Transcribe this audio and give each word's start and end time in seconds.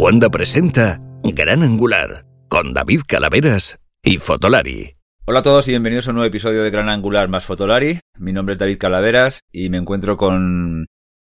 Cuanda 0.00 0.30
presenta 0.30 0.98
Gran 1.22 1.62
Angular 1.62 2.24
con 2.48 2.72
David 2.72 3.02
Calaveras 3.06 3.78
y 4.02 4.16
Fotolari. 4.16 4.96
Hola 5.26 5.40
a 5.40 5.42
todos 5.42 5.68
y 5.68 5.72
bienvenidos 5.72 6.08
a 6.08 6.12
un 6.12 6.14
nuevo 6.14 6.26
episodio 6.26 6.62
de 6.62 6.70
Gran 6.70 6.88
Angular 6.88 7.28
más 7.28 7.44
Fotolari. 7.44 8.00
Mi 8.16 8.32
nombre 8.32 8.54
es 8.54 8.58
David 8.58 8.78
Calaveras 8.78 9.40
y 9.52 9.68
me 9.68 9.76
encuentro 9.76 10.16
con 10.16 10.86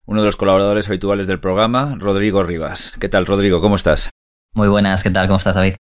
uno 0.06 0.20
de 0.20 0.24
los 0.24 0.36
colaboradores 0.36 0.88
habituales 0.88 1.26
del 1.26 1.40
programa, 1.40 1.94
Rodrigo 1.98 2.42
Rivas. 2.42 2.96
¿Qué 2.98 3.10
tal, 3.10 3.26
Rodrigo? 3.26 3.60
¿Cómo 3.60 3.76
estás? 3.76 4.08
Muy 4.54 4.68
buenas, 4.68 5.02
¿qué 5.02 5.10
tal? 5.10 5.26
¿Cómo 5.26 5.36
estás, 5.36 5.56
David? 5.56 5.74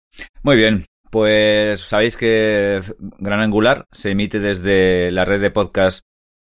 Muy 0.42 0.56
bien. 0.56 0.86
Pues 1.10 1.80
sabéis 1.80 2.16
que 2.16 2.80
Gran 3.18 3.40
Angular 3.40 3.84
se 3.92 4.12
emite 4.12 4.40
desde 4.40 5.10
la 5.10 5.26
red 5.26 5.42
de 5.42 5.50
podcast 5.50 6.00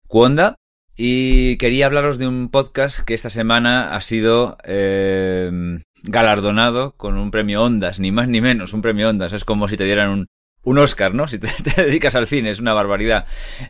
Cuonda 0.09 0.57
y 0.95 1.57
quería 1.57 1.87
hablaros 1.87 2.17
de 2.17 2.27
un 2.27 2.49
podcast 2.49 2.99
que 3.01 3.13
esta 3.13 3.29
semana 3.29 3.95
ha 3.95 4.01
sido 4.01 4.57
eh, 4.63 5.79
galardonado 6.03 6.93
con 6.97 7.17
un 7.17 7.31
premio 7.31 7.63
Ondas, 7.63 7.99
ni 7.99 8.11
más 8.11 8.27
ni 8.27 8.41
menos, 8.41 8.73
un 8.73 8.81
premio 8.81 9.09
Ondas. 9.09 9.33
Es 9.33 9.45
como 9.45 9.67
si 9.67 9.77
te 9.77 9.83
dieran 9.83 10.09
un, 10.09 10.27
un 10.63 10.77
Oscar, 10.77 11.13
¿no? 11.13 11.27
Si 11.27 11.39
te, 11.39 11.49
dedicas 11.83 12.15
al 12.15 12.27
cine, 12.27 12.49
es 12.49 12.59
una 12.59 12.73
barbaridad. 12.73 13.25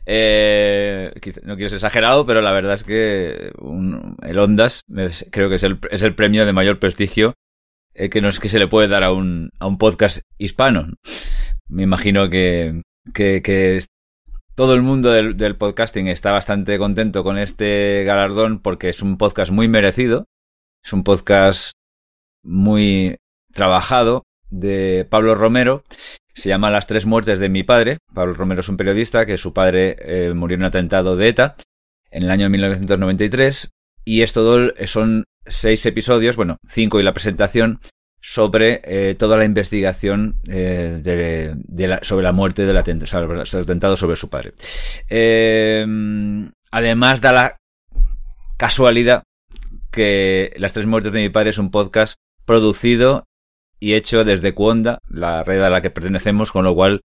Eh, 0.06 1.12
no 1.44 1.56
quiero 1.56 1.70
ser 1.70 1.78
exagerado, 1.78 2.26
pero 2.26 2.42
la 2.42 2.52
verdad 2.52 2.74
es 2.74 2.84
que 2.84 3.52
el 4.22 4.40
Ondas 4.40 4.82
creo 5.32 5.50
que 5.50 5.56
es 5.56 5.64
el, 5.64 5.80
es 5.90 6.04
el 6.04 6.16
premio 6.16 6.46
de 6.46 6.54
mayor 6.54 6.80
prestigio 6.80 7.34
eh, 7.96 8.10
que 8.10 8.22
no 8.22 8.28
es 8.28 8.40
que 8.40 8.50
se 8.50 8.60
le 8.60 8.68
puede 8.68 8.90
dar 8.90 9.04
a 9.04 9.12
un, 9.12 9.52
a 9.58 9.68
un 9.68 9.78
podcast 9.78 10.20
hispano. 10.38 10.94
Me 11.68 11.84
imagino 11.84 12.30
que, 12.30 12.82
que, 13.14 13.42
que 13.42 13.78
todo 14.56 14.74
el 14.74 14.82
mundo 14.82 15.12
del, 15.12 15.56
podcasting 15.58 16.08
está 16.08 16.32
bastante 16.32 16.78
contento 16.80 17.24
con 17.24 17.38
este 17.38 18.04
galardón 18.06 18.60
porque 18.60 18.90
es 18.90 19.02
un 19.02 19.18
podcast 19.18 19.52
muy 19.52 19.68
merecido. 19.68 20.26
Es 20.84 20.94
un 20.94 21.04
podcast 21.04 21.72
muy 22.42 23.18
trabajado 23.54 24.24
de 24.50 25.06
Pablo 25.10 25.36
Romero. 25.36 25.84
Se 26.34 26.50
llama 26.50 26.72
Las 26.72 26.88
tres 26.88 27.06
muertes 27.06 27.40
de 27.40 27.50
mi 27.50 27.64
padre. 27.64 27.98
Pablo 28.14 28.34
Romero 28.34 28.62
es 28.62 28.70
un 28.70 28.78
periodista 28.78 29.26
que 29.26 29.38
su 29.38 29.54
padre 29.54 29.98
eh, 30.00 30.34
murió 30.34 30.56
en 30.56 30.62
un 30.62 30.68
atentado 30.68 31.18
de 31.18 31.30
ETA 31.30 31.56
en 32.10 32.24
el 32.24 32.32
año 32.32 32.50
1993. 32.50 33.70
Y 34.06 34.22
esto 34.22 34.72
son 34.86 35.26
seis 35.46 35.86
episodios, 35.86 36.38
bueno, 36.38 36.58
cinco 36.68 37.00
y 37.00 37.04
la 37.04 37.14
presentación, 37.14 37.80
sobre 38.28 38.82
eh, 38.86 39.14
toda 39.14 39.38
la 39.38 39.46
investigación 39.46 40.38
eh, 40.50 41.00
de, 41.00 41.54
de 41.56 41.88
la, 41.88 42.00
sobre 42.02 42.24
la 42.24 42.32
muerte 42.32 42.66
del 42.66 42.76
atentado, 42.76 43.96
sobre 43.96 44.16
su 44.16 44.32
padre. 44.32 44.54
Eh, 45.08 45.86
además 46.72 47.22
da 47.22 47.34
la 47.34 47.58
casualidad 48.58 49.22
que 49.92 50.54
Las 50.58 50.74
tres 50.74 50.88
muertes 50.88 51.12
de 51.12 51.22
mi 51.22 51.30
padre 51.30 51.52
es 51.52 51.60
un 51.60 51.70
podcast 51.70 52.16
producido 52.46 53.26
y 53.80 53.94
hecho 53.94 54.24
desde 54.24 54.56
Cuonda, 54.56 54.98
la 55.08 55.44
red 55.44 55.62
a 55.62 55.70
la 55.70 55.82
que 55.82 55.92
pertenecemos, 55.92 56.52
con 56.52 56.64
lo 56.64 56.74
cual 56.74 57.02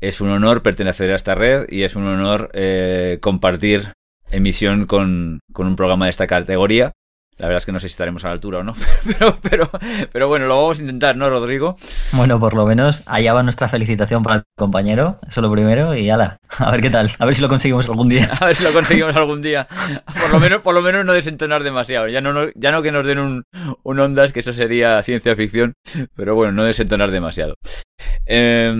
es 0.00 0.22
un 0.22 0.30
honor 0.30 0.62
pertenecer 0.62 1.12
a 1.12 1.16
esta 1.16 1.34
red 1.34 1.66
y 1.68 1.82
es 1.82 1.94
un 1.94 2.06
honor 2.06 2.50
eh, 2.54 3.18
compartir 3.20 3.92
emisión 4.30 4.86
con, 4.86 5.40
con 5.52 5.66
un 5.66 5.76
programa 5.76 6.06
de 6.06 6.10
esta 6.10 6.26
categoría. 6.26 6.92
La 7.38 7.46
verdad 7.46 7.58
es 7.58 7.66
que 7.66 7.72
no 7.72 7.80
sé 7.80 7.88
si 7.88 7.92
estaremos 7.92 8.24
a 8.24 8.28
la 8.28 8.34
altura 8.34 8.58
o 8.58 8.62
no, 8.62 8.74
pero, 9.18 9.36
pero, 9.42 9.70
pero 10.12 10.28
bueno, 10.28 10.46
lo 10.46 10.56
vamos 10.56 10.78
a 10.78 10.82
intentar, 10.82 11.16
¿no, 11.16 11.30
Rodrigo? 11.30 11.76
Bueno, 12.12 12.38
por 12.38 12.54
lo 12.54 12.66
menos 12.66 13.02
allá 13.06 13.32
va 13.32 13.42
nuestra 13.42 13.68
felicitación 13.68 14.22
para 14.22 14.36
el 14.36 14.42
compañero, 14.56 15.18
eso 15.26 15.40
lo 15.40 15.50
primero, 15.50 15.94
y 15.96 16.10
ala, 16.10 16.38
a 16.58 16.70
ver 16.70 16.82
qué 16.82 16.90
tal, 16.90 17.10
a 17.18 17.24
ver 17.24 17.34
si 17.34 17.40
lo 17.40 17.48
conseguimos 17.48 17.88
algún 17.88 18.08
día. 18.08 18.30
A 18.40 18.46
ver 18.46 18.54
si 18.54 18.64
lo 18.64 18.72
conseguimos 18.72 19.16
algún 19.16 19.40
día. 19.40 19.66
Por 20.20 20.30
lo 20.30 20.40
menos, 20.40 20.62
por 20.62 20.74
lo 20.74 20.82
menos 20.82 21.04
no 21.04 21.12
desentonar 21.12 21.62
demasiado. 21.62 22.08
Ya 22.08 22.20
no, 22.20 22.48
ya 22.54 22.70
no 22.70 22.82
que 22.82 22.92
nos 22.92 23.06
den 23.06 23.18
un, 23.18 23.44
un 23.82 24.00
ondas, 24.00 24.32
que 24.32 24.40
eso 24.40 24.52
sería 24.52 25.02
ciencia 25.02 25.34
ficción, 25.36 25.74
pero 26.14 26.34
bueno, 26.34 26.52
no 26.52 26.64
desentonar 26.64 27.10
demasiado. 27.10 27.54
Eh, 28.26 28.72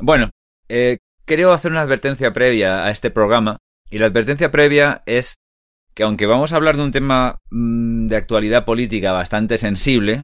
bueno, 0.00 0.30
eh, 0.68 0.98
creo 1.24 1.52
hacer 1.52 1.70
una 1.70 1.82
advertencia 1.82 2.32
previa 2.32 2.84
a 2.84 2.90
este 2.90 3.10
programa, 3.10 3.58
y 3.90 3.98
la 3.98 4.06
advertencia 4.06 4.50
previa 4.50 5.02
es 5.04 5.36
que 5.94 6.02
aunque 6.02 6.26
vamos 6.26 6.52
a 6.52 6.56
hablar 6.56 6.76
de 6.76 6.82
un 6.82 6.92
tema 6.92 7.38
mmm, 7.50 8.06
de 8.06 8.16
actualidad 8.16 8.64
política 8.64 9.12
bastante 9.12 9.58
sensible, 9.58 10.22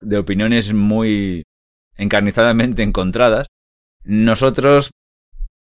de 0.00 0.18
opiniones 0.18 0.72
muy 0.72 1.44
encarnizadamente 1.96 2.82
encontradas, 2.82 3.46
nosotros 4.04 4.90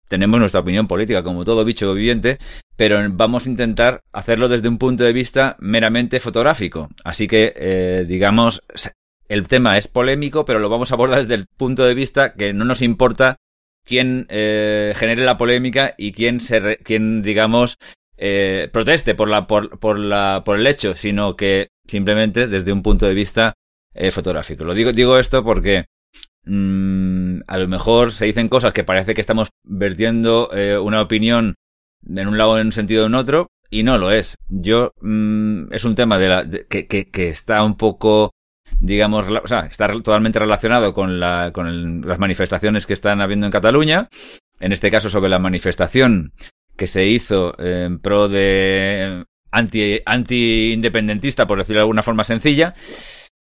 tenemos 0.07 0.39
nuestra 0.39 0.61
opinión 0.61 0.87
política, 0.87 1.23
como 1.23 1.45
todo 1.45 1.63
bicho 1.63 1.93
viviente, 1.93 2.39
pero 2.75 2.99
vamos 3.11 3.45
a 3.45 3.49
intentar 3.49 4.01
hacerlo 4.11 4.49
desde 4.49 4.67
un 4.67 4.77
punto 4.77 5.03
de 5.03 5.13
vista 5.13 5.55
meramente 5.59 6.19
fotográfico. 6.19 6.89
Así 7.03 7.27
que, 7.27 7.53
eh, 7.55 8.05
digamos, 8.07 8.63
el 9.27 9.47
tema 9.47 9.77
es 9.77 9.87
polémico, 9.87 10.45
pero 10.45 10.59
lo 10.59 10.69
vamos 10.69 10.91
a 10.91 10.95
abordar 10.95 11.21
desde 11.21 11.35
el 11.35 11.45
punto 11.45 11.85
de 11.85 11.93
vista 11.93 12.33
que 12.33 12.53
no 12.53 12.65
nos 12.65 12.81
importa 12.81 13.37
quién 13.85 14.25
eh, 14.29 14.93
genere 14.95 15.23
la 15.25 15.37
polémica 15.37 15.93
y 15.97 16.11
quién, 16.11 16.39
se 16.39 16.77
quién 16.77 17.21
digamos, 17.21 17.77
eh, 18.21 18.69
proteste 18.71 19.15
por, 19.15 19.29
la, 19.29 19.47
por, 19.47 19.79
por, 19.79 19.97
la, 19.97 20.43
por 20.45 20.57
el 20.57 20.67
hecho, 20.67 20.93
sino 20.93 21.35
que 21.37 21.69
simplemente 21.87 22.47
desde 22.47 22.73
un 22.73 22.83
punto 22.83 23.05
de 23.05 23.13
vista 23.13 23.53
eh, 23.93 24.11
fotográfico. 24.11 24.65
Lo 24.65 24.73
digo, 24.73 24.91
digo 24.91 25.17
esto 25.17 25.43
porque 25.43 25.85
mmm, 26.43 27.39
a 27.47 27.57
lo 27.57 27.67
mejor 27.67 28.11
se 28.11 28.25
dicen 28.25 28.49
cosas 28.49 28.73
que 28.73 28.83
parece 28.83 29.13
que 29.13 29.21
estamos 29.21 29.49
vertiendo 29.63 30.49
eh, 30.53 30.77
una 30.77 31.01
opinión 31.01 31.55
en 32.05 32.27
un 32.27 32.37
lado 32.37 32.59
en 32.59 32.67
un 32.67 32.71
sentido 32.71 33.03
o 33.03 33.07
en 33.07 33.15
otro, 33.15 33.47
y 33.69 33.83
no 33.83 33.97
lo 33.97 34.11
es. 34.11 34.35
Yo, 34.49 34.91
mmm, 35.01 35.71
es 35.71 35.85
un 35.85 35.95
tema 35.95 36.17
de 36.17 36.27
la, 36.27 36.49
que, 36.69 36.87
que, 36.87 37.09
que, 37.09 37.29
está 37.29 37.63
un 37.63 37.77
poco, 37.77 38.31
digamos, 38.81 39.25
o 39.27 39.47
sea, 39.47 39.61
está 39.61 39.87
totalmente 39.87 40.39
relacionado 40.39 40.93
con, 40.93 41.19
la, 41.19 41.51
con 41.53 42.01
las 42.01 42.19
manifestaciones 42.19 42.85
que 42.85 42.93
están 42.93 43.21
habiendo 43.21 43.45
en 43.45 43.51
Cataluña. 43.51 44.09
En 44.59 44.73
este 44.73 44.91
caso, 44.91 45.09
sobre 45.09 45.29
la 45.29 45.39
manifestación 45.39 46.33
que 46.79 46.87
se 46.87 47.05
hizo 47.05 47.53
en 47.59 47.99
pro 47.99 48.29
de 48.29 49.25
anti, 49.51 49.99
anti-independentista, 50.05 51.45
por 51.45 51.57
decirlo 51.57 51.79
de 51.79 51.83
alguna 51.83 52.03
forma 52.03 52.23
sencilla. 52.23 52.73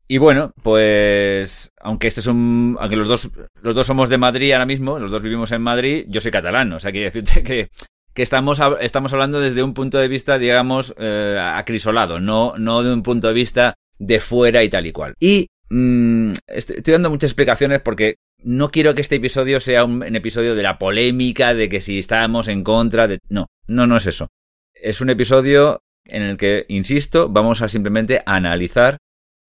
Y 0.09 0.17
bueno, 0.17 0.51
pues 0.61 1.71
aunque 1.79 2.07
este 2.07 2.19
es 2.19 2.27
un, 2.27 2.77
aunque 2.79 2.97
los 2.97 3.07
dos, 3.07 3.31
los 3.61 3.73
dos 3.73 3.87
somos 3.87 4.09
de 4.09 4.17
Madrid 4.17 4.51
ahora 4.51 4.65
mismo, 4.65 4.99
los 4.99 5.09
dos 5.09 5.21
vivimos 5.21 5.53
en 5.53 5.61
Madrid, 5.61 6.05
yo 6.09 6.19
soy 6.19 6.31
catalán, 6.31 6.73
o 6.73 6.79
sea, 6.81 6.91
quiero 6.91 7.05
decirte 7.05 7.41
que, 7.43 7.69
que 8.13 8.21
estamos, 8.21 8.59
estamos 8.81 9.13
hablando 9.13 9.39
desde 9.39 9.63
un 9.63 9.73
punto 9.73 9.97
de 9.97 10.09
vista, 10.09 10.37
digamos, 10.37 10.93
eh, 10.97 11.39
acrisolado, 11.41 12.19
no, 12.19 12.55
no 12.57 12.83
de 12.83 12.93
un 12.93 13.03
punto 13.03 13.29
de 13.29 13.33
vista 13.33 13.75
de 13.97 14.19
fuera 14.19 14.61
y 14.63 14.69
tal 14.69 14.85
y 14.85 14.91
cual. 14.91 15.13
Y 15.17 15.47
mmm, 15.69 16.33
estoy, 16.45 16.75
estoy 16.77 16.91
dando 16.91 17.09
muchas 17.09 17.31
explicaciones 17.31 17.81
porque 17.81 18.17
no 18.43 18.69
quiero 18.69 18.95
que 18.95 19.01
este 19.01 19.15
episodio 19.15 19.59
sea 19.59 19.85
un, 19.85 20.03
episodio 20.15 20.55
de 20.55 20.63
la 20.63 20.77
polémica, 20.77 21.53
de 21.53 21.69
que 21.69 21.81
si 21.81 21.99
estamos 21.99 22.47
en 22.47 22.63
contra 22.63 23.07
de... 23.07 23.19
No, 23.29 23.47
no, 23.67 23.87
no 23.87 23.97
es 23.97 24.05
eso. 24.05 24.29
Es 24.73 25.01
un 25.01 25.09
episodio 25.09 25.81
en 26.05 26.23
el 26.23 26.37
que, 26.37 26.65
insisto, 26.67 27.29
vamos 27.29 27.61
a 27.61 27.67
simplemente 27.67 28.21
analizar 28.25 28.97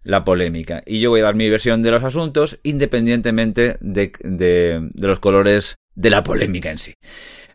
la 0.03 0.25
polémica. 0.25 0.83
Y 0.87 1.01
yo 1.01 1.11
voy 1.11 1.21
a 1.21 1.25
dar 1.25 1.35
mi 1.35 1.49
versión 1.49 1.83
de 1.83 1.91
los 1.91 2.05
asuntos 2.05 2.61
independientemente 2.63 3.77
de, 3.81 4.13
de, 4.23 4.89
de 4.93 5.07
los 5.07 5.19
colores 5.19 5.77
de 5.95 6.11
la 6.11 6.23
polémica 6.23 6.71
en 6.71 6.79
sí. 6.79 6.95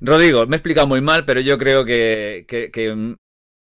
Rodrigo, 0.02 0.46
me 0.48 0.56
he 0.56 0.58
explicado 0.58 0.88
muy 0.88 1.02
mal, 1.02 1.26
pero 1.26 1.42
yo 1.42 1.58
creo 1.58 1.86
que, 1.86 2.46
que, 2.48 2.72
que 2.72 3.16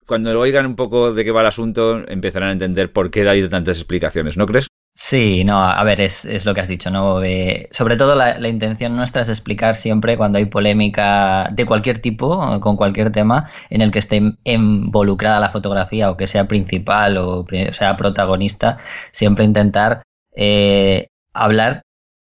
cuando 0.07 0.33
lo 0.33 0.41
oigan 0.41 0.67
un 0.67 0.77
poco 0.77 1.13
de 1.13 1.25
qué 1.25 1.31
va 1.31 1.43
el 1.43 1.49
asunto, 1.49 2.03
empezarán 2.09 2.49
a 2.49 2.53
entender 2.53 2.93
por 2.93 3.11
qué 3.11 3.21
he 3.21 3.25
dado 3.25 3.49
tantas 3.49 3.79
explicaciones, 3.79 4.37
¿no 4.37 4.47
crees? 4.47 4.69
Sí, 5.01 5.45
no, 5.45 5.63
a 5.63 5.85
ver, 5.85 6.01
es, 6.01 6.25
es 6.25 6.45
lo 6.45 6.55
que 6.55 6.61
has 6.61 6.69
dicho, 6.69 6.91
¿no? 6.91 7.23
Eh, 7.23 7.69
sobre 7.71 7.97
todo 7.97 8.17
la, 8.17 8.37
la, 8.37 8.49
intención 8.49 8.97
nuestra 8.97 9.23
es 9.23 9.29
explicar 9.29 9.77
siempre 9.77 10.17
cuando 10.17 10.39
hay 10.39 10.47
polémica 10.47 11.47
de 11.53 11.67
cualquier 11.67 11.99
tipo, 12.01 12.59
con 12.61 12.77
cualquier 12.77 13.13
tema, 13.13 13.49
en 13.71 13.81
el 13.81 13.93
que 13.93 14.01
esté 14.01 14.21
involucrada 14.43 15.39
la 15.39 15.51
fotografía 15.51 16.11
o 16.11 16.17
que 16.17 16.27
sea 16.27 16.49
principal 16.49 17.17
o, 17.17 17.43
o 17.43 17.73
sea 17.73 17.97
protagonista, 17.97 18.79
siempre 19.13 19.45
intentar 19.45 20.03
eh, 20.35 21.07
hablar 21.33 21.83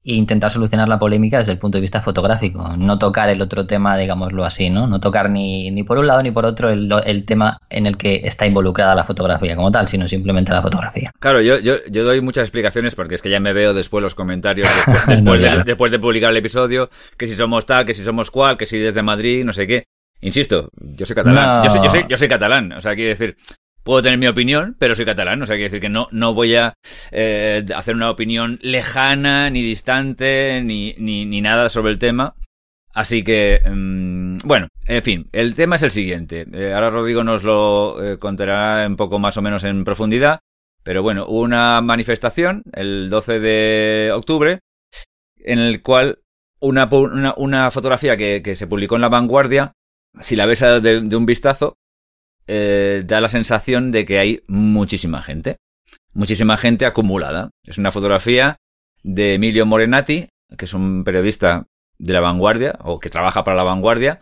e 0.05 0.15
intentar 0.15 0.51
solucionar 0.51 0.89
la 0.89 0.99
polémica 0.99 1.39
desde 1.39 1.53
el 1.53 1.59
punto 1.59 1.79
de 1.79 1.83
vista 1.83 2.03
fotográfico, 2.03 2.77
no 2.77 2.99
tocar 2.99 3.29
el 3.29 3.41
otro 3.41 3.67
tema, 3.67 3.97
digámoslo 3.97 4.45
así, 4.45 4.69
¿no? 4.69 4.87
No 4.89 4.99
tocar 4.99 5.31
ni, 5.31 5.71
ni 5.71 5.85
por 5.85 5.99
un 5.99 6.09
lado 6.09 6.23
ni 6.23 6.33
por 6.33 6.45
otro 6.45 6.71
el, 6.71 6.93
el, 7.05 7.25
tema 7.25 7.59
en 7.71 7.87
el 7.87 7.97
que 7.97 8.23
está 8.25 8.47
involucrada 8.47 8.97
la 8.97 9.05
fotografía 9.05 9.55
como 9.55 9.71
tal, 9.71 9.87
sino 9.87 10.09
simplemente 10.09 10.51
la 10.51 10.61
fotografía. 10.61 11.11
Claro, 11.21 11.41
yo, 11.41 11.59
yo, 11.59 11.77
yo 11.89 12.05
doy 12.05 12.21
muchas 12.21 12.43
explicaciones 12.43 12.97
porque 12.97 13.15
es 13.15 13.23
que 13.23 13.31
ya 13.31 13.39
me 13.39 13.53
veo 13.53 13.75
después 13.75 14.03
los 14.03 14.17
comentarios, 14.17 14.69
después, 14.87 15.07
después, 15.07 15.41
de, 15.41 15.63
después 15.65 15.93
de 15.93 15.99
publicar 16.01 16.31
el 16.31 16.37
episodio, 16.37 16.91
que 17.17 17.29
si 17.29 17.35
somos 17.35 17.65
tal, 17.65 17.85
que 17.85 17.95
si 17.95 18.03
somos 18.03 18.31
cual, 18.31 18.57
que 18.57 18.67
si 18.67 18.79
desde 18.79 19.03
Madrid, 19.03 19.45
no 19.45 19.53
sé 19.53 19.67
qué. 19.67 19.85
Insisto, 20.21 20.69
yo 20.81 21.05
soy 21.07 21.17
catalán, 21.17 21.59
no. 21.59 21.65
yo, 21.65 21.71
soy, 21.71 21.81
yo, 21.83 21.91
soy, 21.91 22.05
yo 22.09 22.17
soy 22.17 22.29
catalán, 22.29 22.73
o 22.73 22.81
sea, 22.81 22.95
quiero 22.95 23.11
decir, 23.11 23.37
puedo 23.83 24.03
tener 24.03 24.19
mi 24.19 24.27
opinión, 24.27 24.77
pero 24.79 24.95
soy 24.95 25.05
catalán, 25.05 25.43
o 25.43 25.47
sea, 25.47 25.57
quiere 25.57 25.69
decir 25.69 25.81
que 25.81 25.89
no, 25.89 26.09
no 26.13 26.35
voy 26.35 26.57
a 26.57 26.75
eh, 27.11 27.65
hacer 27.75 27.95
una 27.95 28.11
opinión 28.11 28.59
lejana, 28.63 29.51
ni 29.51 29.63
distante, 29.63 30.63
ni, 30.65 30.95
ni, 30.99 31.27
ni 31.27 31.41
nada 31.41 31.69
sobre 31.69 31.93
el 31.93 31.99
tema. 31.99 32.35
Así 32.95 33.25
que, 33.25 33.61
mmm, 33.65 34.39
bueno, 34.45 34.69
en 34.87 35.03
fin, 35.03 35.29
el 35.33 35.55
tema 35.55 35.77
es 35.77 35.83
el 35.83 35.91
siguiente. 35.91 36.47
Eh, 36.53 36.73
ahora 36.75 36.91
Rodrigo 36.91 37.25
nos 37.25 37.43
lo 37.43 38.03
eh, 38.03 38.19
contará 38.19 38.87
un 38.87 38.97
poco 38.97 39.19
más 39.19 39.37
o 39.37 39.43
menos 39.43 39.65
en 39.65 39.85
profundidad. 39.85 40.41
Pero 40.83 41.03
bueno, 41.03 41.27
hubo 41.27 41.41
una 41.41 41.81
manifestación 41.81 42.63
el 42.73 43.09
12 43.09 43.41
de 43.41 44.11
octubre 44.13 44.61
en 45.37 45.59
el 45.59 45.83
cual 45.83 46.19
una, 46.61 46.89
una, 47.37 47.71
fotografía 47.71 48.17
que, 48.17 48.57
se 48.57 48.67
publicó 48.67 48.97
en 48.97 49.01
La 49.01 49.09
Vanguardia, 49.09 49.73
si 50.21 50.37
la 50.37 50.47
ves 50.47 50.61
de, 50.61 51.17
un 51.17 51.27
vistazo, 51.27 51.77
eh, 52.55 53.03
da 53.07 53.23
la 53.23 53.31
sensación 53.31 53.91
de 53.91 54.05
que 54.05 54.19
hay 54.19 54.43
muchísima 54.47 55.23
gente. 55.23 55.57
Muchísima 56.13 56.59
gente 56.59 56.85
acumulada. 56.85 57.49
Es 57.67 57.79
una 57.79 57.91
fotografía 57.91 58.57
de 59.03 59.35
Emilio 59.35 59.65
Morenati, 59.65 60.29
que 60.59 60.67
es 60.67 60.75
un 60.75 61.03
periodista 61.03 61.67
de 61.97 62.13
La 62.13 62.21
Vanguardia, 62.21 62.79
o 62.85 63.01
que 63.01 63.09
trabaja 63.09 63.43
para 63.43 63.57
La 63.57 63.63
Vanguardia, 63.63 64.19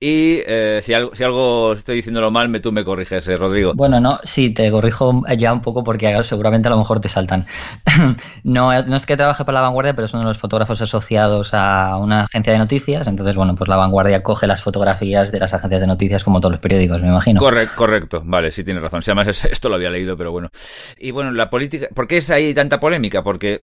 y 0.00 0.42
eh, 0.46 0.80
si, 0.82 0.92
algo, 0.92 1.14
si 1.14 1.24
algo 1.24 1.72
estoy 1.72 1.96
diciéndolo 1.96 2.30
mal, 2.30 2.48
me, 2.48 2.60
tú 2.60 2.72
me 2.72 2.84
corriges, 2.84 3.26
eh, 3.28 3.36
Rodrigo. 3.36 3.72
Bueno, 3.74 4.00
no, 4.00 4.18
sí, 4.24 4.50
te 4.50 4.70
corrijo 4.70 5.22
ya 5.38 5.52
un 5.52 5.62
poco 5.62 5.82
porque 5.84 6.22
seguramente 6.24 6.68
a 6.68 6.72
lo 6.72 6.78
mejor 6.78 7.00
te 7.00 7.08
saltan. 7.08 7.46
no, 8.44 8.82
no 8.82 8.96
es 8.96 9.06
que 9.06 9.16
trabaje 9.16 9.44
para 9.44 9.60
La 9.60 9.62
Vanguardia, 9.62 9.94
pero 9.94 10.06
es 10.06 10.12
uno 10.12 10.24
de 10.24 10.28
los 10.28 10.38
fotógrafos 10.38 10.82
asociados 10.82 11.54
a 11.54 11.96
una 11.96 12.24
agencia 12.24 12.52
de 12.52 12.58
noticias. 12.58 13.08
Entonces, 13.08 13.36
bueno, 13.36 13.54
pues 13.54 13.68
La 13.68 13.76
Vanguardia 13.76 14.22
coge 14.22 14.46
las 14.46 14.62
fotografías 14.62 15.32
de 15.32 15.38
las 15.38 15.54
agencias 15.54 15.80
de 15.80 15.86
noticias 15.86 16.24
como 16.24 16.40
todos 16.40 16.52
los 16.52 16.60
periódicos, 16.60 17.00
me 17.00 17.08
imagino. 17.08 17.40
Correcto, 17.40 17.76
correcto. 17.76 18.22
Vale, 18.24 18.50
sí 18.50 18.64
tienes 18.64 18.82
razón. 18.82 19.02
Si 19.02 19.10
además 19.10 19.44
esto 19.44 19.68
lo 19.68 19.76
había 19.76 19.90
leído, 19.90 20.16
pero 20.16 20.32
bueno. 20.32 20.50
Y 20.98 21.12
bueno, 21.12 21.30
la 21.30 21.48
política... 21.48 21.86
¿Por 21.94 22.08
qué 22.08 22.18
es 22.18 22.28
ahí 22.30 22.52
tanta 22.52 22.80
polémica? 22.80 23.22
Porque 23.22 23.60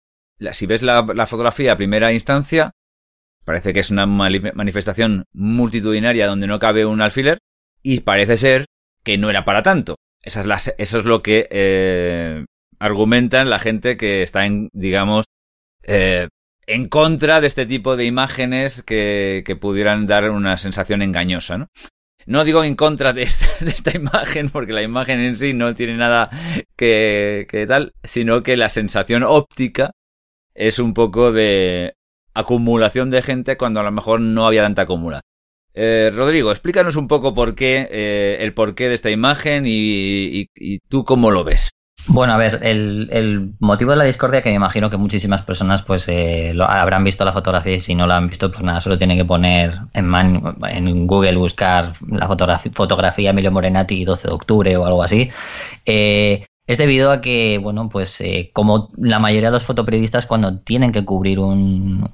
si 0.53 0.67
ves 0.67 0.82
la, 0.82 1.06
la 1.15 1.26
fotografía 1.26 1.75
a 1.75 1.76
primera 1.76 2.12
instancia, 2.12 2.73
Parece 3.44 3.73
que 3.73 3.81
es 3.81 3.91
una 3.91 4.06
manifestación 4.06 5.25
multitudinaria 5.32 6.26
donde 6.26 6.46
no 6.46 6.58
cabe 6.58 6.87
un 6.87 7.02
alfiler 7.02 7.38
y 7.82 8.00
parece 8.00 8.37
ser 8.37 8.67
que 9.02 9.19
no 9.19 9.31
era 9.31 9.44
para 9.44 9.62
tanto. 9.62 9.96
Eso 10.23 10.41
es 10.79 11.05
lo 11.05 11.23
que 11.23 11.46
eh, 11.50 12.44
argumentan 12.79 13.50
la 13.50 13.58
gente 13.58 13.96
que 13.99 14.23
está 14.23 14.46
en, 14.46 14.70
digamos, 14.73 15.26
eh, 15.82 16.29
en 16.67 16.88
contra 16.88 17.43
de 17.43 17.46
este 17.46 17.67
tipo 17.67 17.96
de 17.96 18.06
imágenes 18.06 18.82
que, 18.82 19.43
que 19.44 19.56
pudieran 19.56 20.06
dar 20.06 20.31
una 20.31 20.56
sensación 20.56 21.02
engañosa, 21.02 21.58
¿no? 21.58 21.69
No 22.26 22.44
digo 22.44 22.64
en 22.64 22.75
contra 22.75 23.12
de 23.12 23.23
esta, 23.23 23.47
de 23.64 23.70
esta, 23.70 23.94
imagen, 23.97 24.49
porque 24.49 24.73
la 24.73 24.82
imagen 24.82 25.20
en 25.20 25.37
sí 25.37 25.52
no 25.52 25.75
tiene 25.75 25.97
nada 25.97 26.31
que, 26.76 27.47
que 27.50 27.67
tal, 27.67 27.93
sino 28.02 28.43
que 28.43 28.56
la 28.56 28.70
sensación 28.70 29.23
óptica 29.23 29.90
es 30.55 30.79
un 30.79 30.94
poco 30.94 31.32
de 31.32 31.94
acumulación 32.34 33.10
de 33.10 33.22
gente 33.22 33.56
cuando 33.56 33.81
a 33.81 33.84
lo 33.84 33.92
mejor 33.92 34.20
no 34.20 34.46
había 34.46 34.62
tanta 34.62 34.82
acumulación. 34.82 35.22
Eh, 35.75 36.12
Rodrigo, 36.14 36.50
explícanos 36.50 36.94
un 36.96 37.08
poco 37.08 37.34
por 37.34 37.54
qué, 37.56 37.88
eh, 37.90 38.36
el 38.40 38.54
porqué 38.54 38.88
de 38.88 38.94
esta 38.94 39.10
imagen 39.10 39.64
y, 39.66 40.46
tú 40.88 41.04
cómo 41.04 41.31
lo 41.31 41.42
ves. 41.42 41.70
Bueno, 42.06 42.34
a 42.34 42.36
ver, 42.36 42.60
el, 42.62 43.54
motivo 43.60 43.92
de 43.92 43.96
la 43.96 44.04
discordia 44.04 44.42
que 44.42 44.50
me 44.50 44.56
imagino 44.56 44.90
que 44.90 44.98
muchísimas 44.98 45.42
personas 45.42 45.82
pues 45.82 46.06
eh, 46.08 46.52
lo, 46.54 46.64
habrán 46.64 47.02
visto 47.02 47.25
la 47.25 47.32
fotografía 47.32 47.76
y 47.76 47.81
si 47.81 47.94
no 47.94 48.06
la 48.06 48.19
han 48.19 48.28
visto 48.28 48.50
pues 48.50 48.62
nada, 48.62 48.80
solo 48.80 48.98
tienen 48.98 49.16
que 49.16 49.25
poner 49.25 49.78
en, 49.94 50.12
en 50.14 51.06
Google 51.06 51.37
buscar 51.37 51.92
la 52.08 52.26
fotografía, 52.28 52.70
fotografía 52.72 53.30
Emilio 53.30 53.50
Morenati 53.50 54.04
12 54.04 54.28
de 54.28 54.34
octubre 54.34 54.76
o 54.76 54.84
algo 54.84 55.02
así. 55.02 55.30
Eh, 55.87 56.44
es 56.66 56.78
debido 56.78 57.12
a 57.12 57.20
que, 57.20 57.58
bueno, 57.58 57.90
pues 57.90 58.20
eh, 58.22 58.50
como 58.55 58.88
la 58.96 59.19
mayoría 59.19 59.49
de 59.49 59.52
los 59.52 59.64
fotoperiodistas 59.64 60.26
cuando 60.26 60.58
tienen 60.61 60.93
que 60.93 61.05
cubrir 61.05 61.38
un, 61.38 62.08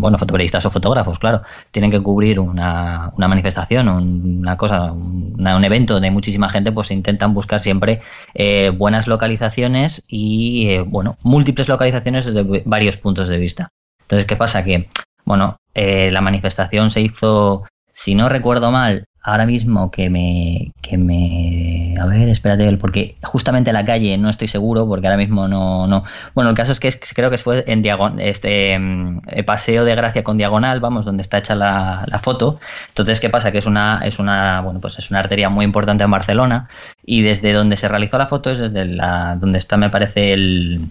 bueno, 0.00 0.16
fotoperiodistas 0.16 0.64
o 0.64 0.70
fotógrafos, 0.70 1.18
claro, 1.18 1.42
tienen 1.72 1.90
que 1.90 2.00
cubrir 2.00 2.38
una, 2.38 3.12
manifestación, 3.16 3.88
una 3.88 4.56
cosa, 4.56 4.92
un 4.92 5.64
evento 5.64 5.94
donde 5.94 6.08
hay 6.08 6.14
muchísima 6.14 6.50
gente, 6.50 6.70
pues 6.70 6.92
intentan 6.92 7.34
buscar 7.34 7.60
siempre 7.60 8.00
eh, 8.34 8.70
buenas 8.70 9.08
localizaciones 9.08 10.04
y, 10.06 10.68
eh, 10.68 10.80
bueno, 10.82 11.16
múltiples 11.22 11.68
localizaciones 11.68 12.26
desde 12.26 12.62
varios 12.64 12.96
puntos 12.96 13.26
de 13.26 13.38
vista. 13.38 13.70
Entonces, 14.02 14.26
¿qué 14.26 14.36
pasa? 14.36 14.62
Que, 14.62 14.88
bueno, 15.24 15.56
la 15.74 16.20
manifestación 16.20 16.90
se 16.90 17.00
hizo, 17.00 17.64
si 17.92 18.14
no 18.14 18.28
recuerdo 18.28 18.70
mal, 18.70 19.04
ahora 19.22 19.46
mismo 19.46 19.90
que 19.90 20.08
me, 20.08 20.72
que 20.80 20.96
me, 20.96 21.94
a 22.00 22.06
ver, 22.06 22.28
espérate, 22.28 22.76
porque 22.78 23.16
justamente 23.22 23.72
la 23.72 23.84
calle 23.84 24.16
no 24.18 24.30
estoy 24.30 24.48
seguro, 24.48 24.86
porque 24.86 25.06
ahora 25.06 25.18
mismo 25.18 25.46
no, 25.48 25.86
no, 25.86 26.02
bueno, 26.34 26.50
el 26.50 26.56
caso 26.56 26.72
es 26.72 26.80
que 26.80 26.90
creo 27.14 27.30
que 27.30 27.38
fue 27.38 27.64
en 27.66 27.82
diagonal, 27.82 28.20
este, 28.20 28.78
mm, 28.78 29.20
paseo 29.46 29.84
de 29.84 29.94
Gracia 29.94 30.24
con 30.24 30.38
diagonal, 30.38 30.80
vamos, 30.80 31.04
donde 31.04 31.22
está 31.22 31.38
hecha 31.38 31.54
la, 31.54 32.04
la, 32.06 32.18
foto. 32.18 32.58
Entonces, 32.88 33.20
¿qué 33.20 33.28
pasa? 33.30 33.52
Que 33.52 33.58
es 33.58 33.66
una, 33.66 34.00
es 34.04 34.18
una, 34.18 34.60
bueno, 34.62 34.80
pues 34.80 34.98
es 34.98 35.10
una 35.10 35.20
arteria 35.20 35.48
muy 35.48 35.64
importante 35.64 36.04
en 36.04 36.10
Barcelona 36.10 36.68
y 37.04 37.22
desde 37.22 37.52
donde 37.52 37.76
se 37.76 37.88
realizó 37.88 38.18
la 38.18 38.28
foto 38.28 38.50
es 38.50 38.58
desde 38.60 38.86
la, 38.86 39.36
donde 39.36 39.58
está, 39.58 39.76
me 39.76 39.90
parece 39.90 40.32
el, 40.32 40.90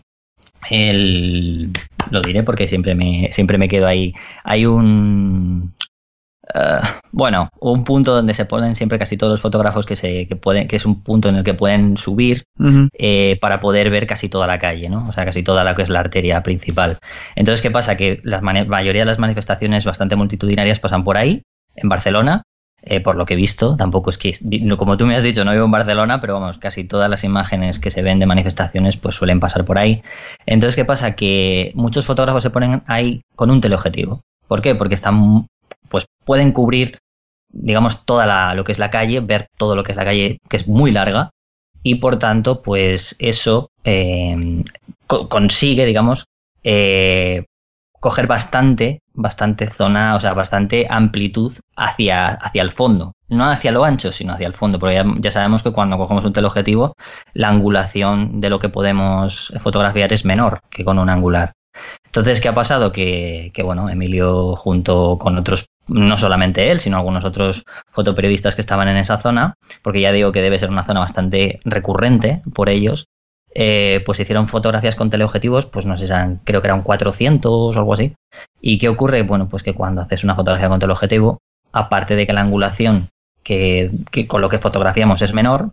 el, 0.70 1.72
lo 2.12 2.22
diré 2.22 2.44
porque 2.44 2.68
siempre 2.68 2.96
me, 2.96 3.30
siempre 3.32 3.58
me 3.58 3.68
quedo 3.68 3.88
ahí. 3.88 4.14
Hay 4.44 4.66
un, 4.66 5.74
eh, 6.54 6.80
bueno, 7.12 7.50
un 7.60 7.84
punto 7.84 8.14
donde 8.14 8.34
se 8.34 8.46
ponen 8.46 8.76
siempre 8.76 8.98
casi 9.00 9.18
todos 9.18 9.32
los 9.32 9.42
fotógrafos 9.42 9.86
que 9.86 9.96
se 9.96 10.28
que 10.28 10.36
pueden, 10.36 10.68
que 10.68 10.76
es 10.76 10.86
un 10.86 11.04
punto 11.04 11.30
en 11.30 11.36
el 11.36 11.44
que 11.44 11.54
pueden 11.54 11.98
subir 11.98 12.44
eh, 12.94 13.38
para 13.42 13.60
poder 13.60 13.90
ver 13.90 14.08
casi 14.08 14.30
toda 14.30 14.48
la 14.48 14.60
calle, 14.60 14.90
¿no? 14.90 15.08
O 15.08 15.14
sea, 15.14 15.26
casi 15.26 15.44
toda 15.44 15.64
la 15.64 15.76
que 15.76 15.84
es 15.84 15.90
la 15.90 16.00
arteria 16.00 16.42
principal. 16.44 16.98
Entonces, 17.36 17.62
¿qué 17.62 17.72
pasa? 17.72 17.98
Que 17.98 18.20
la 18.24 18.42
mayoría 18.42 19.02
de 19.02 19.08
las 19.08 19.20
manifestaciones 19.20 19.86
bastante 19.86 20.16
multitudinarias 20.16 20.80
pasan 20.80 21.04
por 21.04 21.18
ahí, 21.18 21.44
en 21.76 21.90
Barcelona, 21.90 22.44
eh, 22.82 23.02
por 23.02 23.16
lo 23.16 23.26
que 23.26 23.34
he 23.34 23.38
visto. 23.38 23.76
Tampoco 23.76 24.10
es 24.10 24.18
que, 24.18 24.34
como 24.78 24.98
tú 24.98 25.06
me 25.06 25.16
has 25.16 25.24
dicho, 25.24 25.44
no 25.46 25.52
vivo 25.52 25.66
en 25.66 25.72
Barcelona, 25.72 26.22
pero 26.22 26.36
vamos, 26.36 26.58
casi 26.58 26.84
todas 26.84 27.10
las 27.10 27.24
imágenes 27.24 27.80
que 27.80 27.92
se 27.92 28.02
ven 28.02 28.20
de 28.20 28.26
manifestaciones 28.26 28.98
pues 28.98 29.16
suelen 29.16 29.40
pasar 29.40 29.66
por 29.66 29.78
ahí. 29.78 30.02
Entonces, 30.46 30.76
¿qué 30.76 30.86
pasa? 30.86 31.16
Que 31.16 31.72
muchos 31.76 32.06
fotógrafos 32.06 32.44
se 32.44 32.50
ponen 32.50 32.84
ahí 32.88 33.22
con 33.36 33.52
un 33.52 33.62
teleobjetivo. 33.62 34.22
¿Por 34.48 34.62
qué? 34.62 34.76
Porque 34.76 34.96
están 34.96 35.46
pues 35.90 36.06
pueden 36.26 36.52
cubrir, 36.52 37.00
digamos, 37.50 38.06
toda 38.06 38.26
la, 38.26 38.54
lo 38.54 38.64
que 38.64 38.72
es 38.72 38.80
la 38.80 38.90
calle, 38.90 39.20
ver 39.20 39.48
todo 39.58 39.76
lo 39.76 39.84
que 39.84 39.92
es 39.92 39.98
la 39.98 40.06
calle, 40.06 40.40
que 40.50 40.58
es 40.58 40.68
muy 40.68 40.92
larga, 40.92 41.32
y 41.84 41.96
por 41.96 42.18
tanto, 42.20 42.62
pues 42.62 43.16
eso 43.20 43.72
eh, 43.84 44.64
consigue, 45.08 45.86
digamos, 45.86 46.26
eh, 46.64 47.46
coger 48.00 48.28
bastante, 48.28 49.02
bastante 49.14 49.70
zona, 49.70 50.16
o 50.16 50.20
sea, 50.20 50.34
bastante 50.34 50.88
amplitud 50.90 51.54
hacia, 51.76 52.28
hacia 52.28 52.62
el 52.62 52.72
fondo. 52.72 53.14
No 53.28 53.46
hacia 53.46 53.72
lo 53.72 53.84
ancho, 53.84 54.12
sino 54.12 54.34
hacia 54.34 54.48
el 54.48 54.56
fondo, 54.56 54.80
porque 54.80 55.04
ya, 55.20 55.32
sabemos 55.32 55.64
que 55.64 55.72
cuando 55.72 55.98
cogemos 55.98 56.26
un 56.26 56.34
teleobjetivo, 56.34 56.94
la 57.34 57.50
angulación 57.50 58.42
de 58.42 58.50
lo 58.50 58.60
que 58.60 58.70
podemos 58.70 59.54
fotografiar 59.60 60.14
es 60.14 60.26
menor 60.26 60.62
que 60.70 60.86
con 60.86 61.00
un 61.00 61.10
angular. 61.10 61.54
Entonces, 62.06 62.42
¿qué 62.42 62.48
ha 62.48 62.54
pasado? 62.54 62.92
Que, 62.92 63.52
bueno, 63.64 63.90
Emilio 63.90 64.56
junto 64.56 65.18
con 65.20 65.38
otros 65.38 65.66
no 65.88 66.18
solamente 66.18 66.72
él, 66.72 66.80
sino 66.80 66.98
algunos 66.98 67.24
otros 67.24 67.66
fotoperiodistas 67.92 68.56
que 68.56 68.62
estaban 68.62 68.88
en 68.88 68.98
esa 68.98 69.20
zona, 69.20 69.56
porque 69.84 70.02
ya 70.02 70.12
digo 70.12 70.32
que 70.32 70.42
debe 70.42 70.60
ser 70.60 70.70
una 70.70 70.84
zona 70.84 71.00
bastante 71.02 71.60
recurrente 71.66 72.42
por 72.54 72.70
ellos, 72.70 73.06
eh, 73.54 74.02
pues 74.06 74.20
hicieron 74.20 74.48
fotografías 74.48 74.96
con 74.96 75.10
teleobjetivos, 75.10 75.66
pues 75.66 75.86
no 75.86 75.98
sé, 75.98 76.08
creo 76.44 76.62
que 76.62 76.68
eran 76.68 76.84
400 76.84 77.76
o 77.76 77.80
algo 77.80 77.94
así. 77.94 78.16
¿Y 78.62 78.78
qué 78.78 78.90
ocurre? 78.90 79.24
Bueno, 79.24 79.48
pues 79.48 79.64
que 79.64 79.74
cuando 79.74 80.02
haces 80.02 80.24
una 80.24 80.36
fotografía 80.36 80.70
con 80.70 80.80
teleobjetivo, 80.80 81.40
aparte 81.72 82.16
de 82.16 82.26
que 82.28 82.34
la 82.34 82.42
angulación 82.42 83.08
que, 83.44 83.92
que 84.12 84.28
con 84.28 84.42
lo 84.42 84.50
que 84.50 84.60
fotografiamos 84.60 85.22
es 85.22 85.34
menor, 85.34 85.72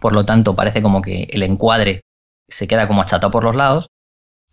por 0.00 0.12
lo 0.12 0.24
tanto 0.24 0.54
parece 0.54 0.82
como 0.82 1.02
que 1.02 1.28
el 1.30 1.42
encuadre 1.42 2.02
se 2.48 2.66
queda 2.68 2.86
como 2.86 3.02
achatado 3.02 3.30
por 3.30 3.44
los 3.44 3.54
lados, 3.54 3.88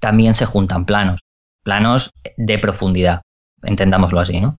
también 0.01 0.33
se 0.33 0.45
juntan 0.45 0.85
planos, 0.85 1.21
planos 1.63 2.11
de 2.35 2.59
profundidad, 2.59 3.21
entendámoslo 3.63 4.19
así, 4.19 4.41
¿no? 4.41 4.55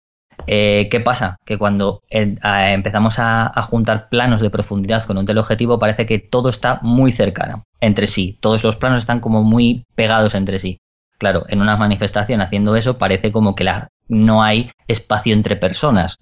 Eh, 0.46 0.88
¿Qué 0.90 1.00
pasa? 1.00 1.36
Que 1.44 1.58
cuando 1.58 2.00
empezamos 2.08 3.18
a, 3.18 3.52
juntar 3.62 4.08
planos 4.08 4.40
de 4.40 4.50
profundidad 4.50 5.04
con 5.04 5.18
un 5.18 5.26
teleobjetivo 5.26 5.78
parece 5.78 6.06
que 6.06 6.18
todo 6.18 6.48
está 6.48 6.80
muy 6.82 7.12
cercano 7.12 7.64
entre 7.80 8.06
sí. 8.06 8.38
Todos 8.40 8.64
los 8.64 8.76
planos 8.76 8.98
están 8.98 9.20
como 9.20 9.42
muy 9.42 9.84
pegados 9.94 10.34
entre 10.34 10.58
sí. 10.58 10.78
Claro, 11.18 11.44
en 11.48 11.60
una 11.60 11.76
manifestación 11.76 12.40
haciendo 12.40 12.74
eso 12.74 12.98
parece 12.98 13.30
como 13.30 13.54
que 13.54 13.64
la, 13.64 13.88
no 14.08 14.42
hay 14.42 14.70
espacio 14.88 15.34
entre 15.34 15.56
personas. 15.56 16.16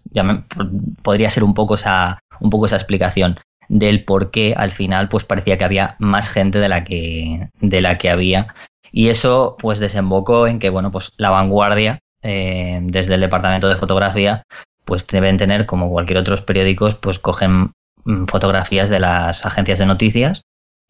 Podría 1.03 1.31
ser 1.31 1.45
un 1.45 1.55
poco 1.55 1.77
esa, 1.77 2.21
un 2.41 2.51
poco 2.51 2.67
esa 2.67 2.77
explicación 2.77 3.39
del 3.69 4.05
por 4.05 4.31
qué 4.31 4.55
al 4.57 4.73
final 4.73 5.09
pues 5.09 5.25
parecía 5.25 5.57
que 5.57 5.65
había 5.65 5.97
más 6.01 6.29
gente 6.29 6.59
de 6.59 6.69
la 6.69 6.85
que, 6.85 7.49
de 7.61 7.81
la 7.81 7.97
que 7.97 8.11
había. 8.11 8.55
Y 8.93 9.09
eso 9.09 9.57
pues 9.59 9.81
desembocó 9.81 10.47
en 10.47 10.59
que 10.59 10.71
bueno 10.71 10.91
pues 10.91 11.13
la 11.17 11.31
vanguardia 11.31 12.01
eh, 12.23 12.81
desde 12.83 13.15
el 13.15 13.21
departamento 13.21 13.69
de 13.69 13.77
fotografía, 13.77 14.45
pues 14.85 15.07
deben 15.07 15.37
tener, 15.37 15.67
como 15.67 15.89
cualquier 15.91 16.19
otros 16.19 16.43
periódicos, 16.43 16.95
pues 16.95 17.19
cogen 17.19 17.73
mm, 18.05 18.25
fotografías 18.27 18.91
de 18.91 19.01
las 19.01 19.47
agencias 19.47 19.79
de 19.79 19.87
noticias 19.87 20.43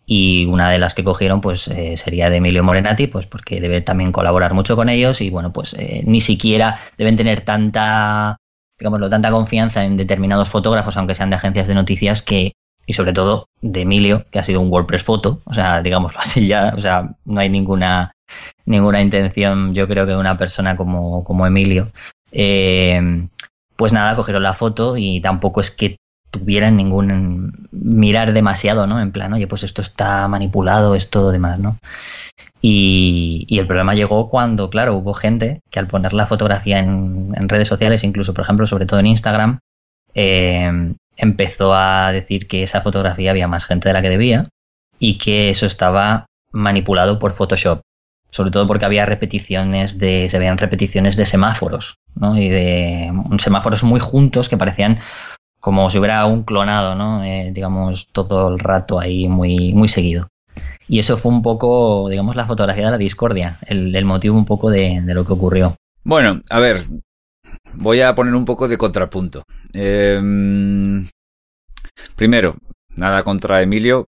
y 0.07 0.47
una 0.47 0.71
de 0.71 0.79
las 0.79 0.95
que 0.95 1.05
cogieron 1.05 1.41
pues 1.41 1.69
eh, 1.69 1.97
sería 1.97 2.31
de 2.31 2.39
Emilio 2.39 2.65
Morenati, 2.65 3.07
pues 3.07 3.27
porque 3.27 3.61
debe 3.61 3.81
también 3.81 4.11
colaborar 4.11 4.55
mucho 4.55 4.75
con 4.75 4.89
ellos 4.89 5.21
y 5.21 5.31
bueno, 5.31 5.53
pues 5.53 5.75
eh, 5.75 6.03
ni 6.05 6.21
siquiera 6.21 6.81
deben 6.99 7.17
tener 7.17 7.43
tanta, 7.43 8.39
digámoslo, 8.79 9.09
tanta 9.09 9.31
confianza 9.31 9.85
en 9.85 9.97
determinados 9.97 10.49
fotógrafos, 10.49 10.97
aunque 10.97 11.15
sean 11.15 11.31
de 11.31 11.37
agencias 11.37 11.69
de 11.69 11.75
noticias, 11.75 12.23
que 12.23 12.55
y 12.91 12.93
sobre 12.93 13.13
todo 13.13 13.47
de 13.61 13.83
Emilio, 13.83 14.27
que 14.33 14.41
ha 14.41 14.43
sido 14.43 14.61
un 14.61 14.69
WordPress 14.69 15.05
foto, 15.05 15.41
o 15.45 15.55
sea, 15.55 15.81
digámoslo 15.81 16.19
así 16.21 16.49
ya, 16.49 16.75
o 16.77 16.81
sea, 16.81 17.15
no 17.25 17.39
hay 17.39 17.49
ninguna, 17.49 18.11
ninguna 18.65 19.01
intención, 19.01 19.75
yo 19.75 19.87
creo 19.87 20.07
que 20.07 20.17
una 20.17 20.37
persona 20.37 20.77
como, 20.77 21.23
como 21.23 21.47
Emilio. 21.47 21.87
Eh, 22.33 23.29
pues 23.77 23.93
nada, 23.93 24.17
cogieron 24.17 24.43
la 24.43 24.55
foto 24.55 24.97
y 24.97 25.21
tampoco 25.21 25.61
es 25.61 25.71
que 25.71 25.99
tuvieran 26.33 26.77
ningún 26.77 27.69
mirar 27.71 28.33
demasiado, 28.33 28.89
¿no? 28.89 29.01
En 29.01 29.13
plan, 29.13 29.33
oye, 29.33 29.47
pues 29.47 29.63
esto 29.63 29.83
está 29.83 30.27
manipulado, 30.27 30.97
esto 30.97 31.31
demás, 31.31 31.61
¿no? 31.61 31.79
Y, 32.61 33.47
y, 33.49 33.61
el 33.61 33.69
problema 33.69 33.95
llegó 33.95 34.29
cuando, 34.29 34.69
claro, 34.69 34.97
hubo 34.97 35.15
gente 35.15 35.61
que 35.71 35.79
al 35.79 35.87
poner 35.87 36.13
la 36.13 36.27
fotografía 36.27 36.81
en, 36.81 37.33
en 37.37 37.49
redes 37.49 37.69
sociales, 37.69 38.03
incluso, 38.03 38.35
por 38.35 38.43
ejemplo, 38.43 38.67
sobre 38.67 38.87
todo 38.87 38.99
en 38.99 39.07
Instagram, 39.07 39.61
eh, 40.15 40.95
empezó 41.21 41.75
a 41.75 42.11
decir 42.13 42.49
que 42.49 42.63
esa 42.63 42.81
fotografía 42.81 43.31
había 43.31 43.49
más 43.49 43.67
gente 43.67 43.89
de 43.89 43.93
la 43.93 44.03
que 44.03 44.09
debía 44.09 44.49
y 44.99 45.19
que 45.19 45.51
eso 45.51 45.67
estaba 45.67 46.27
manipulado 46.51 47.19
por 47.19 47.33
Photoshop. 47.33 47.83
Sobre 48.31 48.51
todo 48.51 48.67
porque 48.67 48.85
había 48.85 49.07
repeticiones 49.07 49.99
de, 49.99 50.29
se 50.29 50.39
veían 50.39 50.59
repeticiones 50.59 51.17
de 51.17 51.27
semáforos, 51.27 51.97
¿no? 52.15 52.39
Y 52.39 52.49
de 52.49 53.13
semáforos 53.39 53.83
muy 53.83 53.99
juntos 53.99 54.49
que 54.49 54.57
parecían 54.57 55.01
como 55.59 55.91
si 55.91 55.99
hubiera 55.99 56.25
un 56.27 56.45
clonado, 56.45 56.95
¿no? 56.95 57.25
Eh, 57.25 57.51
digamos, 57.53 58.09
todo 58.13 58.49
el 58.49 58.61
rato 58.61 59.01
ahí 59.01 59.29
muy, 59.29 59.75
muy 59.75 59.89
seguido. 59.89 60.29
Y 60.89 61.01
eso 61.01 61.17
fue 61.17 61.33
un 61.33 61.43
poco, 61.43 62.09
digamos, 62.09 62.37
la 62.37 62.47
fotografía 62.47 62.87
de 62.87 62.91
la 62.93 62.99
discordia, 62.99 63.57
el, 63.67 64.05
motivo 64.05 64.39
un 64.39 64.47
poco 64.47 64.71
de, 64.71 65.01
de, 65.03 65.15
lo 65.15 65.25
que 65.25 65.33
ocurrió. 65.33 65.75
Bueno, 66.05 66.41
a 66.51 66.61
ver, 66.61 66.85
voy 67.75 68.01
a 68.01 68.15
poner 68.15 68.35
un 68.35 68.45
poco 68.45 68.69
de 68.69 68.79
contrapunto. 68.79 69.45
Eh, 69.75 70.21
primero, 72.17 72.57
nada 72.97 73.23
contra 73.23 73.63
Emilio. 73.63 74.07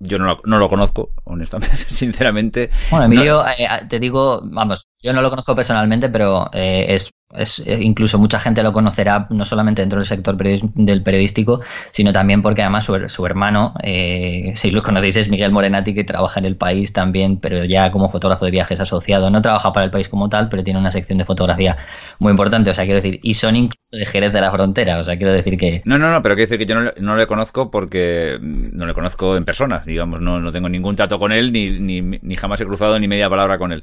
Yo 0.00 0.18
no 0.18 0.26
lo, 0.26 0.40
no 0.44 0.58
lo, 0.58 0.68
conozco, 0.68 1.10
honestamente, 1.24 1.76
sinceramente. 1.88 2.70
Bueno, 2.90 3.06
Emilio, 3.06 3.42
no... 3.42 3.48
eh, 3.48 3.86
te 3.88 4.00
digo, 4.00 4.42
vamos, 4.44 4.86
yo 5.00 5.12
no 5.12 5.22
lo 5.22 5.30
conozco 5.30 5.54
personalmente, 5.54 6.08
pero 6.08 6.50
eh, 6.52 6.86
es 6.88 7.10
es, 7.36 7.60
eh, 7.66 7.78
incluso 7.80 8.18
mucha 8.18 8.38
gente 8.38 8.62
lo 8.62 8.72
conocerá 8.72 9.26
no 9.30 9.44
solamente 9.44 9.82
dentro 9.82 9.98
del 9.98 10.06
sector 10.06 10.36
del 10.36 11.02
periodístico, 11.02 11.60
sino 11.90 12.12
también 12.12 12.42
porque 12.42 12.62
además 12.62 12.84
su, 12.84 13.08
su 13.08 13.26
hermano, 13.26 13.74
eh, 13.82 14.52
si 14.56 14.70
lo 14.70 14.82
conocéis, 14.82 15.16
es 15.16 15.28
Miguel 15.28 15.52
Morenati, 15.52 15.94
que 15.94 16.04
trabaja 16.04 16.40
en 16.40 16.46
el 16.46 16.56
país 16.56 16.92
también, 16.92 17.38
pero 17.38 17.64
ya 17.64 17.90
como 17.90 18.08
fotógrafo 18.10 18.44
de 18.44 18.50
viajes 18.50 18.80
asociado. 18.80 19.30
No 19.30 19.42
trabaja 19.42 19.72
para 19.72 19.84
el 19.84 19.90
país 19.90 20.08
como 20.08 20.28
tal, 20.28 20.48
pero 20.48 20.62
tiene 20.62 20.80
una 20.80 20.92
sección 20.92 21.18
de 21.18 21.24
fotografía 21.24 21.76
muy 22.18 22.30
importante. 22.30 22.70
O 22.70 22.74
sea, 22.74 22.84
quiero 22.84 23.00
decir, 23.00 23.20
y 23.22 23.34
son 23.34 23.56
incluso 23.56 23.96
de 23.96 24.06
Jerez 24.06 24.32
de 24.32 24.40
la 24.40 24.50
Frontera. 24.50 24.98
O 24.98 25.04
sea, 25.04 25.16
quiero 25.16 25.32
decir 25.32 25.56
que. 25.56 25.82
No, 25.84 25.98
no, 25.98 26.10
no, 26.10 26.22
pero 26.22 26.34
quiero 26.34 26.48
decir 26.48 26.58
que 26.58 26.66
yo 26.66 26.80
no, 26.80 26.90
no 26.98 27.16
le 27.16 27.26
conozco 27.26 27.70
porque 27.70 28.38
no 28.40 28.86
le 28.86 28.94
conozco 28.94 29.36
en 29.36 29.44
persona, 29.44 29.82
digamos, 29.86 30.20
no, 30.20 30.40
no 30.40 30.52
tengo 30.52 30.68
ningún 30.68 30.96
trato 30.96 31.18
con 31.18 31.32
él, 31.32 31.52
ni, 31.52 31.70
ni, 31.78 32.00
ni 32.00 32.36
jamás 32.36 32.60
he 32.60 32.66
cruzado 32.66 32.98
ni 32.98 33.08
media 33.08 33.28
palabra 33.28 33.58
con 33.58 33.72
él. 33.72 33.82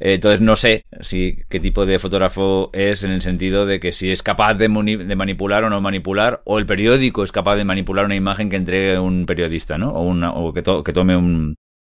Eh, 0.00 0.14
entonces 0.14 0.40
no 0.40 0.56
sé 0.56 0.84
si 1.00 1.36
qué 1.48 1.60
tipo 1.60 1.86
de 1.86 1.98
fotógrafo 1.98 2.70
es 2.72 2.83
en 2.92 3.10
el 3.10 3.22
sentido 3.22 3.66
de 3.66 3.80
que 3.80 3.92
si 3.92 4.10
es 4.10 4.22
capaz 4.22 4.54
de, 4.54 4.68
de, 4.68 5.16
manipular 5.16 5.64
o 5.64 5.70
no 5.70 5.80
manipular, 5.80 6.42
o 6.44 6.58
el 6.58 6.66
periódico 6.66 7.24
es 7.24 7.32
capaz 7.32 7.56
de 7.56 7.64
manipular 7.64 8.04
una 8.04 8.14
imagen 8.14 8.50
que 8.50 8.56
entregue 8.56 8.98
un 8.98 9.26
periodista, 9.26 9.78
¿no? 9.78 9.90
O, 9.92 10.02
una, 10.02 10.32
o 10.32 10.52
que, 10.52 10.62
to 10.62 10.82
que, 10.82 10.92
tome 10.92 11.16
un, 11.16 11.56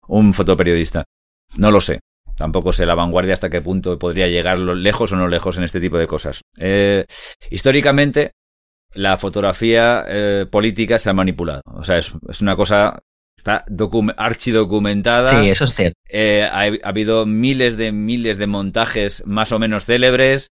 un 0.08 0.34
fotoperiodista. 0.34 1.06
No 1.58 1.72
lo 1.72 1.82
sé. 1.82 2.00
Tampoco 2.36 2.74
sé 2.74 2.86
la 2.86 2.96
vanguardia 2.96 3.34
hasta 3.34 3.50
qué 3.50 3.62
punto 3.62 3.98
podría 3.98 4.28
llegar 4.28 4.60
lejos 4.60 5.14
o 5.14 5.16
no 5.16 5.28
lejos 5.28 5.58
en 5.58 5.64
este 5.64 5.80
tipo 5.80 5.98
de 5.98 6.08
cosas. 6.08 6.42
Eh, 6.60 7.06
históricamente, 7.50 8.32
la 8.94 9.18
fotografía 9.18 10.04
eh, 10.08 10.46
política 10.50 11.00
se 11.00 11.10
ha 11.10 11.14
manipulado. 11.14 11.62
O 11.66 11.84
sea, 11.84 11.98
es, 11.98 12.12
es 12.30 12.42
una 12.42 12.56
cosa 12.56 13.00
está 13.38 13.66
archidocumentada. 14.18 15.22
Sí, 15.22 15.50
eso 15.50 15.66
es 15.66 15.76
cierto. 15.76 15.98
Eh, 16.10 16.44
ha, 16.44 16.62
ha, 16.62 16.90
habido 16.90 17.26
miles 17.26 17.78
de 17.78 17.92
miles 17.92 18.38
de 18.38 18.48
montajes 18.48 19.24
más 19.26 19.52
o 19.52 19.60
menos 19.60 19.86
célebres. 19.86 20.52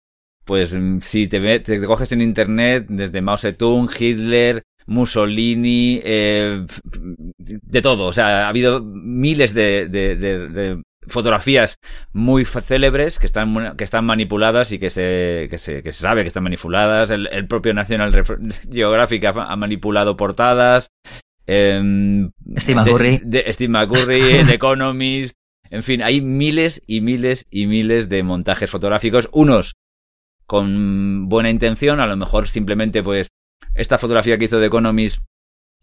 Pues 0.49 0.75
si 1.03 1.29
te, 1.29 1.61
te 1.61 1.85
coges 1.85 2.11
en 2.13 2.23
internet 2.23 2.87
desde 2.89 3.21
Mao 3.21 3.37
Zedong, 3.37 3.91
Hitler, 3.99 4.63
Mussolini, 4.87 6.01
eh, 6.03 6.65
de 7.37 7.83
todo. 7.83 8.07
O 8.07 8.15
sea, 8.15 8.47
ha 8.47 8.49
habido 8.49 8.83
miles 8.83 9.53
de, 9.53 9.89
de, 9.89 10.17
de, 10.17 10.49
de 10.49 10.83
fotografías 11.07 11.77
muy 12.15 12.47
célebres 12.47 13.19
que 13.19 13.27
están, 13.27 13.77
que 13.77 13.85
están 13.85 14.07
manipuladas 14.07 14.73
y 14.73 14.79
que 14.79 14.89
se, 14.89 15.49
que 15.51 15.59
se, 15.59 15.83
que 15.83 15.93
se 15.93 16.01
sabe 16.01 16.23
que 16.23 16.29
están 16.29 16.45
manipuladas. 16.45 17.11
El, 17.11 17.29
el 17.31 17.47
propio 17.47 17.75
National 17.75 18.11
Geographic 18.73 19.27
ha, 19.27 19.53
ha 19.53 19.57
manipulado 19.57 20.17
portadas. 20.17 20.89
Eh, 21.47 22.27
Steve 22.57 22.81
McCurry. 22.81 23.21
Steve 23.53 23.69
McCurry, 23.69 24.21
The 24.47 24.55
Economist. 24.55 25.37
En 25.69 25.83
fin, 25.83 26.03
hay 26.03 26.23
miles 26.23 26.81
y 26.87 27.03
miles 27.03 27.47
y 27.51 27.67
miles 27.67 28.09
de 28.09 28.23
montajes 28.23 28.71
fotográficos. 28.71 29.29
Unos 29.31 29.75
con 30.49 31.29
buena 31.29 31.51
intención, 31.51 32.01
a 32.01 32.07
lo 32.07 32.17
mejor 32.17 32.49
simplemente 32.49 33.03
pues 33.03 33.29
esta 33.75 33.99
fotografía 33.99 34.39
que 34.39 34.47
hizo 34.47 34.59
The 34.59 34.67
Economist 34.67 35.23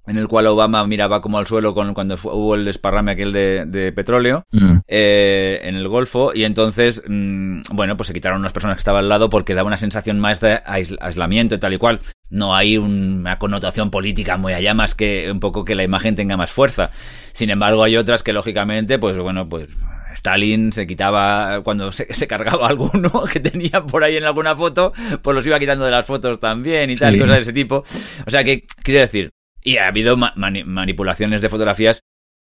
en 0.07 0.17
el 0.17 0.27
cual 0.27 0.48
Obama 0.48 0.86
miraba 0.86 1.22
como 1.22 1.38
al 1.38 1.48
suelo 1.48 1.74
con, 1.74 1.93
cuando 1.93 2.17
fue, 2.17 2.34
hubo 2.34 2.55
el 2.55 2.65
desparrame 2.65 3.12
aquel 3.12 3.31
de, 3.31 3.65
de 3.65 3.91
petróleo 3.91 4.43
mm. 4.51 4.77
eh, 4.88 5.60
en 5.63 5.75
el 5.75 5.88
Golfo 5.88 6.34
y 6.34 6.43
entonces, 6.45 7.03
mmm, 7.07 7.62
bueno, 7.72 7.95
pues 7.95 8.07
se 8.07 8.13
quitaron 8.13 8.39
unas 8.39 8.53
personas 8.53 8.77
que 8.77 8.79
estaban 8.79 9.03
al 9.03 9.10
lado 9.10 9.29
porque 9.29 9.53
daba 9.53 9.67
una 9.67 9.77
sensación 9.77 10.19
más 10.19 10.39
de 10.41 10.62
aisl 10.65 10.98
aislamiento 11.00 11.55
y 11.55 11.60
tal 11.60 11.74
y 11.74 11.77
cual. 11.77 12.00
No 12.29 12.55
hay 12.55 12.77
una 12.77 13.38
connotación 13.38 13.91
política 13.91 14.36
muy 14.38 14.53
allá 14.53 14.74
más 14.74 14.95
que 14.95 15.29
un 15.31 15.39
poco 15.39 15.63
que 15.63 15.75
la 15.75 15.84
imagen 15.84 16.15
tenga 16.15 16.38
más 16.38 16.51
fuerza. 16.51 16.89
Sin 17.34 17.51
embargo, 17.51 17.84
hay 17.84 17.98
otras 17.98 18.24
que 18.24 18.34
lógicamente, 18.34 18.98
pues 18.98 19.17
bueno, 19.17 19.48
pues 19.48 19.69
Stalin 20.15 20.72
se 20.72 20.88
quitaba 20.88 21.62
cuando 21.63 21.91
se, 21.91 22.12
se, 22.13 22.27
cargaba 22.27 22.67
alguno 22.69 23.24
que 23.31 23.39
tenía 23.39 23.84
por 23.84 24.03
ahí 24.03 24.17
en 24.17 24.24
alguna 24.24 24.55
foto, 24.55 24.93
pues 25.22 25.36
los 25.36 25.45
iba 25.45 25.60
quitando 25.60 25.86
de 25.86 25.91
las 25.91 26.05
fotos 26.05 26.39
también 26.39 26.89
y 26.89 26.95
tal, 26.95 27.13
sí. 27.13 27.19
cosas 27.19 27.36
de 27.36 27.41
ese 27.41 27.53
tipo. 27.53 27.84
O 28.25 28.29
sea 28.31 28.43
que, 28.43 28.65
quiero 28.81 29.01
decir, 29.01 29.29
y 29.62 29.77
ha 29.77 29.88
habido 29.88 30.15
ma 30.15 30.34
mani 30.36 30.63
manipulaciones 30.63 31.41
de 31.41 31.50
fotografías 31.50 32.01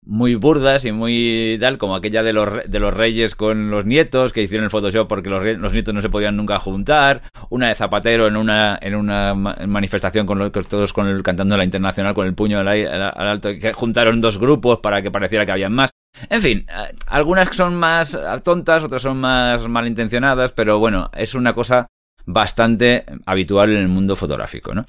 muy 0.07 0.35
burdas 0.35 0.85
y 0.85 0.93
muy 0.93 1.57
tal, 1.61 1.79
como 1.79 1.97
aquella 1.97 2.23
de 2.23 2.33
los, 2.33 2.49
de 2.67 2.79
los 2.79 2.93
reyes 2.93 3.35
con 3.35 3.71
los 3.71 3.87
nietos 3.87 4.33
que 4.33 4.43
hicieron 4.43 4.65
el 4.65 4.71
Photoshop 4.71 5.09
porque 5.09 5.31
los, 5.31 5.45
los 5.59 5.73
nietos 5.73 5.95
no 5.95 6.01
se 6.01 6.09
podían 6.09 6.37
nunca 6.37 6.59
juntar, 6.59 7.23
una 7.51 7.69
de 7.69 7.75
Zapatero 7.75 8.27
en 8.27 8.37
una, 8.37 8.79
en 8.81 8.95
una 8.95 9.35
manifestación 9.35 10.27
con 10.27 10.39
los, 10.39 10.53
todos 10.69 10.93
con 10.93 11.07
el, 11.07 11.23
cantando 11.23 11.57
la 11.57 11.65
internacional 11.65 12.15
con 12.15 12.27
el 12.27 12.35
puño 12.35 12.59
al, 12.59 12.69
al, 12.69 13.03
al 13.03 13.29
alto, 13.29 13.51
que 13.59 13.73
juntaron 13.73 14.21
dos 14.21 14.39
grupos 14.39 14.79
para 14.81 15.03
que 15.03 15.11
pareciera 15.11 15.47
que 15.47 15.53
habían 15.53 15.73
más. 15.73 15.91
En 16.31 16.41
fin, 16.41 16.67
algunas 17.07 17.49
son 17.49 17.75
más 17.75 18.19
tontas, 18.45 18.85
otras 18.85 19.03
son 19.03 19.19
más 19.19 19.67
malintencionadas, 19.67 20.53
pero 20.53 20.79
bueno, 20.79 21.11
es 21.15 21.35
una 21.35 21.55
cosa 21.55 21.89
bastante 22.27 23.05
habitual 23.27 23.71
en 23.71 23.79
el 23.79 23.89
mundo 23.89 24.17
fotográfico, 24.17 24.75
¿no? 24.75 24.87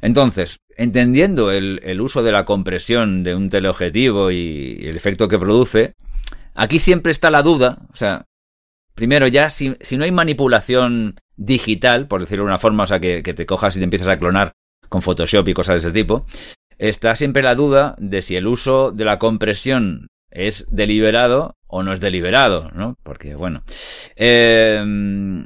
Entonces, 0.00 0.60
entendiendo 0.76 1.50
el, 1.50 2.00
uso 2.00 2.22
de 2.22 2.32
la 2.32 2.44
compresión 2.44 3.22
de 3.22 3.34
un 3.34 3.48
teleobjetivo 3.48 4.30
y, 4.30 4.80
el 4.82 4.96
efecto 4.96 5.28
que 5.28 5.38
produce, 5.38 5.94
aquí 6.54 6.78
siempre 6.78 7.12
está 7.12 7.30
la 7.30 7.42
duda, 7.42 7.78
o 7.92 7.96
sea, 7.96 8.26
primero 8.94 9.26
ya, 9.26 9.50
si, 9.50 9.76
si 9.80 9.96
no 9.96 10.04
hay 10.04 10.12
manipulación 10.12 11.16
digital, 11.36 12.06
por 12.06 12.20
decirlo 12.20 12.44
de 12.44 12.48
una 12.48 12.58
forma, 12.58 12.84
o 12.84 12.86
sea, 12.86 13.00
que, 13.00 13.22
que 13.22 13.34
te 13.34 13.46
cojas 13.46 13.76
y 13.76 13.80
te 13.80 13.84
empiezas 13.84 14.08
a 14.08 14.18
clonar 14.18 14.52
con 14.88 15.02
Photoshop 15.02 15.48
y 15.48 15.54
cosas 15.54 15.82
de 15.82 15.88
ese 15.88 15.98
tipo, 15.98 16.26
está 16.78 17.16
siempre 17.16 17.42
la 17.42 17.54
duda 17.54 17.96
de 17.98 18.22
si 18.22 18.36
el 18.36 18.46
uso 18.46 18.92
de 18.92 19.04
la 19.04 19.18
compresión 19.18 20.08
es 20.30 20.66
deliberado 20.70 21.56
o 21.66 21.82
no 21.82 21.92
es 21.92 22.00
deliberado, 22.00 22.70
¿no? 22.74 22.96
Porque, 23.02 23.34
bueno, 23.34 23.62
eh, 24.16 25.44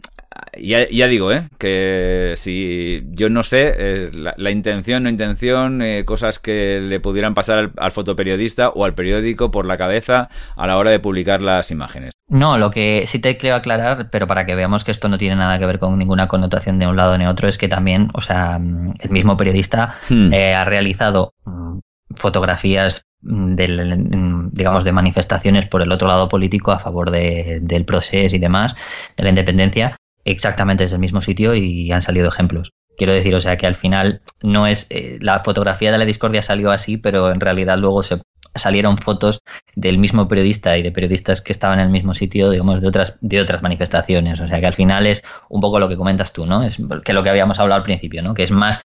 ya, 0.61 0.89
ya, 0.91 1.07
digo, 1.07 1.33
¿eh? 1.33 1.49
Que 1.59 2.35
si 2.37 3.03
yo 3.11 3.31
no 3.31 3.43
sé, 3.43 3.75
eh, 3.77 4.11
la, 4.13 4.35
la, 4.37 4.51
intención, 4.51 5.03
no 5.03 5.11
intención, 5.11 5.83
eh, 5.83 6.05
cosas 6.05 6.39
que 6.39 6.81
le 6.81 7.01
pudieran 7.01 7.35
pasar 7.35 7.59
al, 7.59 7.73
al, 7.77 7.93
fotoperiodista 7.93 8.71
o 8.71 8.85
al 8.85 8.95
periódico 8.95 9.51
por 9.51 9.67
la 9.67 9.79
cabeza 9.79 10.29
a 10.57 10.67
la 10.67 10.77
hora 10.77 10.91
de 10.91 11.01
publicar 11.01 11.43
las 11.43 11.71
imágenes. 11.71 12.13
No, 12.29 12.59
lo 12.59 12.71
que 12.71 13.05
sí 13.07 13.21
te 13.21 13.37
quiero 13.37 13.57
aclarar, 13.57 14.11
pero 14.11 14.27
para 14.27 14.45
que 14.45 14.55
veamos 14.55 14.85
que 14.85 14.91
esto 14.91 15.09
no 15.09 15.19
tiene 15.19 15.37
nada 15.37 15.59
que 15.59 15.67
ver 15.67 15.79
con 15.79 15.99
ninguna 15.99 16.29
connotación 16.29 16.79
de 16.79 16.87
un 16.87 16.97
lado 16.97 17.17
ni 17.17 17.27
otro, 17.27 17.49
es 17.49 17.57
que 17.57 17.69
también, 17.69 18.09
o 18.15 18.21
sea, 18.21 18.57
el 18.57 19.11
mismo 19.11 19.37
periodista 19.37 19.95
hmm. 20.11 20.33
eh, 20.33 20.55
ha 20.55 20.65
realizado 20.65 21.33
mm, 21.45 21.79
fotografías 22.15 23.07
del, 23.21 24.51
digamos, 24.53 24.85
de 24.85 24.93
manifestaciones 24.93 25.67
por 25.67 25.83
el 25.83 25.91
otro 25.91 26.07
lado 26.07 26.29
político 26.29 26.73
a 26.73 26.79
favor 26.79 27.11
de, 27.11 27.61
del 27.63 27.85
proceso 27.85 28.37
y 28.37 28.39
demás, 28.39 28.77
de 29.17 29.25
la 29.25 29.31
independencia, 29.31 29.97
exactamente 30.31 30.85
desde 30.85 30.97
el 30.97 31.01
mismo 31.01 31.21
sitio 31.21 31.55
y 31.55 31.91
han 31.93 32.03
salido 32.03 32.29
ejemplos. 32.29 32.73
Quiero 32.99 33.15
decir, 33.15 33.33
o 33.37 33.41
sea, 33.41 33.57
que 33.57 33.67
al 33.69 33.77
final 33.77 34.23
no 34.43 34.67
es. 34.67 34.89
Eh, 34.91 35.19
la 35.21 35.41
fotografía 35.45 35.93
de 35.93 35.99
la 35.99 36.05
discordia 36.05 36.43
salió 36.43 36.73
así, 36.73 36.97
pero 36.97 37.31
en 37.31 37.39
realidad 37.41 37.79
luego 37.79 38.03
se 38.03 38.21
salieron 38.57 38.99
fotos 38.99 39.39
del 39.77 39.99
mismo 39.99 40.27
periodista 40.27 40.77
y 40.77 40.83
de 40.83 40.91
periodistas 40.91 41.41
que 41.41 41.53
estaban 41.53 41.79
en 41.79 41.87
el 41.87 41.93
mismo 41.93 42.13
sitio, 42.13 42.51
digamos, 42.51 42.81
de 42.81 42.89
otras, 42.89 43.17
de 43.21 43.41
otras 43.41 43.63
manifestaciones. 43.63 44.41
O 44.41 44.49
sea, 44.49 44.59
que 44.59 44.67
al 44.67 44.75
final 44.75 45.07
es 45.07 45.23
un 45.49 45.61
poco 45.61 45.79
lo 45.79 45.89
que 45.89 45.97
comentas 45.97 46.33
tú, 46.33 46.45
¿no? 46.45 46.65
Es 46.65 46.79
que 47.05 47.13
lo 47.13 47.23
que 47.23 47.31
habíamos 47.31 47.61
hablado 47.61 47.79
al 47.79 47.85
principio, 47.85 48.21
¿no? 48.21 48.35
Que 48.35 48.43
es 48.43 48.51
más 48.51 48.81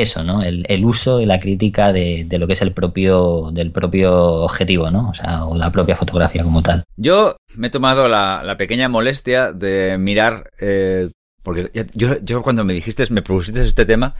eso, 0.00 0.24
¿no? 0.24 0.42
El, 0.42 0.84
uso 0.84 1.20
y 1.20 1.26
la 1.26 1.40
crítica 1.40 1.92
de, 1.92 2.26
lo 2.30 2.46
que 2.46 2.52
es 2.52 2.62
el 2.62 2.72
propio, 2.72 3.50
del 3.52 3.70
propio 3.70 4.14
objetivo, 4.44 4.90
¿no? 4.90 5.10
O 5.10 5.14
sea, 5.14 5.44
o 5.44 5.56
la 5.56 5.70
propia 5.70 5.96
fotografía 5.96 6.42
como 6.42 6.62
tal. 6.62 6.84
Yo 6.96 7.36
me 7.56 7.68
he 7.68 7.70
tomado 7.70 8.08
la, 8.08 8.54
pequeña 8.58 8.88
molestia 8.88 9.52
de 9.52 9.98
mirar, 9.98 10.50
eh, 10.60 11.10
porque 11.42 11.70
yo, 11.94 12.16
yo 12.22 12.42
cuando 12.42 12.64
me 12.64 12.74
dijiste, 12.74 13.04
me 13.10 13.22
propusiste 13.22 13.62
este 13.62 13.84
tema, 13.84 14.14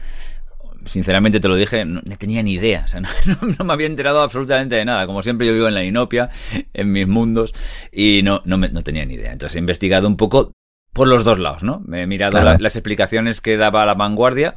sinceramente 0.85 1.39
te 1.39 1.47
lo 1.47 1.55
dije, 1.55 1.85
no, 1.85 2.01
tenía 2.17 2.43
ni 2.43 2.53
idea. 2.53 2.83
O 2.85 2.87
sea, 2.87 3.01
no, 3.59 3.65
me 3.65 3.73
había 3.73 3.87
enterado 3.87 4.19
absolutamente 4.19 4.75
de 4.75 4.85
nada. 4.85 5.05
Como 5.05 5.23
siempre, 5.23 5.47
yo 5.47 5.53
vivo 5.53 5.67
en 5.67 5.73
la 5.73 5.83
inopia, 5.83 6.29
en 6.73 6.91
mis 6.91 7.07
mundos, 7.07 7.53
y 7.91 8.21
no, 8.23 8.41
no, 8.45 8.57
no 8.57 8.81
tenía 8.81 9.05
ni 9.05 9.15
idea. 9.15 9.31
Entonces 9.31 9.55
he 9.55 9.59
investigado 9.59 10.07
un 10.07 10.17
poco 10.17 10.51
por 10.93 11.07
los 11.07 11.23
dos 11.23 11.39
lados, 11.39 11.63
¿no? 11.63 11.81
Me 11.85 12.03
he 12.03 12.07
mirado 12.07 12.41
las 12.41 12.75
explicaciones 12.75 13.41
que 13.41 13.57
daba 13.57 13.85
la 13.85 13.93
vanguardia, 13.93 14.55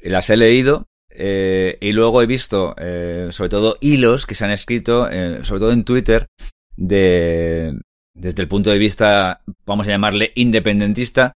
las 0.00 0.30
he 0.30 0.36
leído, 0.36 0.86
eh, 1.10 1.78
y 1.80 1.92
luego 1.92 2.22
he 2.22 2.26
visto, 2.26 2.74
eh, 2.78 3.28
sobre 3.30 3.50
todo, 3.50 3.76
hilos 3.80 4.26
que 4.26 4.34
se 4.34 4.44
han 4.44 4.50
escrito, 4.50 5.08
eh, 5.10 5.44
sobre 5.44 5.60
todo 5.60 5.72
en 5.72 5.84
Twitter, 5.84 6.28
de, 6.76 7.76
desde 8.14 8.42
el 8.42 8.48
punto 8.48 8.70
de 8.70 8.78
vista, 8.78 9.42
vamos 9.66 9.86
a 9.86 9.90
llamarle 9.90 10.32
independentista, 10.34 11.32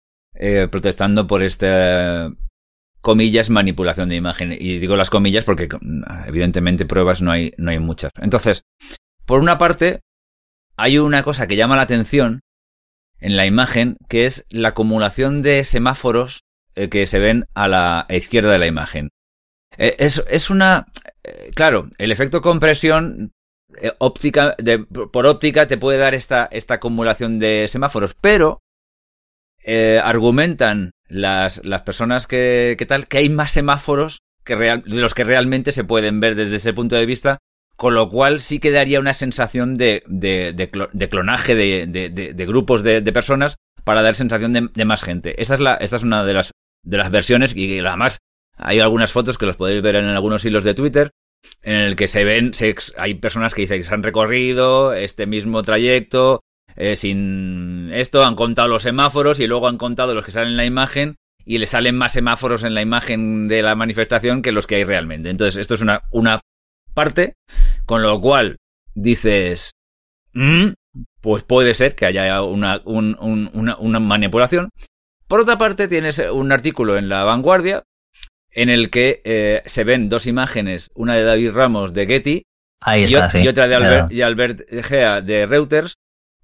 protestando 0.70 1.26
por 1.26 1.42
este 1.42 2.30
comillas, 3.00 3.50
manipulación 3.50 4.08
de 4.08 4.16
imagen. 4.16 4.52
Y 4.52 4.78
digo 4.78 4.94
las 4.94 5.10
comillas 5.10 5.44
porque 5.44 5.68
evidentemente 6.26 6.86
pruebas 6.86 7.22
no 7.22 7.32
hay, 7.32 7.52
no 7.56 7.72
hay 7.72 7.80
muchas. 7.80 8.12
Entonces, 8.20 8.62
por 9.26 9.40
una 9.40 9.58
parte, 9.58 10.00
hay 10.76 10.98
una 10.98 11.24
cosa 11.24 11.48
que 11.48 11.56
llama 11.56 11.74
la 11.74 11.82
atención 11.82 12.40
en 13.18 13.36
la 13.36 13.46
imagen, 13.46 13.96
que 14.08 14.26
es 14.26 14.46
la 14.48 14.68
acumulación 14.68 15.42
de 15.42 15.64
semáforos 15.64 16.44
eh, 16.44 16.47
que 16.86 17.06
se 17.06 17.18
ven 17.18 17.46
a 17.54 17.66
la 17.66 18.06
izquierda 18.08 18.52
de 18.52 18.58
la 18.58 18.66
imagen. 18.66 19.08
Eh, 19.76 19.96
es, 19.98 20.24
es, 20.28 20.50
una... 20.50 20.86
Eh, 21.24 21.50
claro, 21.54 21.88
el 21.98 22.12
efecto 22.12 22.40
compresión 22.40 23.32
óptica, 23.98 24.56
por 25.12 25.26
óptica 25.26 25.66
te 25.66 25.76
puede 25.76 25.98
dar 25.98 26.14
esta, 26.14 26.48
esta 26.50 26.74
acumulación 26.74 27.38
de 27.38 27.66
semáforos, 27.68 28.14
pero 28.14 28.60
argumentan 30.02 30.92
las, 31.08 31.64
las 31.64 31.82
personas 31.82 32.26
que, 32.26 32.76
que, 32.78 32.86
tal, 32.86 33.08
que 33.08 33.18
hay 33.18 33.28
más 33.28 33.50
semáforos 33.50 34.18
que 34.44 34.56
real, 34.56 34.82
de 34.82 35.00
los 35.00 35.14
que 35.14 35.24
realmente 35.24 35.72
se 35.72 35.84
pueden 35.84 36.20
ver 36.20 36.34
desde 36.34 36.56
ese 36.56 36.72
punto 36.72 36.96
de 36.96 37.06
vista, 37.06 37.38
con 37.76 37.94
lo 37.94 38.10
cual 38.10 38.40
sí 38.40 38.58
que 38.58 38.72
daría 38.72 38.98
una 38.98 39.14
sensación 39.14 39.74
de, 39.74 40.02
de, 40.06 40.52
de, 40.52 41.08
clonaje 41.08 41.54
de, 41.54 41.86
de, 41.86 42.46
grupos 42.46 42.82
de, 42.82 43.00
personas 43.12 43.56
para 43.84 44.02
dar 44.02 44.16
sensación 44.16 44.52
de, 44.52 44.84
más 44.84 45.02
gente. 45.02 45.40
Esta 45.40 45.54
es, 45.54 45.60
la, 45.60 45.74
esta 45.74 45.96
es 45.96 46.02
una 46.02 46.24
de 46.24 46.34
las, 46.34 46.50
de 46.82 46.96
las 46.96 47.10
versiones 47.10 47.56
y 47.56 47.78
además 47.80 48.18
hay 48.56 48.80
algunas 48.80 49.12
fotos 49.12 49.38
que 49.38 49.46
los 49.46 49.56
podéis 49.56 49.82
ver 49.82 49.96
en 49.96 50.06
algunos 50.06 50.44
hilos 50.44 50.64
de 50.64 50.74
Twitter 50.74 51.10
en 51.62 51.76
el 51.76 51.96
que 51.96 52.08
se 52.08 52.24
ven, 52.24 52.54
se, 52.54 52.74
hay 52.96 53.14
personas 53.14 53.54
que 53.54 53.62
dicen 53.62 53.78
que 53.78 53.84
se 53.84 53.94
han 53.94 54.02
recorrido 54.02 54.92
este 54.92 55.26
mismo 55.26 55.62
trayecto 55.62 56.42
eh, 56.80 56.94
sin 56.94 57.90
esto, 57.92 58.24
han 58.24 58.36
contado 58.36 58.68
los 58.68 58.82
semáforos 58.82 59.40
y 59.40 59.48
luego 59.48 59.66
han 59.66 59.78
contado 59.78 60.14
los 60.14 60.24
que 60.24 60.30
salen 60.30 60.50
en 60.50 60.56
la 60.56 60.64
imagen 60.64 61.16
y 61.44 61.58
le 61.58 61.66
salen 61.66 61.96
más 61.96 62.12
semáforos 62.12 62.62
en 62.62 62.74
la 62.74 62.82
imagen 62.82 63.48
de 63.48 63.62
la 63.62 63.74
manifestación 63.74 64.42
que 64.42 64.52
los 64.52 64.68
que 64.68 64.76
hay 64.76 64.84
realmente. 64.84 65.28
Entonces, 65.30 65.60
esto 65.60 65.74
es 65.74 65.80
una, 65.80 66.02
una 66.12 66.40
parte, 66.94 67.34
con 67.84 68.02
lo 68.02 68.20
cual 68.20 68.58
dices, 68.94 69.72
mm, 70.34 70.68
pues 71.20 71.42
puede 71.42 71.74
ser 71.74 71.96
que 71.96 72.06
haya 72.06 72.42
una, 72.42 72.80
una, 72.84 73.98
manipulación. 73.98 74.68
Por 75.28 75.40
otra 75.40 75.58
parte, 75.58 75.88
tienes 75.88 76.18
un 76.18 76.50
artículo 76.52 76.96
en 76.96 77.08
La 77.08 77.24
Vanguardia 77.24 77.84
en 78.50 78.70
el 78.70 78.90
que 78.90 79.20
eh, 79.24 79.62
se 79.66 79.84
ven 79.84 80.08
dos 80.08 80.26
imágenes, 80.26 80.90
una 80.94 81.14
de 81.14 81.22
David 81.22 81.52
Ramos 81.52 81.92
de 81.92 82.06
Getty 82.06 82.42
y, 82.96 83.14
otra 83.46 83.68
de 83.68 83.74
Albert, 83.74 84.12
y 84.12 84.22
Albert 84.22 84.60
Gea 84.84 85.20
de 85.20 85.46
Reuters, 85.46 85.94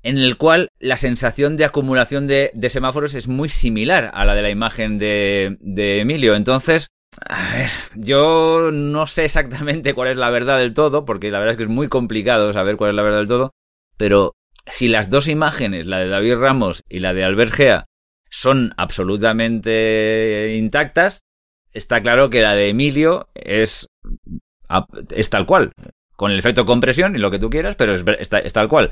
en 0.02 0.18
el 0.18 0.36
cual 0.36 0.68
la 0.78 0.96
sensación 0.96 1.56
de 1.56 1.64
acumulación 1.64 2.26
de, 2.26 2.52
semáforos 2.68 3.14
es 3.14 3.26
muy 3.26 3.48
similar 3.48 4.10
a 4.12 4.24
la 4.24 4.34
de 4.34 4.42
la 4.42 4.50
imagen 4.50 4.98
de, 4.98 5.56
de, 5.60 6.00
Emilio. 6.00 6.34
Entonces, 6.34 6.88
a 7.26 7.54
ver, 7.54 7.70
yo 7.94 8.70
no 8.70 9.06
sé 9.06 9.24
exactamente 9.24 9.94
cuál 9.94 10.08
es 10.08 10.16
la 10.18 10.30
verdad 10.30 10.58
del 10.58 10.74
todo, 10.74 11.06
porque 11.06 11.30
la 11.30 11.38
verdad 11.38 11.52
es 11.52 11.56
que 11.56 11.64
es 11.64 11.70
muy 11.70 11.88
complicado 11.88 12.52
saber 12.52 12.76
cuál 12.76 12.90
es 12.90 12.96
la 12.96 13.02
verdad 13.02 13.18
del 13.18 13.28
todo, 13.28 13.52
pero 13.96 14.34
si 14.66 14.88
las 14.88 15.08
dos 15.08 15.28
imágenes, 15.28 15.86
la 15.86 16.00
de 16.00 16.08
David 16.08 16.36
Ramos 16.36 16.82
y 16.88 16.98
la 16.98 17.14
de 17.14 17.24
Albert 17.24 17.52
Gea, 17.52 17.86
son 18.34 18.74
absolutamente 18.76 20.56
intactas, 20.58 21.20
está 21.72 22.02
claro 22.02 22.30
que 22.30 22.42
la 22.42 22.56
de 22.56 22.70
Emilio 22.70 23.28
es, 23.32 23.86
es 25.10 25.30
tal 25.30 25.46
cual 25.46 25.70
con 26.16 26.32
el 26.32 26.38
efecto 26.38 26.64
compresión 26.64 27.14
y 27.14 27.20
lo 27.20 27.30
que 27.30 27.38
tú 27.38 27.48
quieras, 27.48 27.76
pero 27.76 27.94
es, 27.94 28.04
está, 28.18 28.40
tal 28.40 28.68
cual. 28.68 28.90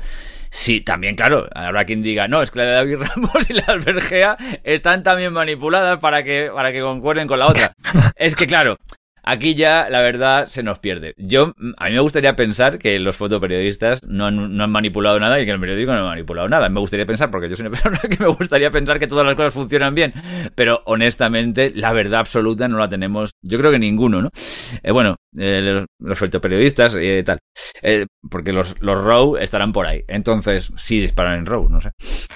Sí, 0.49 0.79
también, 0.79 1.15
claro, 1.17 1.49
habrá 1.53 1.83
quien 1.83 2.01
diga, 2.01 2.29
no, 2.29 2.41
es 2.41 2.51
que 2.51 2.59
la 2.59 2.65
de 2.65 2.71
David 2.71 2.97
Ramos 3.15 3.49
y 3.49 3.53
la 3.53 3.63
Albergea 3.67 4.37
están 4.63 5.03
también 5.03 5.33
manipuladas 5.33 5.99
para 5.99 6.23
que, 6.23 6.49
para 6.53 6.71
que 6.71 6.79
concuerden 6.79 7.27
con 7.27 7.39
la 7.39 7.47
otra. 7.47 7.73
es 8.15 8.37
que, 8.37 8.47
claro, 8.47 8.77
Aquí 9.25 9.55
ya, 9.55 9.89
la 9.89 10.01
verdad, 10.01 10.47
se 10.47 10.63
nos 10.63 10.79
pierde. 10.79 11.13
Yo, 11.17 11.53
a 11.77 11.85
mí 11.85 11.93
me 11.93 11.99
gustaría 12.01 12.35
pensar 12.35 12.77
que 12.77 12.99
los 12.99 13.15
fotoperiodistas 13.15 14.03
no 14.05 14.25
han, 14.25 14.57
no 14.57 14.63
han 14.65 14.71
manipulado 14.71 15.17
nada 15.17 15.39
y 15.39 15.45
que 15.45 15.51
el 15.51 15.59
periódico 15.61 15.93
no 15.93 15.99
ha 15.99 16.09
manipulado 16.09 16.49
nada. 16.49 16.67
Me 16.67 16.81
gustaría 16.81 17.05
pensar, 17.05 17.31
porque 17.31 17.49
yo 17.49 17.55
soy 17.55 17.67
una 17.67 17.71
persona 17.81 17.99
que 17.99 18.17
me 18.21 18.27
gustaría 18.27 18.69
pensar 18.69 18.99
que 18.99 19.07
todas 19.07 19.25
las 19.25 19.35
cosas 19.35 19.53
funcionan 19.53 19.95
bien. 19.95 20.13
Pero, 20.55 20.81
honestamente, 20.85 21.71
la 21.73 21.93
verdad 21.93 22.19
absoluta 22.19 22.67
no 22.67 22.77
la 22.77 22.89
tenemos, 22.89 23.31
yo 23.41 23.57
creo 23.57 23.71
que 23.71 23.79
ninguno, 23.79 24.21
¿no? 24.21 24.29
Eh, 24.83 24.91
bueno, 24.91 25.15
eh, 25.37 25.85
los 25.99 26.19
fotoperiodistas 26.19 26.95
y 26.95 27.05
eh, 27.05 27.23
tal. 27.23 27.39
Eh, 27.81 28.05
porque 28.29 28.53
los, 28.53 28.75
los 28.81 29.03
RAW 29.03 29.37
estarán 29.37 29.71
por 29.73 29.85
ahí. 29.85 30.03
Entonces, 30.07 30.71
sí 30.77 31.01
disparan 31.01 31.39
en 31.39 31.45
RAW, 31.45 31.69
no 31.69 31.81
sé. 31.81 31.91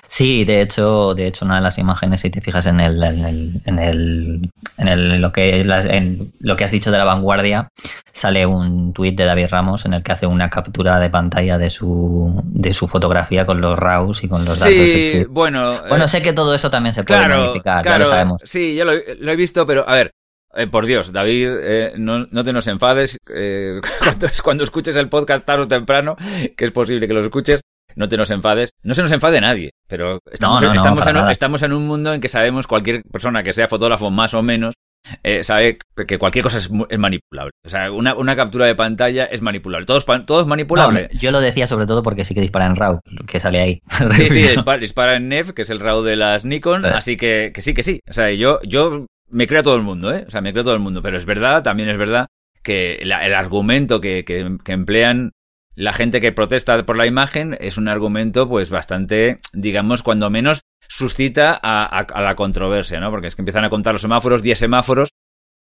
Sí, 0.08 0.46
de 0.46 0.62
hecho, 0.62 1.14
de 1.14 1.28
hecho, 1.28 1.46
una 1.46 1.56
de 1.58 1.62
las 1.62 1.78
imágenes, 1.78 2.22
si 2.22 2.30
te 2.30 2.42
fijas 2.42 2.66
en 2.66 2.80
el, 2.80 3.02
en 3.04 3.26
el, 3.26 3.62
en 3.66 3.80
el, 3.80 4.50
en 4.78 4.88
el 4.88 5.22
lo 5.22 5.32
que 5.32 5.62
en 5.62 6.32
lo 6.40 6.56
que 6.56 6.64
has 6.64 6.72
dicho 6.72 6.92
de 6.92 6.98
la 6.98 7.06
vanguardia, 7.06 7.70
sale 8.12 8.46
un 8.46 8.94
tuit 8.94 9.18
de 9.18 9.26
David 9.26 9.48
Ramos 9.50 9.86
en 9.86 9.94
el 9.94 10.04
que 10.04 10.12
hace 10.12 10.28
una 10.28 10.50
captura 10.50 11.00
de 11.00 11.10
pantalla 11.10 11.58
de 11.58 11.70
su, 11.70 12.42
de 12.46 12.74
su 12.74 12.88
fotografía 12.88 13.46
con 13.46 13.62
los 13.62 13.78
RAWs 13.78 14.24
y 14.24 14.28
con 14.28 14.44
los 14.44 14.60
datos. 14.60 14.76
Sí, 14.76 15.26
bueno. 15.30 15.82
Bueno, 15.88 16.06
eh, 16.06 16.08
sé 16.08 16.22
que 16.22 16.34
todo 16.34 16.54
eso 16.56 16.70
también 16.70 16.94
se 16.94 17.04
puede 17.04 17.28
modificar, 17.28 17.84
ya 17.86 18.00
lo 18.00 18.06
sabemos. 18.06 18.42
Sí, 18.46 18.76
ya 18.76 18.86
lo, 18.86 18.94
lo, 18.94 19.32
he 19.32 19.36
visto, 19.36 19.66
pero 19.66 19.88
a 19.88 19.94
ver, 19.94 20.12
eh, 20.56 20.68
por 20.68 20.86
Dios, 20.86 21.12
David, 21.12 21.50
eh, 21.62 21.94
no, 21.98 22.28
no, 22.32 22.44
te 22.44 22.54
nos 22.54 22.68
enfades. 22.68 23.18
Eh, 23.34 23.82
cuando, 24.00 24.28
cuando, 24.44 24.64
escuches 24.64 24.96
el 24.96 25.10
podcast 25.10 25.46
tarde 25.46 25.64
o 25.64 25.68
temprano, 25.68 26.16
que 26.56 26.66
es 26.66 26.72
posible 26.72 27.08
que 27.08 27.14
lo 27.14 27.22
escuches, 27.22 27.62
no 27.96 28.08
te 28.08 28.18
nos 28.18 28.32
enfades. 28.32 28.72
No 28.84 28.94
se 28.94 29.02
nos 29.02 29.12
enfade 29.12 29.42
nadie, 29.42 29.72
pero 29.88 30.20
estamos, 30.32 30.62
estamos, 30.62 31.08
en, 31.08 31.18
un, 31.18 31.32
estamos 31.32 31.64
en 31.64 31.74
un 31.74 31.88
mundo 31.88 32.14
en 32.14 32.22
que 32.22 32.30
sabemos 32.30 32.68
cualquier 32.68 33.02
persona 33.12 33.44
que 33.44 33.54
sea 33.54 33.68
fotógrafo 33.68 34.10
más 34.10 34.34
o 34.34 34.42
menos 34.42 34.76
eh, 35.24 35.44
sabe 35.44 35.78
que 36.08 36.18
cualquier 36.18 36.44
cosa 36.44 36.58
es, 36.58 36.70
manipulable. 36.70 37.52
O 37.66 37.70
sea, 37.70 37.92
una, 37.92 38.16
una, 38.16 38.36
captura 38.36 38.66
de 38.66 38.76
pantalla 38.76 39.26
es 39.26 39.42
manipulable. 39.42 39.86
Todo 39.86 39.98
es, 39.98 40.06
todo 40.26 40.42
es 40.42 40.48
manipulable. 40.48 41.08
yo 41.18 41.32
lo 41.32 41.40
decía 41.40 41.68
sobre 41.68 41.86
todo 41.86 42.04
porque 42.04 42.26
sí 42.26 42.34
que 42.34 42.42
dispara 42.42 42.66
en 42.66 42.76
RAW, 42.76 43.00
que 43.26 43.40
sale 43.40 43.60
ahí. 43.60 43.82
Sí, 44.16 44.30
sí, 44.30 44.42
dispara, 44.80 45.16
en 45.16 45.30
NEF, 45.30 45.52
que 45.52 45.62
es 45.62 45.70
el 45.70 45.80
RAW 45.80 46.04
de 46.04 46.16
las 46.16 46.46
Nikon, 46.46 46.86
así 46.86 47.18
que, 47.18 47.52
que 47.54 47.62
sí, 47.62 47.74
que 47.74 47.84
sí. 47.84 48.02
O 48.10 48.14
sea, 48.14 48.32
yo, 48.32 48.60
yo 48.64 49.06
me 49.30 49.48
creo 49.48 49.64
todo 49.64 49.76
el 49.76 49.84
mundo, 49.84 50.14
¿eh? 50.14 50.26
O 50.28 50.32
sea, 50.32 50.42
me 50.42 50.52
creo 50.52 50.64
todo 50.64 50.74
el 50.74 50.80
mundo. 50.80 51.02
Pero 51.02 51.18
es 51.18 51.26
verdad, 51.26 51.64
también 51.64 51.90
es 51.90 51.98
verdad 51.98 52.28
que 52.64 52.96
el 52.96 53.12
argumento 53.12 54.02
que, 54.02 54.26
que, 54.26 54.58
que, 54.64 54.72
emplean 54.74 55.32
la 55.76 55.94
gente 55.94 56.20
que 56.20 56.32
protesta 56.32 56.86
por 56.86 56.98
la 56.98 57.06
imagen 57.06 57.56
es 57.60 57.78
un 57.78 57.88
argumento, 57.88 58.50
pues, 58.50 58.70
bastante, 58.72 59.40
digamos, 59.54 60.04
cuando 60.04 60.30
menos 60.30 60.62
suscita 60.88 61.58
a, 61.62 61.86
a, 61.86 62.22
la 62.22 62.36
controversia, 62.36 63.00
¿no? 63.00 63.12
Porque 63.12 63.28
es 63.28 63.36
que 63.36 63.42
empiezan 63.42 63.66
a 63.66 63.70
contar 63.70 63.94
los 63.94 64.02
semáforos, 64.02 64.42
10 64.42 64.58
semáforos, 64.58 65.10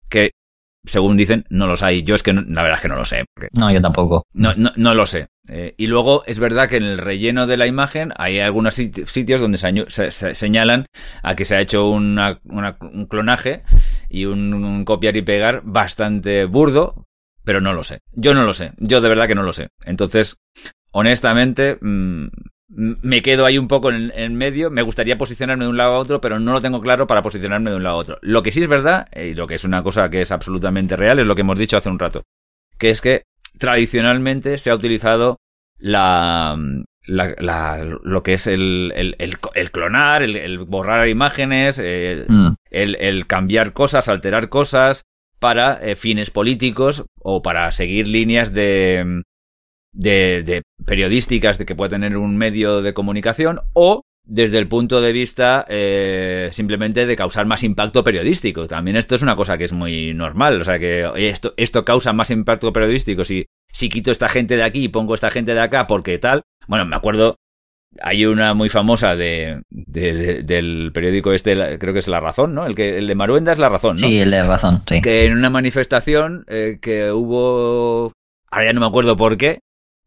que 0.09 0.31
según 0.85 1.17
dicen, 1.17 1.45
no 1.49 1.67
los 1.67 1.83
hay. 1.83 2.03
Yo 2.03 2.15
es 2.15 2.23
que 2.23 2.33
la 2.33 2.63
verdad 2.63 2.75
es 2.75 2.81
que 2.81 2.87
no 2.87 2.95
lo 2.95 3.05
sé. 3.05 3.25
No, 3.53 3.71
yo 3.71 3.81
tampoco. 3.81 4.25
No, 4.33 4.53
no, 4.55 4.71
no 4.75 4.93
lo 4.93 5.05
sé. 5.05 5.27
Eh, 5.47 5.73
y 5.77 5.87
luego 5.87 6.23
es 6.25 6.39
verdad 6.39 6.69
que 6.69 6.77
en 6.77 6.83
el 6.83 6.97
relleno 6.97 7.47
de 7.47 7.57
la 7.57 7.67
imagen 7.67 8.13
hay 8.15 8.39
algunos 8.39 8.75
sitios 8.75 9.41
donde 9.41 9.57
se, 9.57 10.11
señalan 10.11 10.85
a 11.23 11.35
que 11.35 11.45
se 11.45 11.55
ha 11.55 11.61
hecho 11.61 11.89
un 11.89 12.19
clonaje 13.09 13.63
y 14.09 14.25
un, 14.25 14.85
copiar 14.85 15.17
y 15.17 15.21
pegar 15.21 15.61
bastante 15.63 16.45
burdo, 16.45 17.05
pero 17.43 17.61
no 17.61 17.73
lo 17.73 17.83
sé. 17.83 17.99
Yo 18.13 18.33
no 18.33 18.43
lo 18.43 18.53
sé. 18.53 18.73
Yo 18.77 19.01
de 19.01 19.09
verdad 19.09 19.27
que 19.27 19.35
no 19.35 19.43
lo 19.43 19.53
sé. 19.53 19.69
Entonces, 19.85 20.37
honestamente, 20.91 21.77
mm, 21.81 22.27
me 22.73 23.21
quedo 23.21 23.45
ahí 23.45 23.57
un 23.57 23.67
poco 23.67 23.91
en, 23.91 24.11
en, 24.15 24.35
medio. 24.35 24.71
Me 24.71 24.81
gustaría 24.81 25.17
posicionarme 25.17 25.65
de 25.65 25.69
un 25.69 25.77
lado 25.77 25.93
a 25.93 25.99
otro, 25.99 26.21
pero 26.21 26.39
no 26.39 26.53
lo 26.53 26.61
tengo 26.61 26.81
claro 26.81 27.05
para 27.05 27.21
posicionarme 27.21 27.69
de 27.69 27.75
un 27.75 27.83
lado 27.83 27.97
a 27.97 27.99
otro. 27.99 28.17
Lo 28.21 28.43
que 28.43 28.51
sí 28.51 28.61
es 28.61 28.67
verdad, 28.67 29.07
y 29.15 29.33
lo 29.33 29.47
que 29.47 29.55
es 29.55 29.65
una 29.65 29.83
cosa 29.83 30.09
que 30.09 30.21
es 30.21 30.31
absolutamente 30.31 30.95
real, 30.95 31.19
es 31.19 31.25
lo 31.25 31.35
que 31.35 31.41
hemos 31.41 31.59
dicho 31.59 31.77
hace 31.77 31.89
un 31.89 31.99
rato. 31.99 32.23
Que 32.77 32.89
es 32.89 33.01
que 33.01 33.23
tradicionalmente 33.57 34.57
se 34.57 34.69
ha 34.69 34.75
utilizado 34.75 35.37
la, 35.77 36.57
lo 37.07 38.23
que 38.23 38.33
es 38.33 38.47
el, 38.47 39.15
el, 39.17 39.71
clonar, 39.71 40.23
el, 40.23 40.59
borrar 40.59 41.09
imágenes, 41.09 41.79
eh, 41.83 42.25
mm. 42.27 42.53
el, 42.69 43.27
cambiar 43.27 43.73
cosas, 43.73 44.07
alterar 44.07 44.49
cosas 44.49 45.03
para 45.39 45.73
eh, 45.81 45.95
fines 45.95 46.29
políticos 46.29 47.05
o 47.19 47.41
para 47.41 47.71
seguir 47.71 48.07
líneas 48.07 48.53
de, 48.53 49.23
de, 49.93 50.43
de 50.43 50.63
periodísticas 50.85 51.57
de 51.57 51.65
que 51.65 51.75
pueda 51.75 51.89
tener 51.89 52.17
un 52.17 52.37
medio 52.37 52.81
de 52.81 52.93
comunicación 52.93 53.61
o 53.73 54.01
desde 54.23 54.57
el 54.57 54.67
punto 54.67 55.01
de 55.01 55.11
vista 55.11 55.65
eh, 55.67 56.49
simplemente 56.51 57.05
de 57.05 57.15
causar 57.15 57.45
más 57.45 57.63
impacto 57.63 58.03
periodístico. 58.03 58.67
También 58.67 58.97
esto 58.97 59.15
es 59.15 59.21
una 59.21 59.35
cosa 59.35 59.57
que 59.57 59.65
es 59.65 59.73
muy 59.73 60.13
normal. 60.13 60.61
O 60.61 60.63
sea 60.63 60.79
que 60.79 61.09
esto, 61.15 61.53
esto 61.57 61.83
causa 61.83 62.13
más 62.13 62.29
impacto 62.31 62.71
periodístico 62.71 63.23
si, 63.23 63.45
si 63.71 63.89
quito 63.89 64.11
esta 64.11 64.29
gente 64.29 64.55
de 64.57 64.63
aquí 64.63 64.85
y 64.85 64.89
pongo 64.89 65.15
esta 65.15 65.31
gente 65.31 65.53
de 65.53 65.59
acá 65.59 65.87
porque 65.87 66.17
tal. 66.17 66.43
Bueno, 66.67 66.85
me 66.85 66.95
acuerdo, 66.95 67.35
hay 67.99 68.25
una 68.25 68.53
muy 68.53 68.69
famosa 68.69 69.15
de, 69.15 69.63
del 69.69 70.91
periódico 70.93 71.33
este, 71.33 71.79
creo 71.79 71.93
que 71.93 71.99
es 71.99 72.07
La 72.07 72.19
Razón, 72.19 72.53
¿no? 72.53 72.65
El, 72.65 72.75
que, 72.75 72.97
el 72.97 73.07
de 73.07 73.15
Maruenda 73.15 73.51
es 73.51 73.59
La 73.59 73.69
Razón, 73.69 73.91
¿no? 73.99 74.07
Sí, 74.07 74.21
el 74.21 74.31
de 74.31 74.43
Razón, 74.43 74.83
sí. 74.87 75.01
Que 75.01 75.25
en 75.25 75.33
una 75.33 75.49
manifestación 75.49 76.45
eh, 76.47 76.77
que 76.81 77.11
hubo, 77.11 78.13
ahora 78.49 78.65
ya 78.65 78.73
no 78.73 78.81
me 78.81 78.87
acuerdo 78.87 79.17
por 79.17 79.35
qué, 79.35 79.59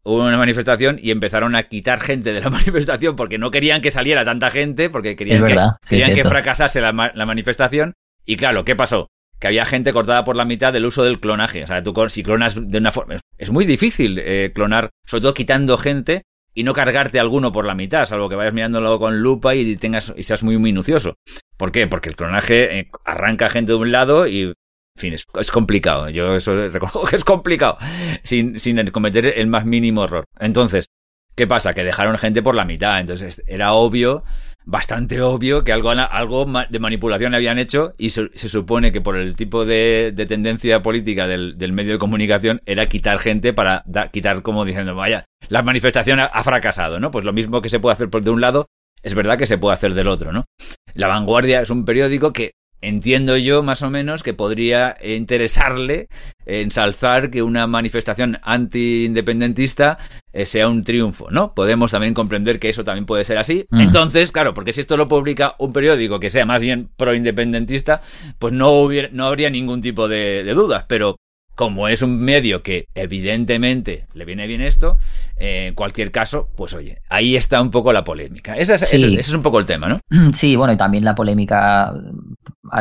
hubo 0.05 0.23
una 0.23 0.37
manifestación 0.37 0.99
y 1.01 1.11
empezaron 1.11 1.55
a 1.55 1.63
quitar 1.63 1.99
gente 1.99 2.31
de 2.31 2.39
la 2.39 2.49
manifestación 2.51 3.15
porque 3.15 3.37
no 3.37 3.51
querían 3.51 3.81
que 3.81 3.91
saliera 3.91 4.23
tanta 4.23 4.49
gente, 4.49 4.89
porque 4.89 5.15
querían, 5.15 5.45
que, 5.45 5.57
querían 5.87 6.13
que 6.13 6.23
fracasase 6.23 6.79
la, 6.79 6.93
manifestación. 6.93 7.93
Y 8.25 8.37
claro, 8.37 8.63
¿qué 8.63 8.75
pasó? 8.75 9.09
Que 9.39 9.47
había 9.47 9.65
gente 9.65 9.91
cortada 9.91 10.23
por 10.23 10.35
la 10.35 10.45
mitad 10.45 10.71
del 10.71 10.85
uso 10.85 11.03
del 11.03 11.19
clonaje. 11.19 11.63
O 11.63 11.67
sea, 11.67 11.83
tú 11.83 11.93
si 12.07 12.23
clonas 12.23 12.55
de 12.55 12.77
una 12.77 12.91
forma... 12.91 13.19
Es 13.37 13.51
muy 13.51 13.65
difícil 13.65 14.19
eh, 14.19 14.51
clonar, 14.53 14.91
sobre 15.05 15.23
todo 15.23 15.33
quitando 15.33 15.77
gente 15.77 16.23
y 16.53 16.63
no 16.63 16.73
cargarte 16.73 17.19
alguno 17.19 17.51
por 17.51 17.65
la 17.65 17.75
mitad, 17.75 18.05
salvo 18.05 18.29
que 18.29 18.35
vayas 18.35 18.53
mirándolo 18.53 18.97
con 18.97 19.19
lupa 19.19 19.55
y 19.55 19.75
tengas 19.75 20.13
y 20.15 20.23
seas 20.23 20.41
muy 20.41 20.57
minucioso. 20.57 21.15
¿Por 21.57 21.71
qué? 21.71 21.85
Porque 21.87 22.09
el 22.09 22.15
clonaje 22.15 22.79
eh, 22.79 22.91
arranca 23.03 23.49
gente 23.49 23.73
de 23.73 23.77
un 23.77 23.91
lado 23.91 24.25
y 24.27 24.53
en 24.95 25.01
fin, 25.01 25.13
es, 25.13 25.51
complicado. 25.51 26.09
Yo 26.09 26.35
eso 26.35 26.55
reconozco 26.69 27.05
que 27.05 27.15
es 27.17 27.23
complicado. 27.23 27.77
Sin, 28.23 28.59
sin 28.59 28.77
cometer 28.91 29.25
el 29.37 29.47
más 29.47 29.65
mínimo 29.65 30.05
error. 30.05 30.25
Entonces, 30.39 30.87
¿qué 31.35 31.47
pasa? 31.47 31.73
Que 31.73 31.83
dejaron 31.83 32.17
gente 32.17 32.41
por 32.41 32.55
la 32.55 32.63
mitad. 32.63 33.01
Entonces, 33.01 33.43
era 33.45 33.73
obvio, 33.73 34.23
bastante 34.63 35.21
obvio, 35.21 35.65
que 35.65 35.73
algo, 35.73 35.91
algo 35.91 36.45
de 36.69 36.79
manipulación 36.79 37.35
habían 37.35 37.59
hecho. 37.59 37.93
Y 37.97 38.11
se, 38.11 38.29
supone 38.37 38.93
que 38.93 39.01
por 39.01 39.17
el 39.17 39.35
tipo 39.35 39.65
de, 39.65 40.13
tendencia 40.29 40.81
política 40.81 41.27
del, 41.27 41.73
medio 41.73 41.93
de 41.93 41.99
comunicación 41.99 42.61
era 42.65 42.87
quitar 42.87 43.19
gente 43.19 43.51
para 43.51 43.83
quitar 44.13 44.43
como 44.43 44.63
diciendo, 44.63 44.95
vaya, 44.95 45.25
la 45.49 45.61
manifestación 45.61 46.21
ha, 46.21 46.25
ha 46.25 46.43
fracasado, 46.43 47.01
¿no? 47.01 47.11
Pues 47.11 47.25
lo 47.25 47.33
mismo 47.33 47.61
que 47.61 47.69
se 47.69 47.81
puede 47.81 47.93
hacer 47.93 48.09
por 48.09 48.23
de 48.23 48.31
un 48.31 48.39
lado, 48.39 48.67
es 49.03 49.13
verdad 49.13 49.37
que 49.37 49.45
se 49.45 49.57
puede 49.57 49.73
hacer 49.73 49.93
del 49.93 50.07
otro, 50.07 50.31
¿no? 50.31 50.45
La 50.93 51.07
Vanguardia 51.07 51.61
es 51.61 51.69
un 51.69 51.83
periódico 51.83 52.31
que 52.31 52.53
entiendo 52.87 53.37
yo 53.37 53.63
más 53.63 53.81
o 53.81 53.89
menos 53.89 54.23
que 54.23 54.33
podría 54.33 54.97
interesarle 55.03 56.07
ensalzar 56.45 57.31
que 57.31 57.41
una 57.41 57.67
manifestación 57.67 58.39
anti-independentista 58.43 59.97
eh, 60.31 60.45
sea 60.45 60.67
un 60.67 60.83
triunfo, 60.83 61.31
¿no? 61.31 61.53
Podemos 61.53 61.91
también 61.91 62.13
comprender 62.13 62.59
que 62.59 62.69
eso 62.69 62.83
también 62.83 63.05
puede 63.05 63.23
ser 63.23 63.37
así. 63.37 63.65
Mm. 63.71 63.81
Entonces, 63.81 64.31
claro, 64.31 64.53
porque 64.53 64.73
si 64.73 64.81
esto 64.81 64.97
lo 64.97 65.07
publica 65.07 65.55
un 65.59 65.73
periódico 65.73 66.19
que 66.19 66.29
sea 66.29 66.45
más 66.45 66.61
bien 66.61 66.89
pro-independentista, 66.95 68.01
pues 68.37 68.53
no, 68.53 68.71
hubiera, 68.71 69.09
no 69.11 69.25
habría 69.25 69.49
ningún 69.49 69.81
tipo 69.81 70.07
de, 70.07 70.43
de 70.43 70.53
dudas, 70.53 70.85
pero 70.87 71.15
como 71.55 71.87
es 71.87 72.01
un 72.01 72.19
medio 72.19 72.61
que 72.61 72.89
evidentemente 72.93 74.07
le 74.13 74.25
viene 74.25 74.45
bien 74.45 74.61
esto, 74.61 74.97
eh, 75.37 75.67
en 75.67 75.73
cualquier 75.73 76.11
caso, 76.11 76.49
pues 76.55 76.73
oye, 76.73 76.99
ahí 77.09 77.35
está 77.35 77.61
un 77.61 77.71
poco 77.71 77.93
la 77.93 78.03
polémica. 78.03 78.57
Ese 78.57 78.75
es, 78.75 78.93
ese, 78.93 79.19
es, 79.19 79.29
un 79.29 79.41
poco 79.41 79.59
el 79.59 79.65
tema, 79.65 79.87
¿no? 79.87 79.99
Sí, 80.33 80.55
bueno, 80.55 80.73
y 80.73 80.77
también 80.77 81.05
la 81.05 81.15
polémica, 81.15 81.93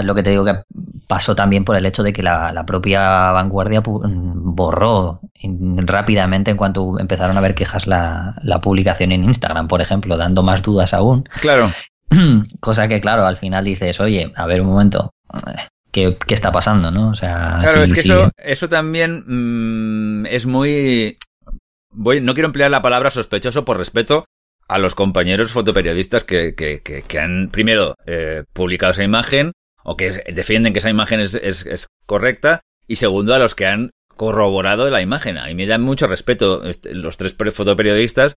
lo 0.02 0.14
que 0.14 0.22
te 0.22 0.30
digo 0.30 0.44
que 0.44 0.62
pasó 1.06 1.34
también 1.34 1.64
por 1.64 1.76
el 1.76 1.86
hecho 1.86 2.02
de 2.02 2.12
que 2.12 2.22
la, 2.22 2.64
propia 2.66 3.32
vanguardia 3.32 3.82
borró 3.84 5.20
rápidamente 5.42 6.50
en 6.50 6.56
cuanto 6.56 6.98
empezaron 6.98 7.36
a 7.36 7.40
ver 7.40 7.54
quejas 7.54 7.86
la, 7.86 8.36
la 8.42 8.60
publicación 8.60 9.12
en 9.12 9.24
Instagram, 9.24 9.68
por 9.68 9.82
ejemplo, 9.82 10.16
dando 10.16 10.42
más 10.42 10.62
dudas 10.62 10.94
aún. 10.94 11.28
Claro. 11.40 11.72
Cosa 12.60 12.88
que, 12.88 13.00
claro, 13.00 13.26
al 13.26 13.36
final 13.36 13.64
dices, 13.64 14.00
oye, 14.00 14.32
a 14.36 14.46
ver 14.46 14.60
un 14.60 14.68
momento, 14.68 15.14
qué, 15.90 16.16
está 16.28 16.52
pasando, 16.52 16.90
¿no? 16.90 17.10
O 17.10 17.14
sea, 17.14 17.60
claro, 17.62 17.82
es 17.82 17.92
que 17.92 18.00
eso, 18.00 18.30
eso 18.36 18.68
también 18.68 19.24
mm, 20.22 20.26
es 20.26 20.46
muy... 20.46 21.18
Voy, 21.90 22.20
no 22.20 22.34
quiero 22.34 22.46
emplear 22.46 22.70
la 22.70 22.82
palabra 22.82 23.10
sospechoso 23.10 23.64
por 23.64 23.78
respeto 23.78 24.24
a 24.68 24.78
los 24.78 24.94
compañeros 24.94 25.52
fotoperiodistas 25.52 26.24
que, 26.24 26.54
que, 26.54 26.80
que, 26.80 27.18
han, 27.18 27.50
primero, 27.50 27.94
eh, 28.06 28.44
publicado 28.52 28.92
esa 28.92 29.04
imagen 29.04 29.52
o 29.82 29.96
que 29.96 30.10
defienden 30.32 30.72
que 30.72 30.78
esa 30.78 30.90
imagen 30.90 31.20
es, 31.20 31.34
es, 31.34 31.66
es, 31.66 31.86
correcta 32.06 32.60
y 32.86 32.96
segundo, 32.96 33.34
a 33.34 33.38
los 33.38 33.54
que 33.54 33.66
han 33.66 33.90
corroborado 34.16 34.88
la 34.90 35.02
imagen. 35.02 35.38
A 35.38 35.52
me 35.54 35.66
da 35.66 35.78
mucho 35.78 36.06
respeto 36.06 36.64
este, 36.64 36.94
los 36.94 37.16
tres 37.16 37.34
fotoperiodistas 37.34 38.34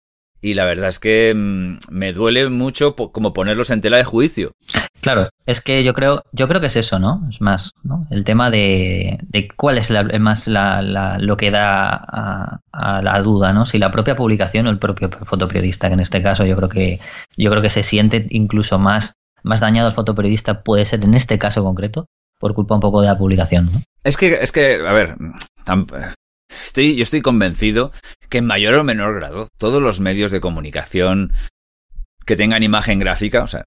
y 0.46 0.54
la 0.54 0.66
verdad 0.66 0.90
es 0.90 1.00
que 1.00 1.34
mm, 1.36 1.78
me 1.90 2.14
duele 2.14 2.50
mucho 2.50 2.96
como 2.96 3.34
ponerlos 3.34 3.72
en 3.72 3.82
tela 3.82 3.98
de 3.98 4.04
juicio. 4.04 4.52
Claro, 5.02 5.30
es 5.48 5.60
que 5.60 5.84
yo 5.84 5.94
creo, 5.94 6.22
yo 6.34 6.48
creo 6.48 6.62
que 6.62 6.68
es 6.68 6.76
eso, 6.76 7.00
¿no? 7.00 7.22
Es 7.28 7.42
más, 7.42 7.72
¿no? 7.84 8.06
El 8.12 8.24
tema 8.24 8.52
de, 8.52 9.18
de 9.24 9.48
cuál 9.48 9.80
es 9.80 9.90
la, 9.90 10.04
más 10.20 10.48
la, 10.48 11.18
lo 11.20 11.36
que 11.36 11.50
da 11.50 11.96
a, 12.72 13.02
la 13.02 13.22
duda, 13.24 13.54
¿no? 13.54 13.66
Si 13.66 13.80
la 13.80 13.92
propia 13.92 14.16
publicación 14.16 14.68
o 14.68 14.70
el 14.70 14.78
propio 14.78 15.10
fotoperiodista, 15.10 15.88
que 15.88 15.96
en 15.96 16.00
este 16.00 16.22
caso 16.22 16.46
yo 16.46 16.56
creo 16.56 16.70
que, 16.70 17.00
yo 17.38 17.50
creo 17.50 17.64
que 17.64 17.72
se 17.72 17.82
siente 17.82 18.28
incluso 18.30 18.78
más, 18.78 19.16
más 19.42 19.62
dañado 19.62 19.88
el 19.88 19.96
fotoperiodista 19.96 20.62
puede 20.62 20.86
ser 20.86 21.04
en 21.04 21.16
este 21.16 21.40
caso 21.40 21.64
concreto, 21.64 22.06
por 22.40 22.54
culpa 22.54 22.76
un 22.76 22.82
poco 22.82 23.02
de 23.02 23.08
la 23.08 23.18
publicación, 23.18 23.70
¿no? 23.72 23.82
Es 24.04 24.16
que, 24.16 24.36
es 24.42 24.52
que, 24.52 24.76
a 24.76 24.94
ver, 24.94 25.16
Estoy, 26.50 26.96
yo 26.96 27.04
estoy 27.04 27.22
convencido 27.22 27.92
que 28.30 28.40
en 28.40 28.46
mayor 28.46 28.76
o 28.76 28.84
menor 28.84 29.16
grado 29.16 29.48
todos 29.58 29.82
los 29.82 30.00
medios 30.00 30.32
de 30.32 30.42
comunicación 30.42 31.32
que 32.26 32.36
tengan 32.36 32.64
imagen 32.64 33.00
gráfica, 33.00 33.44
o 33.44 33.48
sea, 33.48 33.66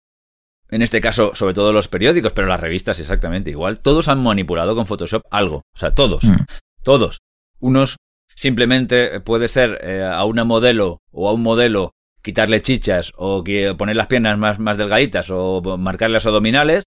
en 0.71 0.83
este 0.83 1.01
caso 1.01 1.35
sobre 1.35 1.55
todo 1.55 1.73
los 1.73 1.89
periódicos, 1.89 2.33
pero 2.33 2.49
las 2.49 2.61
revistas 2.61 3.01
exactamente 3.01 3.51
igual, 3.51 3.81
todos 3.81 4.09
han 4.09 4.23
manipulado 4.23 4.75
con 4.75 4.87
Photoshop 4.87 5.23
algo, 5.31 5.63
o 5.75 5.79
sea, 5.79 5.95
todos, 5.95 6.25
mm. 6.25 6.45
todos. 6.83 7.19
Unos 7.61 7.97
simplemente 8.35 9.21
puede 9.21 9.49
ser 9.49 9.81
eh, 9.83 10.05
a 10.05 10.25
una 10.25 10.45
modelo 10.45 11.01
o 11.11 11.29
a 11.29 11.33
un 11.33 11.43
modelo 11.43 11.93
quitarle 12.23 12.63
chichas 12.63 13.13
o 13.17 13.43
poner 13.77 13.97
las 13.97 14.07
piernas 14.07 14.39
más, 14.39 14.59
más 14.59 14.77
delgaditas 14.77 15.31
o 15.31 15.61
marcarle 15.79 16.15
las 16.15 16.27
abdominales 16.27 16.85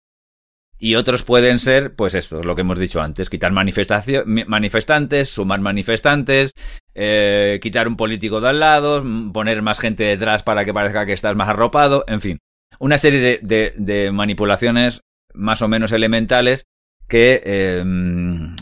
y 0.84 0.96
otros 0.96 1.22
pueden 1.22 1.60
ser, 1.60 1.96
pues 1.96 2.16
esto, 2.16 2.42
lo 2.42 2.56
que 2.56 2.62
hemos 2.62 2.80
dicho 2.80 3.02
antes, 3.02 3.30
quitar 3.30 3.52
manifestantes, 3.52 5.30
sumar 5.30 5.62
manifestantes, 5.62 6.56
eh, 6.96 7.60
quitar 7.62 7.88
un 7.88 7.96
político 7.96 8.42
de 8.42 8.50
al 8.50 8.60
lado, 8.60 9.04
poner 9.32 9.62
más 9.62 9.80
gente 9.80 10.06
detrás 10.06 10.42
para 10.42 10.66
que 10.66 10.74
parezca 10.74 11.06
que 11.06 11.14
estás 11.14 11.36
más 11.36 11.50
arropado, 11.50 12.04
en 12.08 12.20
fin. 12.20 12.40
Una 12.80 12.98
serie 12.98 13.40
de, 13.44 14.12
manipulaciones 14.12 15.02
más 15.36 15.62
o 15.62 15.68
menos 15.68 15.92
elementales 15.92 16.66
que, 17.08 17.44
eh, 17.46 17.84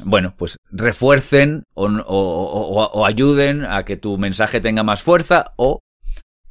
bueno, 0.03 0.34
pues 0.38 0.58
refuercen 0.69 1.63
o 1.73 3.05
ayuden 3.05 3.63
a 3.63 3.86
que 3.86 3.95
tu 3.95 4.17
mensaje 4.17 4.60
tenga 4.60 4.84
más 4.84 5.03
fuerza 5.03 5.53
o 5.55 5.79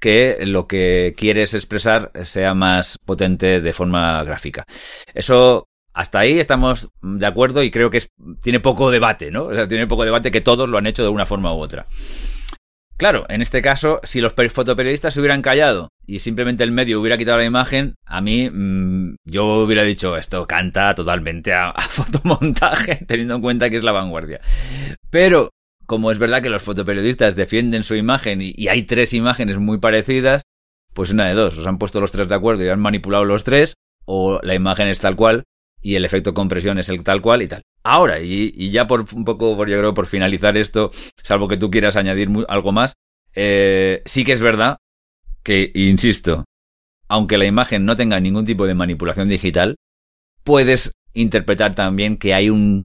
que 0.01 0.39
lo 0.43 0.67
que 0.67 1.15
quieres 1.17 1.55
expresar 1.55 2.11
sea 2.25 2.55
más 2.55 2.99
potente 3.05 3.61
de 3.61 3.73
forma 3.73 4.23
gráfica. 4.25 4.65
Eso, 5.15 5.69
hasta 5.93 6.21
ahí 6.21 6.39
estamos 6.39 6.91
de 7.03 7.27
acuerdo 7.27 7.63
y 7.63 7.71
creo 7.71 7.91
que 7.91 8.03
tiene 8.43 8.61
poco 8.61 8.91
debate, 8.91 9.31
¿no? 9.31 9.45
O 9.45 9.55
sea, 9.55 9.69
tiene 9.69 9.87
poco 9.87 10.05
debate 10.05 10.31
que 10.31 10.41
todos 10.41 10.69
lo 10.69 10.79
han 10.79 10.87
hecho 10.87 11.03
de 11.03 11.09
una 11.09 11.27
forma 11.27 11.55
u 11.55 11.59
otra. 11.59 11.87
Claro, 12.99 13.27
en 13.29 13.43
este 13.43 13.63
caso, 13.63 14.01
si 14.03 14.21
los 14.21 14.33
fotoperiodistas 14.33 15.15
se 15.15 15.21
hubieran 15.21 15.41
callado 15.41 15.91
y 16.05 16.19
simplemente 16.19 16.65
el 16.65 16.73
medio 16.73 17.01
hubiera 17.01 17.17
quitado 17.17 17.39
la 17.39 17.45
imagen, 17.45 17.95
a 18.05 18.21
mí 18.21 18.51
mm, 18.51 19.15
yo 19.25 19.45
hubiera 19.63 19.85
dicho 19.85 20.17
esto 20.17 20.49
canta 20.49 20.93
totalmente 20.97 21.55
a, 21.55 21.73
fotomontaje, 21.89 22.97
teniendo 23.07 23.37
en 23.37 23.41
cuenta 23.41 23.71
que 23.71 23.77
es 23.77 23.85
la 23.85 23.93
vanguardia. 23.93 24.41
Pero 25.11 25.51
como 25.89 26.11
es 26.11 26.19
verdad 26.19 26.43
que 26.43 26.51
los 26.51 26.63
fotoperiodistas 26.63 27.35
defienden 27.35 27.83
su 27.83 27.95
imagen 27.95 28.43
y, 28.43 28.69
hay 28.69 28.83
tres 28.83 29.15
imágenes 29.15 29.59
muy 29.59 29.79
parecidas, 29.79 30.43
pues 30.93 31.11
una 31.11 31.27
de 31.27 31.33
dos, 31.33 31.57
os 31.57 31.67
han 31.67 31.79
puesto 31.79 31.99
los 31.99 32.13
tres 32.13 32.29
de 32.29 32.35
acuerdo 32.35 32.63
y 32.63 32.69
han 32.69 32.79
manipulado 32.79 33.25
los 33.25 33.43
tres, 33.43 33.75
o 34.05 34.39
la 34.43 34.55
imagen 34.55 34.89
es 34.89 35.01
tal 35.01 35.17
cual 35.17 35.45
y 35.81 35.95
el 35.95 36.05
efecto 36.05 36.35
compresión 36.35 36.79
es 36.79 36.91
el 36.91 37.03
tal 37.03 37.23
cual 37.23 37.41
y 37.41 37.49
tal. 37.49 37.63
Ahora, 37.85 38.21
y, 38.21 38.71
ya 38.71 38.87
por 38.87 39.07
un 39.15 39.25
poco, 39.25 39.57
por, 39.57 39.71
yo 39.71 39.79
creo, 39.79 39.95
por 39.95 40.07
finalizar 40.07 40.59
esto, 40.59 40.91
salvo 41.23 41.49
que 41.49 41.57
tú 41.57 41.71
quieras 41.71 41.97
añadir 41.97 42.29
algo 42.49 42.71
más, 42.71 42.93
eh, 43.35 44.03
sí 44.05 44.27
que 44.27 44.33
es 44.33 44.43
verdad 44.43 44.77
que, 45.43 45.73
insisto, 45.75 46.45
aunque 47.09 47.39
la 47.39 47.47
imagen 47.47 47.87
no 47.87 47.97
tenga 47.97 48.21
ningún 48.21 48.45
tipo 48.45 48.67
de 48.67 48.75
manipulación 48.75 49.31
digital, 49.31 49.77
puedes 50.45 50.93
interpretar 51.15 51.75
también 51.75 52.19
que 52.19 52.35
hay 52.35 52.51
un 52.51 52.85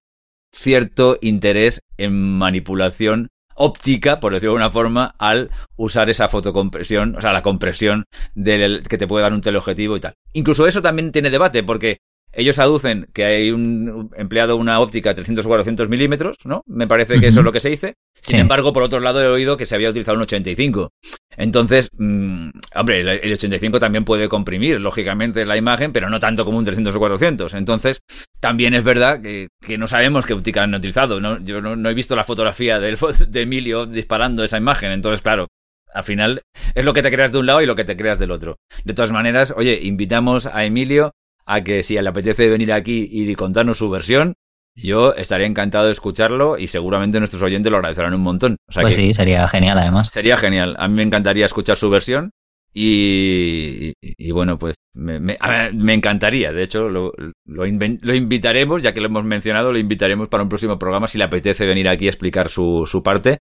cierto 0.53 1.17
interés 1.21 1.81
en 1.97 2.37
manipulación 2.37 3.29
óptica, 3.55 4.19
por 4.19 4.33
decirlo 4.33 4.53
de 4.53 4.63
alguna 4.63 4.71
forma, 4.71 5.15
al 5.17 5.51
usar 5.75 6.09
esa 6.09 6.27
fotocompresión, 6.27 7.15
o 7.15 7.21
sea, 7.21 7.33
la 7.33 7.43
compresión 7.43 8.05
del, 8.33 8.83
que 8.87 8.97
te 8.97 9.07
puede 9.07 9.23
dar 9.23 9.33
un 9.33 9.41
teleobjetivo 9.41 9.97
y 9.97 9.99
tal. 9.99 10.13
Incluso 10.33 10.65
eso 10.65 10.81
también 10.81 11.11
tiene 11.11 11.29
debate, 11.29 11.63
porque 11.63 11.97
ellos 12.33 12.59
aducen 12.59 13.07
que 13.13 13.25
hay 13.25 13.51
un 13.51 14.11
empleado 14.17 14.55
una 14.57 14.79
óptica 14.79 15.09
de 15.09 15.15
300 15.15 15.45
o 15.45 15.49
400 15.49 15.89
milímetros, 15.89 16.37
¿no? 16.43 16.63
Me 16.65 16.87
parece 16.87 17.19
que 17.19 17.27
eso 17.27 17.39
es 17.39 17.45
lo 17.45 17.51
que 17.51 17.59
se 17.59 17.69
dice. 17.69 17.95
Sin 18.21 18.39
embargo, 18.39 18.73
por 18.73 18.83
otro 18.83 18.99
lado, 18.99 19.21
he 19.21 19.27
oído 19.27 19.57
que 19.57 19.65
se 19.65 19.75
había 19.75 19.89
utilizado 19.89 20.15
un 20.17 20.23
85. 20.23 20.91
Entonces, 21.37 21.89
mmm, 21.97 22.49
hombre, 22.75 23.01
el 23.01 23.33
85 23.33 23.79
también 23.79 24.05
puede 24.05 24.29
comprimir, 24.29 24.79
lógicamente, 24.79 25.45
la 25.45 25.57
imagen, 25.57 25.91
pero 25.91 26.09
no 26.09 26.19
tanto 26.19 26.45
como 26.45 26.57
un 26.57 26.65
300 26.65 26.95
o 26.95 26.99
400. 26.99 27.53
Entonces, 27.53 27.99
también 28.39 28.73
es 28.73 28.83
verdad 28.83 29.21
que, 29.21 29.49
que 29.61 29.77
no 29.77 29.87
sabemos 29.87 30.25
qué 30.25 30.33
óptica 30.33 30.63
han 30.63 30.73
utilizado. 30.73 31.19
¿no? 31.19 31.39
Yo 31.39 31.61
no, 31.61 31.75
no 31.75 31.89
he 31.89 31.93
visto 31.93 32.15
la 32.15 32.23
fotografía 32.23 32.79
de, 32.79 32.97
de 33.27 33.41
Emilio 33.41 33.85
disparando 33.85 34.43
esa 34.43 34.57
imagen. 34.57 34.91
Entonces, 34.91 35.21
claro, 35.21 35.47
al 35.93 36.03
final 36.03 36.41
es 36.73 36.85
lo 36.85 36.93
que 36.93 37.03
te 37.03 37.11
creas 37.11 37.31
de 37.31 37.39
un 37.39 37.45
lado 37.45 37.61
y 37.61 37.65
lo 37.65 37.75
que 37.75 37.83
te 37.83 37.95
creas 37.95 38.19
del 38.19 38.31
otro. 38.31 38.57
De 38.83 38.93
todas 38.93 39.11
maneras, 39.11 39.53
oye, 39.55 39.79
invitamos 39.83 40.45
a 40.45 40.65
Emilio 40.65 41.13
a 41.45 41.63
que 41.63 41.83
si 41.83 41.99
le 41.99 42.09
apetece 42.09 42.49
venir 42.49 42.71
aquí 42.71 43.07
y 43.11 43.33
contarnos 43.35 43.77
su 43.77 43.89
versión, 43.89 44.35
yo 44.75 45.13
estaría 45.13 45.47
encantado 45.47 45.85
de 45.85 45.91
escucharlo 45.91 46.57
y 46.57 46.67
seguramente 46.67 47.19
nuestros 47.19 47.43
oyentes 47.43 47.71
lo 47.71 47.77
agradecerán 47.77 48.13
un 48.13 48.21
montón. 48.21 48.57
pues 48.73 48.95
sí, 48.95 49.13
sería 49.13 49.47
genial 49.47 49.77
además. 49.77 50.09
Sería 50.09 50.37
genial. 50.37 50.75
A 50.79 50.87
mí 50.87 50.95
me 50.95 51.03
encantaría 51.03 51.45
escuchar 51.45 51.75
su 51.75 51.89
versión 51.89 52.31
y, 52.75 53.93
bueno, 54.31 54.57
pues 54.57 54.75
me, 54.93 55.19
me, 55.19 55.37
me, 55.73 55.93
encantaría. 55.93 56.51
De 56.51 56.63
hecho, 56.63 56.89
lo, 56.89 57.13
lo, 57.45 57.65
lo, 57.65 58.15
invitaremos, 58.15 58.81
ya 58.81 58.93
que 58.93 58.99
lo 58.99 59.07
hemos 59.07 59.23
mencionado, 59.23 59.71
lo 59.71 59.77
invitaremos 59.77 60.27
para 60.27 60.41
un 60.41 60.49
próximo 60.49 60.79
programa 60.79 61.07
si 61.07 61.19
le 61.19 61.25
apetece 61.25 61.67
venir 61.67 61.87
aquí 61.87 62.07
a 62.07 62.09
explicar 62.09 62.49
su, 62.49 62.85
su 62.87 63.03
parte, 63.03 63.37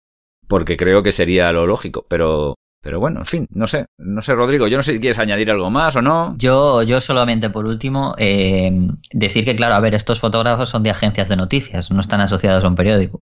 porque 0.48 0.78
creo 0.78 1.04
que 1.04 1.12
sería 1.12 1.52
lo 1.52 1.68
lógico. 1.68 2.06
Pero, 2.08 2.56
pero 2.88 3.02
bueno, 3.02 3.20
en 3.20 3.26
fin, 3.26 3.48
no 3.52 3.68
sé, 3.68 3.88
no 3.98 4.22
sé, 4.22 4.34
Rodrigo, 4.34 4.66
yo 4.66 4.78
no 4.78 4.82
sé 4.82 4.94
si 4.94 5.02
quieres 5.02 5.20
añadir 5.20 5.52
algo 5.52 5.70
más 5.70 5.98
o 5.98 6.02
no. 6.02 6.34
Yo, 6.38 6.84
yo 6.84 7.02
solamente 7.02 7.50
por 7.50 7.66
último, 7.66 8.16
eh, 8.18 8.72
decir 9.12 9.44
que, 9.44 9.58
claro, 9.58 9.76
a 9.76 9.82
ver, 9.82 9.94
estos 9.94 10.22
fotógrafos 10.22 10.70
son 10.70 10.84
de 10.84 10.92
agencias 10.92 11.28
de 11.28 11.36
noticias, 11.36 11.92
no 11.92 12.00
están 12.00 12.22
asociados 12.22 12.64
a 12.64 12.68
un 12.70 12.76
periódico. 12.76 13.20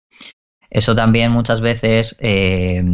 Eso 0.69 0.95
también 0.95 1.33
muchas 1.33 1.63
veces 1.63 2.15
eh, 2.19 2.85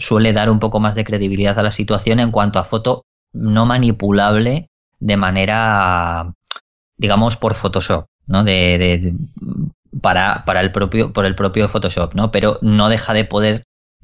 suele 0.00 0.32
dar 0.32 0.50
un 0.50 0.58
poco 0.58 0.80
más 0.80 0.96
de 0.96 1.04
credibilidad 1.04 1.56
a 1.60 1.62
la 1.62 1.70
situación 1.70 2.18
en 2.18 2.32
cuanto 2.32 2.58
a 2.58 2.64
foto 2.64 3.04
no 3.32 3.64
manipulable 3.64 4.68
de 4.98 5.16
manera, 5.16 6.34
digamos, 6.96 7.36
por 7.36 7.54
Photoshop, 7.54 8.06
¿no? 8.26 8.42
De, 8.42 8.78
de, 8.78 9.14
para, 10.02 10.44
para 10.44 10.60
el 10.60 10.72
propio, 10.72 11.12
por 11.12 11.24
el 11.24 11.36
propio 11.36 11.68
Photoshop, 11.68 12.14
¿no? 12.14 12.32
Pero 12.32 12.58
no 12.62 12.88
deja 12.88 13.12
de 13.12 13.24
poder 13.24 13.62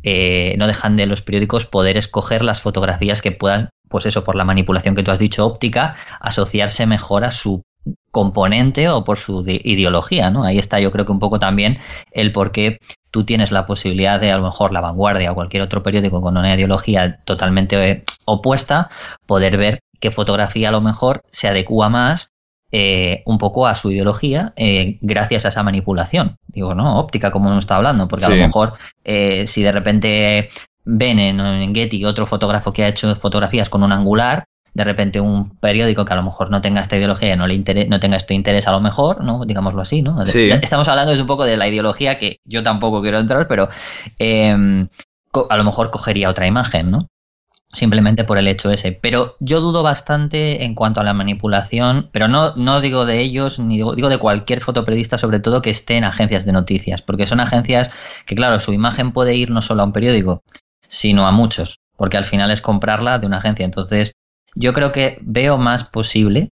eh, 0.09 0.55
no 0.57 0.69
dejan 0.69 0.97
de 0.97 1.07
los 1.07 1.21
periódicos 1.21 1.67
poder 1.67 1.97
escoger 1.97 2.45
las 2.45 2.61
fotografías 2.61 3.23
que 3.23 3.33
puedan, 3.33 3.71
pues 3.89 4.07
eso, 4.07 4.23
por 4.23 4.37
la 4.37 4.45
manipulación 4.45 4.95
que 4.95 5.03
tú 5.03 5.11
has 5.11 5.19
dicho 5.19 5.45
óptica, 5.45 5.97
asociarse 6.21 6.87
mejor 6.87 7.25
a 7.25 7.33
su 7.33 7.63
componente 8.13 8.89
o 8.89 9.03
por 9.03 9.17
su 9.19 9.45
ideología, 9.47 10.31
¿no? 10.31 10.45
Ahí 10.45 10.61
está 10.61 10.79
yo 10.79 10.93
creo 10.93 11.05
que 11.05 11.11
un 11.11 11.19
poco 11.19 11.41
también 11.41 11.81
el 12.13 12.31
por 12.31 12.53
qué 12.53 12.79
tú 13.11 13.25
tienes 13.25 13.51
la 13.51 13.67
posibilidad 13.67 14.21
de 14.21 14.31
a 14.31 14.37
lo 14.37 14.45
mejor 14.45 14.73
La 14.73 14.81
Vanguardia 14.81 15.33
o 15.33 15.35
cualquier 15.35 15.63
otro 15.63 15.83
periódico 15.83 16.21
con 16.21 16.37
una 16.37 16.55
ideología 16.55 17.25
totalmente 17.25 17.91
eh, 17.91 18.05
opuesta, 18.27 18.89
poder 19.27 19.57
ver 19.57 19.81
qué 19.99 20.13
fotografía 20.13 20.69
a 20.69 20.73
lo 20.73 20.81
mejor 20.81 21.23
se 21.31 21.49
adecua 21.49 21.89
más 21.89 22.31
eh, 22.73 23.23
un 23.27 23.39
poco 23.39 23.69
a 23.69 23.77
su 23.77 23.93
ideología 23.93 24.53
eh, 24.57 24.99
gracias 25.01 25.45
a 25.45 25.51
esa 25.51 25.63
manipulación. 25.63 26.37
Digo, 26.49 26.75
¿no? 26.75 26.99
Óptica, 26.99 27.31
como 27.31 27.49
hemos 27.49 27.65
estado 27.65 27.79
hablando, 27.79 28.09
porque 28.09 28.25
a 28.25 28.31
lo 28.31 28.37
mejor 28.37 28.75
eh, 29.05 29.47
si 29.47 29.63
de 29.63 29.73
repente 29.73 30.51
ven 30.85 31.19
en, 31.19 31.75
Getty 31.75 32.05
otro 32.05 32.27
fotógrafo 32.27 32.73
que 32.73 32.85
ha 32.85 32.89
hecho 32.89 33.15
fotografías 33.15 33.71
con 33.71 33.85
un 33.85 33.93
angular, 33.93 34.47
de 34.75 34.85
repente 34.85 35.21
un 35.21 35.57
periódico 35.59 36.05
que 36.05 36.13
a 36.13 36.17
lo 36.17 36.25
mejor 36.25 36.51
no 36.51 36.61
tenga 36.61 36.81
esta 36.81 36.97
ideología, 36.97 37.37
no 37.37 37.47
le 37.47 37.59
no 37.89 38.01
tenga 38.01 38.17
este 38.17 38.35
interés 38.35 38.67
a 38.67 38.73
lo 38.73 38.81
mejor, 38.81 39.23
¿no? 39.23 39.45
Digámoslo 39.45 39.83
así, 39.83 40.03
¿no? 40.03 40.23
Estamos 40.23 40.89
hablando 40.89 41.13
es 41.13 41.21
un 41.21 41.27
poco 41.27 41.45
de 41.45 41.57
la 41.57 41.69
ideología 41.69 42.19
que 42.19 42.41
yo 42.45 42.63
tampoco 42.63 43.01
quiero 43.01 43.19
entrar, 43.19 43.47
pero 43.47 43.69
a 44.19 45.57
lo 45.57 45.65
mejor 45.65 45.91
cogería 45.91 46.31
otra 46.31 46.47
imagen, 46.47 46.91
¿no? 46.91 47.09
Simplemente 47.73 48.25
por 48.25 48.39
el 48.39 48.49
hecho 48.49 48.71
ese. 48.71 48.93
Pero 48.93 49.37
yo 49.41 49.61
dudo 49.61 49.83
bastante 49.83 50.65
en 50.65 50.75
cuanto 50.75 51.01
a 51.01 51.05
la 51.05 51.15
manipulación, 51.15 52.09
pero 52.13 52.29
no, 52.29 52.55
no 52.57 52.81
digo 52.81 53.05
de 53.07 53.21
ellos, 53.21 53.59
ni 53.59 53.77
digo, 53.77 53.95
digo 53.95 54.09
de 54.09 54.19
cualquier 54.19 54.61
fotoperiodista, 54.61 55.19
sobre 55.19 55.41
todo 55.41 55.63
que 55.63 55.71
esté 55.71 55.97
en 55.97 56.05
agencias 56.05 56.47
de 56.47 56.53
noticias, 56.53 57.03
porque 57.03 57.27
son 57.27 57.41
agencias 57.41 57.91
que, 58.27 58.35
claro, 58.35 58.61
su 58.61 58.73
imagen 58.73 59.13
puede 59.13 59.35
ir 59.35 59.51
no 59.51 59.63
solo 59.63 59.83
a 59.83 59.87
un 59.87 59.93
periódico, 59.93 60.43
sino 60.89 61.27
a 61.27 61.33
muchos, 61.33 61.79
porque 61.97 62.17
al 62.17 62.25
final 62.25 62.51
es 62.51 62.63
comprarla 62.63 63.19
de 63.19 63.27
una 63.27 63.39
agencia. 63.39 63.65
Entonces, 63.65 64.13
yo 64.55 64.73
creo 64.73 64.93
que 64.93 65.19
veo 65.23 65.59
más 65.59 65.85
posible 65.85 66.51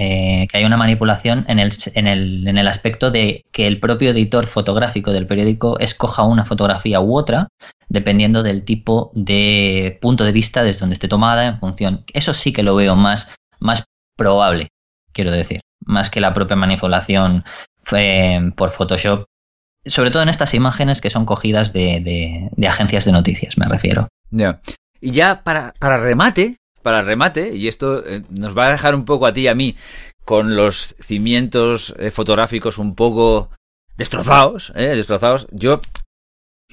eh, 0.00 0.46
que 0.48 0.58
hay 0.58 0.64
una 0.64 0.76
manipulación 0.76 1.44
en 1.48 1.58
el, 1.58 1.72
en, 1.94 2.06
el, 2.06 2.46
en 2.46 2.56
el 2.56 2.68
aspecto 2.68 3.10
de 3.10 3.44
que 3.50 3.66
el 3.66 3.80
propio 3.80 4.10
editor 4.10 4.46
fotográfico 4.46 5.12
del 5.12 5.26
periódico 5.26 5.76
escoja 5.80 6.22
una 6.22 6.44
fotografía 6.44 7.00
u 7.00 7.18
otra, 7.18 7.48
dependiendo 7.88 8.44
del 8.44 8.62
tipo 8.62 9.10
de 9.12 9.98
punto 10.00 10.22
de 10.22 10.30
vista 10.30 10.62
desde 10.62 10.80
donde 10.80 10.94
esté 10.94 11.08
tomada 11.08 11.46
en 11.46 11.58
función. 11.58 12.04
Eso 12.14 12.32
sí 12.32 12.52
que 12.52 12.62
lo 12.62 12.76
veo 12.76 12.94
más, 12.94 13.28
más 13.58 13.86
probable, 14.16 14.68
quiero 15.12 15.32
decir, 15.32 15.62
más 15.84 16.10
que 16.10 16.20
la 16.20 16.32
propia 16.32 16.54
manipulación 16.54 17.44
eh, 17.90 18.52
por 18.54 18.70
Photoshop, 18.70 19.24
sobre 19.84 20.12
todo 20.12 20.22
en 20.22 20.28
estas 20.28 20.54
imágenes 20.54 21.00
que 21.00 21.10
son 21.10 21.24
cogidas 21.24 21.72
de, 21.72 22.48
de, 22.54 22.68
agencias 22.68 23.04
de 23.04 23.10
noticias, 23.10 23.58
me 23.58 23.66
refiero. 23.66 24.06
Ya. 24.30 24.60
Y 25.00 25.10
ya 25.10 25.42
para, 25.42 25.74
para 25.80 25.96
remate, 25.96 26.57
para 26.82 27.02
remate, 27.02 27.54
y 27.56 27.68
esto 27.68 28.04
eh, 28.06 28.22
nos 28.30 28.56
va 28.56 28.66
a 28.66 28.70
dejar 28.70 28.94
un 28.94 29.04
poco 29.04 29.26
a 29.26 29.32
ti 29.32 29.42
y 29.42 29.48
a 29.48 29.54
mí 29.54 29.76
con 30.24 30.56
los 30.56 30.94
cimientos 31.00 31.94
eh, 31.98 32.10
fotográficos 32.10 32.78
un 32.78 32.94
poco 32.94 33.50
destrozados, 33.96 34.72
¿eh? 34.76 34.94
destrozados. 34.94 35.46
Yo 35.52 35.80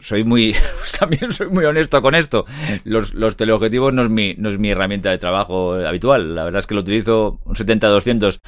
soy 0.02 0.24
muy, 0.24 0.56
también 1.00 1.32
soy 1.32 1.50
muy 1.50 1.66
honesto 1.66 2.02
con 2.02 2.16
esto. 2.16 2.46
Los, 2.84 3.14
los 3.14 3.36
teleobjetivos 3.38 3.94
no 3.94 4.04
es, 4.04 4.10
mi, 4.10 4.36
no 4.38 4.50
es 4.50 4.60
mi 4.60 4.70
herramienta 4.70 5.10
de 5.10 5.18
trabajo 5.18 5.74
habitual. 5.74 6.36
La 6.36 6.44
verdad 6.44 6.60
es 6.60 6.68
que 6.68 6.76
lo 6.76 6.82
utilizo 6.82 7.40
un 7.46 7.56
70-200 7.56 8.40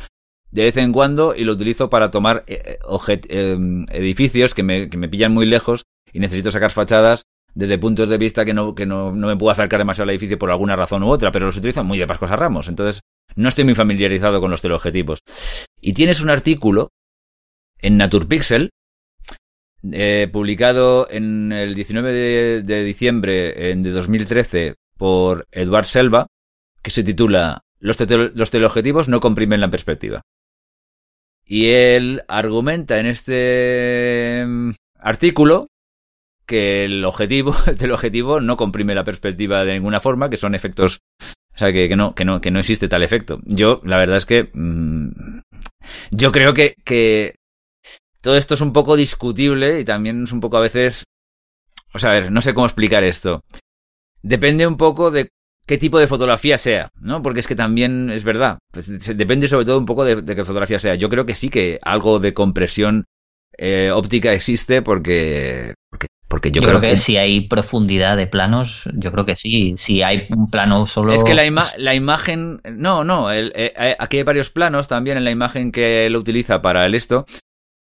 de 0.52 0.64
vez 0.64 0.78
en 0.78 0.94
cuando 0.94 1.36
y 1.36 1.44
lo 1.44 1.54
utilizo 1.54 1.90
para 1.90 2.10
tomar 2.10 2.46
edificios 3.90 4.54
que 4.54 4.64
me, 4.64 4.90
que 4.90 4.98
me 4.98 5.10
pillan 5.10 5.34
muy 5.34 5.46
lejos 5.46 5.84
y 6.14 6.20
necesito 6.20 6.52
sacar 6.52 6.72
fachadas 6.72 7.24
desde 7.58 7.80
puntos 7.80 8.08
de 8.08 8.20
vista 8.20 8.46
que 8.46 8.54
no, 8.54 8.76
que 8.76 8.86
no, 8.86 9.12
no 9.12 9.28
me 9.28 9.36
puedo 9.36 9.52
acercar 9.52 9.80
demasiado 9.80 10.04
al 10.04 10.12
edificio 10.12 10.38
por 10.38 10.52
alguna 10.52 10.76
razón 10.76 11.02
u 11.02 11.10
otra, 11.10 11.32
pero 11.32 11.48
los 11.48 11.58
utilizo 11.58 11.84
muy 11.84 11.98
de 11.98 12.06
Pascos 12.06 12.30
a 12.30 12.36
Ramos. 12.36 12.68
Entonces, 12.68 13.02
no 13.36 13.50
estoy 13.50 13.64
muy 13.64 13.74
familiarizado 13.74 14.40
con 14.40 14.52
los 14.52 14.62
teleobjetivos. 14.62 15.24
Y 15.82 15.94
tienes 15.94 16.22
un 16.22 16.30
artículo 16.30 16.92
en 17.80 17.98
Naturpixel, 17.98 18.70
eh, 19.92 20.30
publicado 20.32 21.08
en 21.10 21.52
el 21.52 21.74
19 21.74 22.62
de, 22.62 22.84
diciembre 22.84 23.76
de 23.76 23.90
2013 23.90 24.76
por 24.96 25.48
Eduard 25.52 25.86
Selva, 25.86 26.28
que 26.84 26.92
se 26.92 27.04
titula 27.04 27.64
Los, 27.80 27.98
los 28.36 28.52
teleobjetivos 28.52 29.08
no 29.08 29.20
comprimen 29.20 29.62
la 29.62 29.72
perspectiva. 29.72 30.22
Y 31.44 31.70
él 31.70 32.22
argumenta 32.28 33.00
en 33.00 33.08
este 33.08 34.46
mm, 34.46 34.72
artículo 35.00 35.70
que 36.48 36.86
el 36.86 37.06
objetivo, 37.06 37.56
el 37.80 37.92
objetivo 37.92 38.40
no 38.40 38.58
comprime 38.58 38.96
la 38.96 39.04
perspectiva 39.04 39.64
de 39.64 39.74
ninguna 39.74 40.00
forma, 40.00 40.30
que 40.30 40.38
son 40.38 40.56
efectos, 40.56 41.02
o 41.22 41.58
sea, 41.58 41.72
que, 41.72 41.88
que 41.88 41.96
no, 41.96 42.16
que 42.16 42.26
no, 42.26 42.42
que 42.42 42.50
no 42.50 42.60
existe 42.60 42.88
tal 42.88 43.04
efecto. 43.04 43.40
Yo, 43.46 43.82
la 43.84 43.98
verdad 43.98 44.18
es 44.18 44.26
que, 44.26 44.50
mmm, 44.54 45.42
yo 46.12 46.32
creo 46.32 46.54
que, 46.54 46.76
que 46.84 47.36
todo 48.22 48.38
esto 48.38 48.56
es 48.56 48.62
un 48.62 48.74
poco 48.74 48.96
discutible 48.96 49.80
y 49.80 49.86
también 49.86 50.24
es 50.24 50.32
un 50.32 50.40
poco 50.40 50.58
a 50.58 50.62
veces, 50.62 51.04
o 51.94 52.00
sea, 52.00 52.12
a 52.12 52.14
ver, 52.14 52.32
no 52.32 52.42
sé 52.42 52.54
cómo 52.54 52.66
explicar 52.66 53.04
esto. 53.04 53.42
Depende 54.24 54.66
un 54.66 54.78
poco 54.78 55.12
de 55.12 55.30
qué 55.66 55.78
tipo 55.78 56.00
de 56.00 56.08
fotografía 56.08 56.58
sea, 56.58 56.90
¿no? 57.00 57.22
Porque 57.22 57.42
es 57.42 57.48
que 57.48 57.56
también 57.56 58.10
es 58.10 58.24
verdad. 58.24 58.58
Pues, 58.72 58.88
depende 59.18 59.48
sobre 59.48 59.66
todo 59.66 59.78
un 59.78 59.86
poco 59.86 60.04
de, 60.06 60.22
de 60.22 60.36
qué 60.36 60.44
fotografía 60.44 60.80
sea. 60.80 60.96
Yo 60.96 61.10
creo 61.10 61.26
que 61.26 61.36
sí 61.36 61.50
que 61.50 61.80
algo 61.84 62.20
de 62.20 62.34
compresión 62.34 63.06
eh, 63.58 63.90
óptica 63.92 64.34
existe 64.34 64.82
porque, 64.84 65.74
porque 66.28 66.52
yo, 66.52 66.62
creo, 66.62 66.82
que, 66.82 66.98
si 66.98 67.16
hay 67.16 67.42
profundidad 67.42 68.18
de 68.18 68.28
planos, 68.28 68.90
yo 68.94 69.12
creo 69.14 69.26
que 69.26 69.36
sí. 69.38 69.78
Si 69.78 70.02
hay 70.04 70.28
un 70.30 70.50
plano 70.50 70.86
solo. 70.86 71.14
Es 71.14 71.24
que 71.24 71.34
la, 71.34 71.44
la 71.78 71.96
imagen. 71.96 72.62
No, 72.66 73.06
no. 73.06 73.32
El, 73.32 73.54
eh, 73.56 73.96
aquí 73.98 74.18
hay 74.18 74.24
varios 74.24 74.50
planos 74.50 74.90
también 74.90 75.18
en 75.18 75.24
la 75.24 75.32
imagen 75.32 75.72
que 75.72 76.06
él 76.06 76.18
utiliza 76.18 76.62
para 76.62 76.86
el 76.86 76.96
esto. 76.96 77.26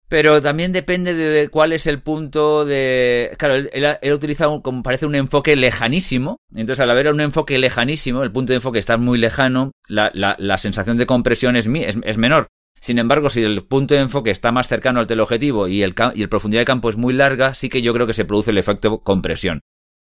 Pero 0.07 0.39
también 0.39 0.71
depende 0.71 1.13
de 1.13 1.49
cuál 1.49 1.71
es 1.71 1.87
el 1.87 2.01
punto 2.01 2.65
de. 2.65 3.33
Claro, 3.39 3.55
él, 3.55 3.69
él, 3.73 4.13
utiliza 4.13 4.47
como 4.61 4.83
parece 4.83 5.05
un 5.05 5.15
enfoque 5.15 5.55
lejanísimo. 5.55 6.37
Entonces, 6.53 6.81
al 6.81 6.91
haber 6.91 7.11
un 7.11 7.21
enfoque 7.21 7.57
lejanísimo, 7.57 8.21
el 8.21 8.31
punto 8.31 8.51
de 8.51 8.57
enfoque 8.57 8.79
está 8.79 8.97
muy 8.97 9.17
lejano, 9.17 9.71
la, 9.87 10.11
la, 10.13 10.35
la 10.37 10.57
sensación 10.57 10.97
de 10.97 11.05
compresión 11.05 11.55
es, 11.55 11.67
es, 11.67 11.97
es 12.03 12.17
menor. 12.17 12.47
Sin 12.85 12.99
embargo, 12.99 13.31
si 13.31 13.41
el 13.41 13.63
punto 13.63 13.95
de 13.95 14.01
enfoque 14.01 14.29
está 14.29 14.51
más 14.51 14.67
cercano 14.67 14.99
al 14.99 15.07
teleobjetivo 15.07 15.67
y 15.67 15.81
el, 15.81 15.95
y 16.13 16.21
el 16.21 16.29
profundidad 16.29 16.61
de 16.61 16.65
campo 16.65 16.87
es 16.87 16.97
muy 16.97 17.15
larga, 17.15 17.55
sí 17.55 17.67
que 17.67 17.81
yo 17.81 17.95
creo 17.95 18.05
que 18.05 18.13
se 18.13 18.25
produce 18.25 18.51
el 18.51 18.59
efecto 18.59 18.99
compresión. 18.99 19.61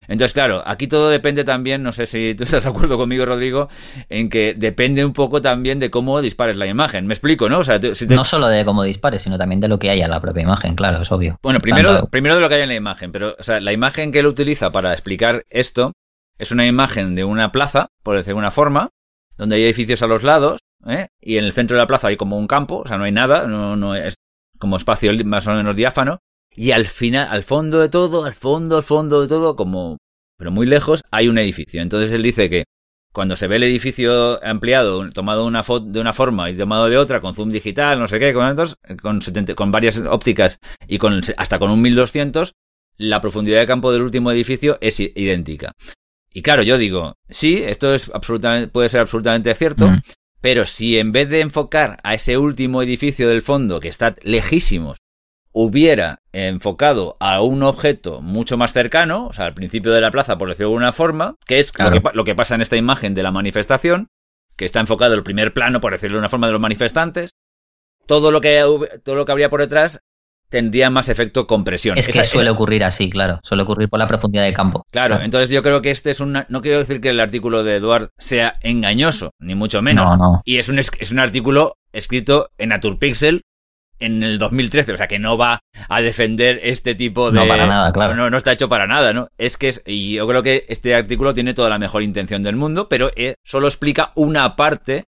Entonces, 0.08 0.32
claro, 0.32 0.64
aquí 0.66 0.88
todo 0.88 1.08
depende 1.08 1.44
también, 1.44 1.84
no 1.84 1.92
sé 1.92 2.06
si 2.06 2.34
tú 2.34 2.42
estás 2.42 2.64
de 2.64 2.70
acuerdo 2.70 2.98
conmigo, 2.98 3.24
Rodrigo, 3.24 3.68
en 4.08 4.28
que 4.28 4.54
depende 4.58 5.04
un 5.04 5.12
poco 5.12 5.40
también 5.40 5.78
de 5.78 5.92
cómo 5.92 6.20
dispares 6.20 6.56
la 6.56 6.66
imagen. 6.66 7.06
Me 7.06 7.14
explico, 7.14 7.48
¿no? 7.48 7.60
O 7.60 7.64
sea, 7.64 7.78
No 8.08 8.24
solo 8.24 8.48
de 8.48 8.64
cómo 8.64 8.82
dispares, 8.82 9.22
sino 9.22 9.38
también 9.38 9.60
de 9.60 9.68
lo 9.68 9.78
que 9.78 9.88
hay 9.88 10.00
en 10.00 10.10
la 10.10 10.18
propia 10.18 10.42
imagen, 10.42 10.74
claro, 10.74 11.02
es 11.02 11.12
obvio. 11.12 11.38
Bueno, 11.40 11.60
primero, 11.60 12.08
primero 12.08 12.34
de 12.34 12.40
lo 12.40 12.48
que 12.48 12.56
hay 12.56 12.62
en 12.62 12.68
la 12.70 12.74
imagen, 12.74 13.12
pero, 13.12 13.36
o 13.38 13.44
sea, 13.44 13.60
la 13.60 13.72
imagen 13.72 14.10
que 14.10 14.18
él 14.18 14.26
utiliza 14.26 14.72
para 14.72 14.92
explicar 14.92 15.44
esto 15.50 15.92
es 16.36 16.50
una 16.50 16.66
imagen 16.66 17.14
de 17.14 17.22
una 17.22 17.52
plaza, 17.52 17.90
por 18.02 18.16
decir 18.16 18.34
de 18.34 18.38
una 18.40 18.50
forma, 18.50 18.88
donde 19.36 19.54
hay 19.54 19.62
edificios 19.62 20.02
a 20.02 20.08
los 20.08 20.24
lados, 20.24 20.58
¿eh? 20.86 21.08
y 21.20 21.36
en 21.36 21.44
el 21.44 21.52
centro 21.52 21.76
de 21.76 21.82
la 21.82 21.86
plaza 21.86 22.08
hay 22.08 22.16
como 22.16 22.38
un 22.38 22.46
campo, 22.46 22.82
o 22.84 22.88
sea, 22.88 22.98
no 22.98 23.04
hay 23.04 23.12
nada, 23.12 23.46
no, 23.46 23.76
no 23.76 23.94
es 23.94 24.16
como 24.58 24.76
espacio 24.76 25.12
más 25.24 25.46
o 25.46 25.52
menos 25.52 25.76
diáfano, 25.76 26.20
y 26.54 26.72
al 26.72 26.86
final, 26.86 27.28
al 27.30 27.42
fondo 27.42 27.80
de 27.80 27.88
todo, 27.88 28.24
al 28.24 28.34
fondo, 28.34 28.76
al 28.76 28.82
fondo 28.82 29.22
de 29.22 29.28
todo, 29.28 29.56
como, 29.56 29.98
pero 30.36 30.50
muy 30.50 30.66
lejos, 30.66 31.02
hay 31.10 31.28
un 31.28 31.38
edificio. 31.38 31.80
Entonces 31.80 32.12
él 32.12 32.22
dice 32.22 32.50
que 32.50 32.64
cuando 33.12 33.36
se 33.36 33.46
ve 33.46 33.56
el 33.56 33.62
edificio 33.64 34.42
ampliado, 34.44 35.08
tomado 35.10 35.46
una 35.46 35.62
de 35.62 36.00
una 36.00 36.12
forma 36.12 36.50
y 36.50 36.56
tomado 36.56 36.88
de 36.88 36.98
otra, 36.98 37.20
con 37.20 37.34
zoom 37.34 37.50
digital, 37.50 37.98
no 37.98 38.06
sé 38.06 38.18
qué, 38.18 38.32
con, 38.32 38.56
con, 39.00 39.20
con 39.54 39.70
varias 39.70 39.98
ópticas 39.98 40.58
y 40.86 40.98
con, 40.98 41.20
hasta 41.36 41.58
con 41.58 41.70
un 41.70 41.80
1200, 41.82 42.52
la 42.98 43.20
profundidad 43.20 43.60
de 43.60 43.66
campo 43.66 43.92
del 43.92 44.02
último 44.02 44.30
edificio 44.30 44.78
es 44.80 45.00
idéntica. 45.00 45.72
Y 46.32 46.40
claro, 46.42 46.62
yo 46.62 46.78
digo, 46.78 47.14
sí, 47.28 47.62
esto 47.62 47.92
es 47.92 48.10
absolutamente, 48.14 48.68
puede 48.68 48.88
ser 48.88 49.02
absolutamente 49.02 49.54
cierto, 49.54 49.88
mm. 49.88 50.00
Pero 50.42 50.66
si 50.66 50.98
en 50.98 51.12
vez 51.12 51.30
de 51.30 51.40
enfocar 51.40 51.98
a 52.02 52.14
ese 52.14 52.36
último 52.36 52.82
edificio 52.82 53.28
del 53.28 53.42
fondo, 53.42 53.80
que 53.80 53.88
está 53.88 54.16
lejísimos, 54.22 54.98
hubiera 55.52 56.18
enfocado 56.32 57.16
a 57.20 57.42
un 57.42 57.62
objeto 57.62 58.20
mucho 58.20 58.56
más 58.56 58.72
cercano, 58.72 59.28
o 59.28 59.32
sea, 59.32 59.46
al 59.46 59.54
principio 59.54 59.92
de 59.92 60.00
la 60.00 60.10
plaza, 60.10 60.36
por 60.38 60.48
decirlo 60.48 60.70
de 60.70 60.74
alguna 60.74 60.92
forma, 60.92 61.36
que 61.46 61.60
es 61.60 61.72
lo, 62.12 62.24
que, 62.24 62.34
pasa 62.34 62.56
en 62.56 62.60
esta 62.60 62.76
imagen 62.76 63.14
de 63.14 63.22
la 63.22 63.30
manifestación, 63.30 64.08
que 64.56 64.64
está 64.64 64.80
enfocado 64.80 65.14
el 65.14 65.22
primer 65.22 65.52
plano, 65.54 65.80
por 65.80 65.92
decirlo 65.92 66.16
de 66.16 66.20
una 66.20 66.28
forma, 66.28 66.48
de 66.48 66.54
los 66.54 66.60
manifestantes, 66.60 67.30
todo 68.06 68.32
lo 68.32 68.40
que, 68.40 68.64
todo 69.04 69.14
lo 69.14 69.24
que 69.24 69.32
habría 69.32 69.48
por 69.48 69.60
detrás 69.60 70.02
tendría 70.52 70.90
más 70.90 71.08
efecto 71.08 71.46
compresión. 71.46 71.96
Es 71.96 72.06
que 72.08 72.22
suele 72.22 72.50
ocurrir 72.50 72.84
así, 72.84 73.08
claro. 73.08 73.40
Suele 73.42 73.62
ocurrir 73.62 73.88
por 73.88 73.98
la 73.98 74.06
profundidad 74.06 74.44
de 74.44 74.52
campo. 74.52 74.86
Claro, 74.92 75.18
entonces 75.22 75.48
yo 75.48 75.62
creo 75.62 75.80
que 75.80 75.90
este 75.90 76.10
es 76.10 76.20
un... 76.20 76.44
No 76.46 76.60
quiero 76.60 76.78
decir 76.78 77.00
que 77.00 77.08
el 77.08 77.20
artículo 77.20 77.64
de 77.64 77.76
Eduard 77.76 78.10
sea 78.18 78.56
engañoso, 78.60 79.30
ni 79.40 79.54
mucho 79.54 79.80
menos. 79.80 80.10
No, 80.10 80.16
no. 80.18 80.42
Y 80.44 80.58
es 80.58 80.68
un, 80.68 80.78
es 80.78 81.10
un 81.10 81.18
artículo 81.18 81.78
escrito 81.90 82.50
en 82.58 82.68
Naturpixel 82.68 83.40
en 83.98 84.22
el 84.22 84.36
2013, 84.36 84.92
o 84.92 84.96
sea 84.98 85.08
que 85.08 85.18
no 85.18 85.38
va 85.38 85.60
a 85.88 86.00
defender 86.02 86.60
este 86.62 86.94
tipo 86.94 87.30
de... 87.30 87.40
No, 87.40 87.46
para 87.46 87.66
nada, 87.66 87.90
claro. 87.90 88.14
No, 88.14 88.28
no 88.28 88.36
está 88.36 88.52
hecho 88.52 88.68
para 88.68 88.86
nada, 88.86 89.14
¿no? 89.14 89.28
Es 89.38 89.56
que 89.56 89.68
es... 89.68 89.82
Y 89.86 90.14
yo 90.14 90.26
creo 90.26 90.42
que 90.42 90.66
este 90.68 90.94
artículo 90.94 91.32
tiene 91.32 91.54
toda 91.54 91.70
la 91.70 91.78
mejor 91.78 92.02
intención 92.02 92.42
del 92.42 92.56
mundo, 92.56 92.88
pero 92.90 93.10
eh, 93.16 93.36
solo 93.42 93.68
explica 93.68 94.12
una 94.16 94.54
parte 94.54 95.06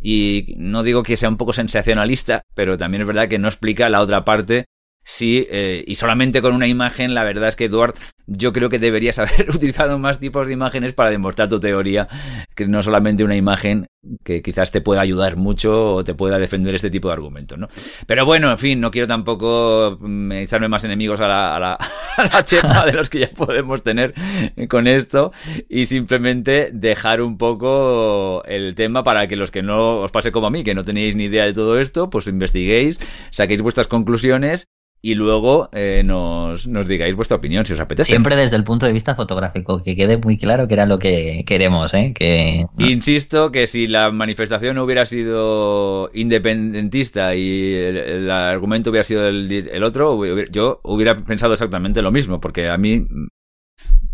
y 0.00 0.54
no 0.56 0.82
digo 0.82 1.04
que 1.04 1.16
sea 1.16 1.28
un 1.28 1.36
poco 1.36 1.52
sensacionalista, 1.52 2.42
pero 2.54 2.76
también 2.76 3.02
es 3.02 3.06
verdad 3.06 3.28
que 3.28 3.38
no 3.38 3.46
explica 3.46 3.88
la 3.88 4.00
otra 4.00 4.24
parte 4.24 4.64
Sí, 5.02 5.46
eh, 5.50 5.82
y 5.86 5.94
solamente 5.94 6.42
con 6.42 6.54
una 6.54 6.66
imagen, 6.66 7.14
la 7.14 7.24
verdad 7.24 7.48
es 7.48 7.56
que 7.56 7.64
Eduard, 7.64 7.94
yo 8.26 8.52
creo 8.52 8.68
que 8.68 8.78
deberías 8.78 9.18
haber 9.18 9.50
utilizado 9.50 9.98
más 9.98 10.20
tipos 10.20 10.46
de 10.46 10.52
imágenes 10.52 10.92
para 10.92 11.10
demostrar 11.10 11.48
tu 11.48 11.58
teoría, 11.58 12.06
que 12.54 12.66
no 12.66 12.82
solamente 12.82 13.24
una 13.24 13.36
imagen 13.36 13.86
que 14.24 14.42
quizás 14.42 14.70
te 14.70 14.80
pueda 14.80 15.00
ayudar 15.00 15.36
mucho 15.36 15.94
o 15.94 16.04
te 16.04 16.14
pueda 16.14 16.38
defender 16.38 16.74
este 16.74 16.90
tipo 16.90 17.08
de 17.08 17.14
argumentos, 17.14 17.58
¿no? 17.58 17.68
Pero 18.06 18.24
bueno, 18.24 18.50
en 18.50 18.58
fin, 18.58 18.80
no 18.80 18.90
quiero 18.90 19.08
tampoco 19.08 19.98
mm, 20.00 20.32
echarme 20.32 20.68
más 20.68 20.84
enemigos 20.84 21.20
a 21.20 21.28
la, 21.28 21.56
a 21.56 21.60
la, 21.60 21.72
a 22.16 22.24
la 22.24 22.44
chepa 22.44 22.84
de 22.84 22.92
los 22.92 23.10
que 23.10 23.20
ya 23.20 23.30
podemos 23.30 23.82
tener 23.82 24.14
con 24.68 24.86
esto 24.86 25.32
y 25.68 25.86
simplemente 25.86 26.70
dejar 26.72 27.22
un 27.22 27.38
poco 27.38 28.42
el 28.44 28.74
tema 28.74 29.02
para 29.02 29.26
que 29.26 29.36
los 29.36 29.50
que 29.50 29.62
no 29.62 30.00
os 30.00 30.10
pase 30.10 30.30
como 30.30 30.46
a 30.46 30.50
mí, 30.50 30.62
que 30.62 30.74
no 30.74 30.84
tenéis 30.84 31.16
ni 31.16 31.24
idea 31.24 31.46
de 31.46 31.52
todo 31.52 31.80
esto, 31.80 32.10
pues 32.10 32.26
investiguéis, 32.26 33.00
saquéis 33.30 33.62
vuestras 33.62 33.88
conclusiones 33.88 34.68
y 35.02 35.14
luego 35.14 35.70
eh, 35.72 36.02
nos, 36.04 36.68
nos, 36.68 36.86
digáis 36.86 37.16
vuestra 37.16 37.38
opinión 37.38 37.64
si 37.64 37.72
os 37.72 37.80
apetece. 37.80 38.06
Siempre 38.06 38.36
desde 38.36 38.56
el 38.56 38.64
punto 38.64 38.84
de 38.84 38.92
vista 38.92 39.14
fotográfico, 39.14 39.82
que 39.82 39.96
quede 39.96 40.18
muy 40.18 40.36
claro 40.36 40.68
que 40.68 40.74
era 40.74 40.84
lo 40.84 40.98
que 40.98 41.44
queremos. 41.46 41.94
¿eh? 41.94 42.12
Que, 42.14 42.66
Insisto 42.78 43.50
que 43.50 43.66
si 43.66 43.86
la 43.86 44.10
manifestación 44.10 44.76
hubiera 44.78 45.06
sido 45.06 46.10
independentista 46.12 47.34
y 47.34 47.74
el, 47.74 48.30
argumento 48.30 48.90
hubiera 48.90 49.04
sido 49.04 49.26
el, 49.26 49.82
otro, 49.84 50.20
yo 50.50 50.80
hubiera 50.84 51.14
pensado 51.14 51.54
exactamente 51.54 52.02
lo 52.02 52.12
mismo, 52.12 52.40
porque 52.40 52.68
a 52.68 52.76
mí 52.76 53.06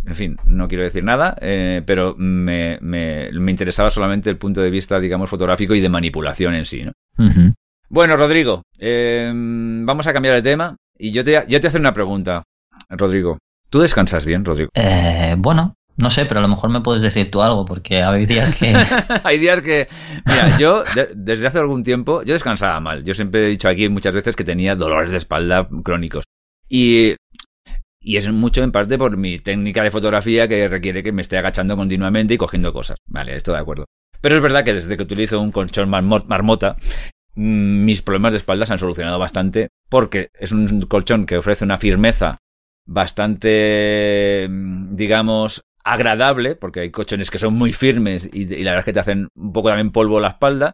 en 0.07 0.14
fin, 0.14 0.37
no 0.46 0.68
quiero 0.68 0.85
decir 0.85 1.03
nada, 1.03 1.37
eh, 1.40 1.83
pero 1.85 2.14
me, 2.16 2.79
me, 2.81 3.29
me, 3.33 3.51
interesaba 3.51 3.90
solamente 3.90 4.31
el 4.31 4.37
punto 4.37 4.61
de 4.61 4.70
vista, 4.70 5.01
digamos, 5.01 5.29
fotográfico 5.29 5.75
y 5.75 5.81
de 5.81 5.88
manipulación 5.88 6.55
en 6.55 6.64
sí, 6.64 6.85
¿no? 6.85 6.92
Bueno, 7.88 8.16
Rodrigo, 8.16 8.62
eh, 8.79 9.31
vamos 9.33 10.07
a 10.07 10.12
cambiar 10.12 10.35
de 10.35 10.42
tema 10.42 10.77
y 10.99 11.12
yo 11.12 11.22
te, 11.22 11.44
yo 11.49 11.61
te 11.61 11.68
hacer 11.68 11.81
una 11.81 11.92
pregunta, 11.92 12.42
Rodrigo. 12.90 13.38
¿Tú 13.70 13.81
descansas 13.81 14.27
bien, 14.27 14.44
Rodrigo? 14.44 14.70
Eh, 14.75 15.37
bueno, 15.38 15.75
no 15.96 16.11
sé, 16.11 16.27
pero 16.27 16.40
a 16.40 16.42
lo 16.42 16.49
mejor 16.49 16.70
me 16.70 16.81
puedes 16.81 17.03
decir 17.03 17.31
tú 17.31 17.42
algo, 17.42 17.64
porque 17.64 18.03
hay 18.03 18.27
días 18.27 18.57
que... 18.57 18.75
hay 19.25 19.38
días 19.38 19.61
que... 19.61 19.88
Mira, 20.27 20.59
yo 20.59 20.83
desde 21.14 21.46
hace 21.46 21.59
algún 21.59 21.85
tiempo, 21.85 22.22
yo 22.22 22.33
descansaba 22.33 22.81
mal. 22.81 23.05
Yo 23.05 23.14
siempre 23.14 23.46
he 23.46 23.49
dicho 23.49 23.68
aquí 23.68 23.88
muchas 23.88 24.14
veces 24.14 24.35
que 24.35 24.44
tenía 24.44 24.75
dolores 24.75 25.11
de 25.11 25.18
espalda 25.18 25.68
crónicos. 25.85 26.25
Y, 26.68 27.14
y 28.01 28.16
es 28.16 28.29
mucho 28.31 28.64
en 28.64 28.72
parte 28.72 28.99
por 28.99 29.16
mi 29.16 29.38
técnica 29.38 29.85
de 29.85 29.90
fotografía 29.90 30.49
que 30.49 30.68
requiere 30.68 31.05
que 31.05 31.12
me 31.12 31.22
esté 31.22 31.38
agachando 31.38 31.77
continuamente 31.77 32.35
y 32.35 32.38
cogiendo 32.38 32.72
cosas. 32.72 32.99
Vale, 33.07 33.37
estoy 33.37 33.55
de 33.55 33.61
acuerdo. 33.61 33.85
Pero 34.20 34.35
es 34.35 34.42
verdad 34.42 34.64
que 34.64 34.75
desde 34.75 34.96
que 34.96 35.03
utilizo 35.05 35.40
un 35.40 35.53
colchón 35.53 35.88
marmota, 35.88 36.77
mis 37.37 38.03
problemas 38.03 38.33
de 38.33 38.38
espalda 38.38 38.66
se 38.66 38.72
han 38.72 38.79
solucionado 38.79 39.18
bastante 39.18 39.68
porque 39.88 40.31
es 40.35 40.53
un 40.53 40.81
colchón 40.83 41.27
que 41.27 41.37
ofrece 41.37 41.64
una 41.64 41.77
firmeza 41.77 42.38
bastante, 42.87 44.49
mm, 44.51 44.96
digamos, 44.96 45.62
agradable, 45.85 46.57
porque 46.57 46.81
hay 46.81 46.90
colchones 46.90 47.31
que 47.31 47.38
son 47.38 47.55
muy 47.55 47.72
firmes 47.72 48.29
y, 48.33 48.46
la 48.46 48.72
verdad 48.72 48.81
es 48.81 48.85
que 48.87 48.92
te 48.92 49.01
hacen 49.01 49.29
un 49.37 49.53
poco 49.53 49.68
también 49.68 49.92
polvo 49.92 50.18
la 50.18 50.31
espalda, 50.31 50.72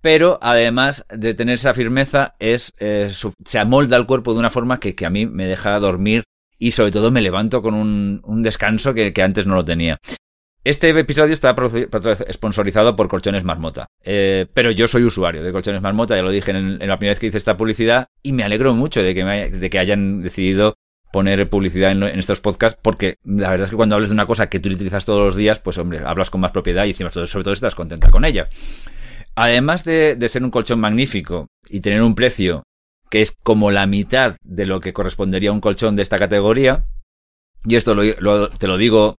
pero 0.00 0.38
además 0.40 1.04
de 1.10 1.34
tener 1.34 1.54
esa 1.54 1.74
firmeza 1.74 2.34
es 2.38 2.72
eh, 2.78 3.10
se 3.44 3.58
amolda 3.58 3.96
el 3.96 4.06
cuerpo 4.06 4.32
de 4.32 4.38
una 4.38 4.50
forma 4.50 4.78
que, 4.80 4.94
a 5.04 5.10
mí 5.10 5.26
me 5.26 5.46
deja 5.46 5.78
dormir 5.80 6.24
y 6.58 6.70
sobre 6.70 6.92
todo 6.92 7.10
me 7.10 7.20
levanto 7.20 7.60
con 7.60 7.74
un, 7.74 8.42
descanso 8.42 8.94
que, 8.94 9.12
antes 9.22 9.46
no 9.46 9.54
lo 9.54 9.64
tenía. 9.64 9.98
Este 10.64 10.88
episodio 10.98 11.34
está 11.34 11.54
sponsorizado 12.32 12.96
por 12.96 13.06
Colchones 13.08 13.44
Marmota, 13.44 13.86
eh, 14.02 14.46
pero 14.54 14.70
yo 14.70 14.88
soy 14.88 15.04
usuario 15.04 15.42
de 15.42 15.52
Colchones 15.52 15.82
Marmota, 15.82 16.16
ya 16.16 16.22
lo 16.22 16.30
dije 16.30 16.52
en, 16.52 16.78
la 16.78 16.96
primera 16.96 17.12
vez 17.12 17.18
que 17.18 17.26
hice 17.26 17.36
esta 17.36 17.58
publicidad, 17.58 18.08
y 18.22 18.32
me 18.32 18.44
alegro 18.44 18.72
mucho 18.72 19.02
de 19.02 19.14
que, 19.14 19.24
de 19.24 19.70
que 19.70 19.78
hayan 19.78 20.22
decidido 20.22 20.78
poner 21.12 21.50
publicidad 21.50 21.92
en, 21.92 22.02
estos 22.18 22.40
podcasts, 22.40 22.80
porque 22.80 23.18
la 23.24 23.50
verdad 23.50 23.64
es 23.64 23.70
que 23.70 23.76
cuando 23.76 23.94
hables 23.94 24.08
de 24.08 24.14
una 24.14 24.24
cosa 24.24 24.48
que 24.48 24.58
tú 24.58 24.70
utilizas 24.70 25.04
todos 25.04 25.22
los 25.22 25.36
días, 25.36 25.60
pues 25.60 25.76
hombre, 25.76 26.00
hablas 26.02 26.30
con 26.30 26.40
más 26.40 26.52
propiedad 26.52 26.86
y 26.86 26.90
encima 26.90 27.10
sobre 27.10 27.44
todo 27.44 27.52
estás 27.52 27.74
contenta 27.74 28.10
con 28.10 28.24
ella. 28.24 28.48
Además 29.34 29.84
de, 29.84 30.16
ser 30.30 30.44
un 30.44 30.50
colchón 30.50 30.80
magnífico 30.80 31.48
y 31.68 31.80
tener 31.80 32.00
un 32.00 32.14
precio 32.14 32.62
que 33.10 33.20
es 33.20 33.36
como 33.42 33.70
la 33.70 33.86
mitad 33.86 34.36
de 34.42 34.64
lo 34.64 34.80
que 34.80 34.94
correspondería 34.94 35.50
a 35.50 35.52
un 35.52 35.60
colchón 35.60 35.94
de 35.94 36.00
esta 36.00 36.18
categoría, 36.18 36.86
y 37.66 37.76
esto 37.76 37.94
te 37.94 38.66
lo 38.66 38.76
digo 38.78 39.16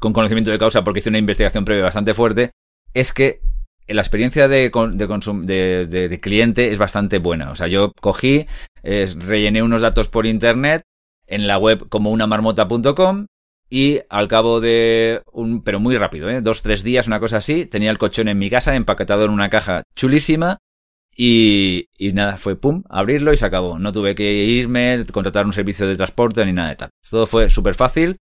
con 0.00 0.12
conocimiento 0.12 0.50
de 0.50 0.58
causa 0.58 0.84
porque 0.84 1.00
hice 1.00 1.08
una 1.08 1.18
investigación 1.18 1.64
previa 1.64 1.84
bastante 1.84 2.14
fuerte, 2.14 2.50
es 2.94 3.12
que 3.12 3.40
la 3.86 4.02
experiencia 4.02 4.48
de, 4.48 4.70
de, 4.70 6.08
de, 6.08 6.20
cliente 6.20 6.70
es 6.70 6.78
bastante 6.78 7.18
buena. 7.18 7.50
O 7.50 7.56
sea, 7.56 7.68
yo 7.68 7.92
cogí, 8.00 8.46
rellené 8.82 9.62
unos 9.62 9.80
datos 9.80 10.08
por 10.08 10.26
internet 10.26 10.82
en 11.26 11.46
la 11.46 11.58
web 11.58 11.88
como 11.88 12.10
unamarmota.com 12.10 13.26
y 13.70 14.00
al 14.08 14.28
cabo 14.28 14.60
de 14.60 15.22
un, 15.32 15.62
pero 15.62 15.78
muy 15.78 15.96
rápido, 15.96 16.28
¿eh? 16.30 16.40
dos, 16.40 16.62
tres 16.62 16.82
días, 16.82 17.06
una 17.06 17.20
cosa 17.20 17.38
así, 17.38 17.66
tenía 17.66 17.90
el 17.90 17.98
colchón 17.98 18.28
en 18.28 18.38
mi 18.38 18.48
casa, 18.48 18.74
empaquetado 18.74 19.24
en 19.24 19.30
una 19.30 19.50
caja 19.50 19.82
chulísima 19.94 20.58
y, 21.14 21.86
y 21.98 22.12
nada, 22.12 22.38
fue 22.38 22.56
pum, 22.56 22.82
abrirlo 22.88 23.32
y 23.32 23.36
se 23.36 23.44
acabó. 23.44 23.78
No 23.78 23.92
tuve 23.92 24.14
que 24.14 24.32
irme, 24.32 25.04
contratar 25.12 25.44
un 25.44 25.52
servicio 25.52 25.86
de 25.86 25.96
transporte 25.96 26.44
ni 26.46 26.52
nada 26.52 26.70
de 26.70 26.76
tal. 26.76 26.90
Todo 27.10 27.26
fue 27.26 27.50
súper 27.50 27.74
fácil 27.74 28.16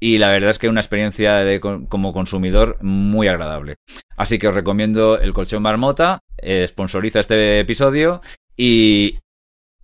y 0.00 0.16
la 0.16 0.30
verdad 0.30 0.50
es 0.50 0.58
que 0.58 0.68
una 0.68 0.80
experiencia 0.80 1.36
de, 1.36 1.60
como 1.60 2.12
consumidor 2.14 2.78
muy 2.82 3.28
agradable. 3.28 3.76
Así 4.16 4.38
que 4.38 4.48
os 4.48 4.54
recomiendo 4.54 5.18
el 5.18 5.34
colchón 5.34 5.62
Marmota, 5.62 6.20
eh, 6.38 6.66
sponsoriza 6.66 7.20
este 7.20 7.60
episodio 7.60 8.22
y, 8.56 9.18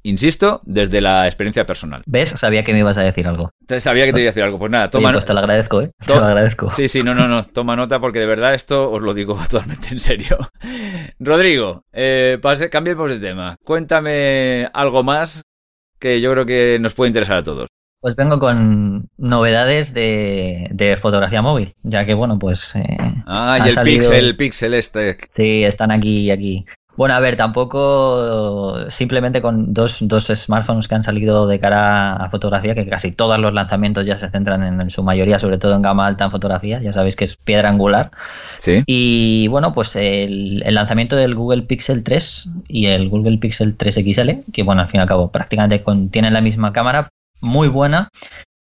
insisto, 0.02 0.62
desde 0.64 1.02
la 1.02 1.26
experiencia 1.26 1.66
personal. 1.66 2.02
¿Ves? 2.06 2.30
Sabía 2.30 2.64
que 2.64 2.72
me 2.72 2.78
ibas 2.78 2.96
a 2.96 3.02
decir 3.02 3.28
algo. 3.28 3.50
Sabía 3.78 4.06
que 4.06 4.14
te 4.14 4.20
iba 4.20 4.28
a 4.28 4.32
decir 4.32 4.42
algo. 4.42 4.58
Pues 4.58 4.72
nada, 4.72 4.88
toma. 4.88 5.12
pues 5.12 5.26
te 5.26 5.34
lo 5.34 5.40
agradezco, 5.40 5.82
¿eh? 5.82 5.90
Te 6.04 6.16
lo 6.16 6.24
agradezco. 6.24 6.70
Sí, 6.70 6.88
sí, 6.88 7.02
no, 7.02 7.12
no, 7.12 7.28
no. 7.28 7.44
Toma 7.44 7.76
nota 7.76 8.00
porque 8.00 8.20
de 8.20 8.26
verdad 8.26 8.54
esto 8.54 8.90
os 8.90 9.02
lo 9.02 9.12
digo 9.12 9.38
totalmente 9.50 9.88
en 9.90 10.00
serio. 10.00 10.38
Rodrigo, 11.20 11.84
eh, 11.92 12.40
cambiemos 12.70 13.10
de 13.10 13.18
tema. 13.18 13.56
Cuéntame 13.62 14.70
algo 14.72 15.02
más 15.02 15.42
que 15.98 16.20
yo 16.22 16.30
creo 16.32 16.46
que 16.46 16.78
nos 16.80 16.94
puede 16.94 17.08
interesar 17.08 17.38
a 17.38 17.42
todos. 17.42 17.68
Pues 18.06 18.14
vengo 18.14 18.38
con 18.38 19.08
novedades 19.18 19.92
de, 19.92 20.96
fotografía 21.02 21.42
móvil, 21.42 21.74
ya 21.82 22.06
que 22.06 22.14
bueno, 22.14 22.38
pues... 22.38 22.76
Eh, 22.76 22.96
ah, 23.26 23.58
y 23.58 23.68
el 23.68 23.82
Pixel, 23.82 24.24
el 24.24 24.36
Pixel 24.36 24.74
este. 24.74 25.18
Sí, 25.28 25.64
están 25.64 25.90
aquí 25.90 26.18
y 26.20 26.30
aquí. 26.30 26.66
Bueno, 26.96 27.16
a 27.16 27.20
ver, 27.20 27.36
tampoco 27.36 28.88
simplemente 28.90 29.42
con 29.42 29.74
dos, 29.74 29.98
dos 30.02 30.26
smartphones 30.26 30.86
que 30.86 30.94
han 30.94 31.02
salido 31.02 31.48
de 31.48 31.58
cara 31.58 32.14
a 32.14 32.30
fotografía, 32.30 32.76
que 32.76 32.88
casi 32.88 33.10
todos 33.10 33.40
los 33.40 33.52
lanzamientos 33.52 34.06
ya 34.06 34.20
se 34.20 34.30
centran 34.30 34.80
en, 34.80 34.88
su 34.88 35.02
mayoría, 35.02 35.40
sobre 35.40 35.58
todo 35.58 35.74
en 35.74 35.82
gama 35.82 36.06
alta 36.06 36.26
en 36.26 36.30
fotografía, 36.30 36.80
ya 36.80 36.92
sabéis 36.92 37.16
que 37.16 37.24
es 37.24 37.34
piedra 37.34 37.70
angular. 37.70 38.12
Sí. 38.58 38.84
Y 38.86 39.48
bueno, 39.48 39.72
pues 39.72 39.96
el, 39.96 40.60
lanzamiento 40.60 41.16
del 41.16 41.34
Google 41.34 41.62
Pixel 41.62 42.04
3 42.04 42.50
y 42.68 42.86
el 42.86 43.08
Google 43.08 43.38
Pixel 43.38 43.76
3 43.76 43.96
XL, 43.96 44.30
que 44.52 44.62
bueno, 44.62 44.82
al 44.82 44.88
fin 44.88 44.98
y 44.98 45.02
al 45.02 45.08
cabo 45.08 45.32
prácticamente 45.32 45.84
tienen 46.12 46.34
la 46.34 46.40
misma 46.40 46.72
cámara, 46.72 47.08
muy 47.40 47.68
buena, 47.68 48.08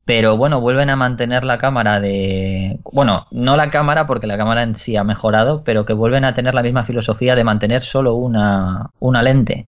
pero 0.04 0.36
bueno, 0.36 0.60
vuelven 0.60 0.90
a 0.90 0.96
mantener 0.96 1.44
la 1.44 1.58
cámara 1.58 2.00
de... 2.00 2.78
Bueno, 2.92 3.26
no 3.30 3.56
la 3.56 3.70
cámara 3.70 4.06
porque 4.06 4.26
la 4.26 4.36
cámara 4.36 4.62
en 4.62 4.74
sí 4.74 4.96
ha 4.96 5.04
mejorado, 5.04 5.64
pero 5.64 5.86
que 5.86 5.94
vuelven 5.94 6.24
a 6.24 6.34
tener 6.34 6.54
la 6.54 6.62
misma 6.62 6.84
filosofía 6.84 7.34
de 7.34 7.44
mantener 7.44 7.82
solo 7.82 8.14
una, 8.14 8.90
una 8.98 9.22
lente. 9.22 9.66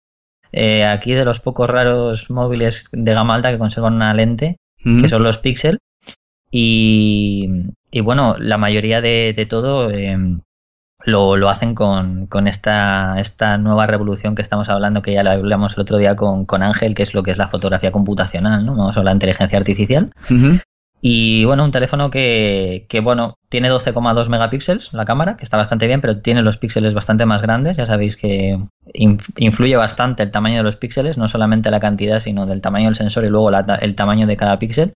Eh, 0.51 0.85
aquí 0.85 1.13
de 1.13 1.25
los 1.25 1.39
pocos 1.39 1.69
raros 1.69 2.29
móviles 2.29 2.85
de 2.91 3.13
gama 3.13 3.35
alta 3.35 3.51
que 3.51 3.59
conservan 3.59 3.95
una 3.95 4.13
lente, 4.13 4.57
que 4.83 5.07
son 5.07 5.23
los 5.23 5.37
Pixel. 5.37 5.79
Y, 6.51 7.47
y 7.89 8.01
bueno, 8.01 8.35
la 8.37 8.57
mayoría 8.57 9.01
de, 9.01 9.33
de 9.35 9.45
todo 9.45 9.89
eh, 9.89 10.17
lo, 11.05 11.35
lo 11.37 11.49
hacen 11.49 11.75
con, 11.75 12.27
con 12.27 12.47
esta, 12.47 13.19
esta, 13.19 13.57
nueva 13.57 13.87
revolución 13.87 14.35
que 14.35 14.41
estamos 14.41 14.69
hablando, 14.69 15.01
que 15.01 15.13
ya 15.13 15.23
la 15.23 15.33
hablamos 15.33 15.75
el 15.75 15.81
otro 15.81 15.97
día 15.97 16.15
con, 16.15 16.45
con, 16.45 16.63
Ángel, 16.63 16.95
que 16.95 17.03
es 17.03 17.13
lo 17.13 17.23
que 17.23 17.31
es 17.31 17.37
la 17.37 17.47
fotografía 17.47 17.91
computacional, 17.91 18.65
¿no? 18.65 18.75
Vamos 18.75 18.97
a 18.97 19.03
la 19.03 19.11
inteligencia 19.11 19.57
artificial. 19.57 20.11
Y 21.05 21.43
bueno, 21.43 21.65
un 21.65 21.71
teléfono 21.71 22.09
que, 22.09 22.85
que 22.87 23.01
bueno, 23.01 23.37
tiene 23.49 23.69
12,2 23.69 24.29
megapíxeles 24.29 24.93
la 24.93 25.03
cámara, 25.03 25.35
que 25.35 25.43
está 25.43 25.57
bastante 25.57 25.85
bien, 25.85 25.99
pero 25.99 26.21
tiene 26.21 26.41
los 26.41 26.57
píxeles 26.57 26.93
bastante 26.93 27.25
más 27.25 27.41
grandes. 27.41 27.75
Ya 27.75 27.85
sabéis 27.85 28.15
que 28.15 28.57
influye 28.93 29.75
bastante 29.75 30.23
el 30.23 30.31
tamaño 30.31 30.57
de 30.57 30.63
los 30.63 30.77
píxeles, 30.77 31.17
no 31.17 31.27
solamente 31.27 31.71
la 31.71 31.81
cantidad, 31.81 32.21
sino 32.21 32.45
del 32.45 32.61
tamaño 32.61 32.85
del 32.85 32.95
sensor 32.95 33.25
y 33.25 33.29
luego 33.29 33.51
el 33.51 33.95
tamaño 33.95 34.27
de 34.27 34.37
cada 34.37 34.59
píxel 34.59 34.93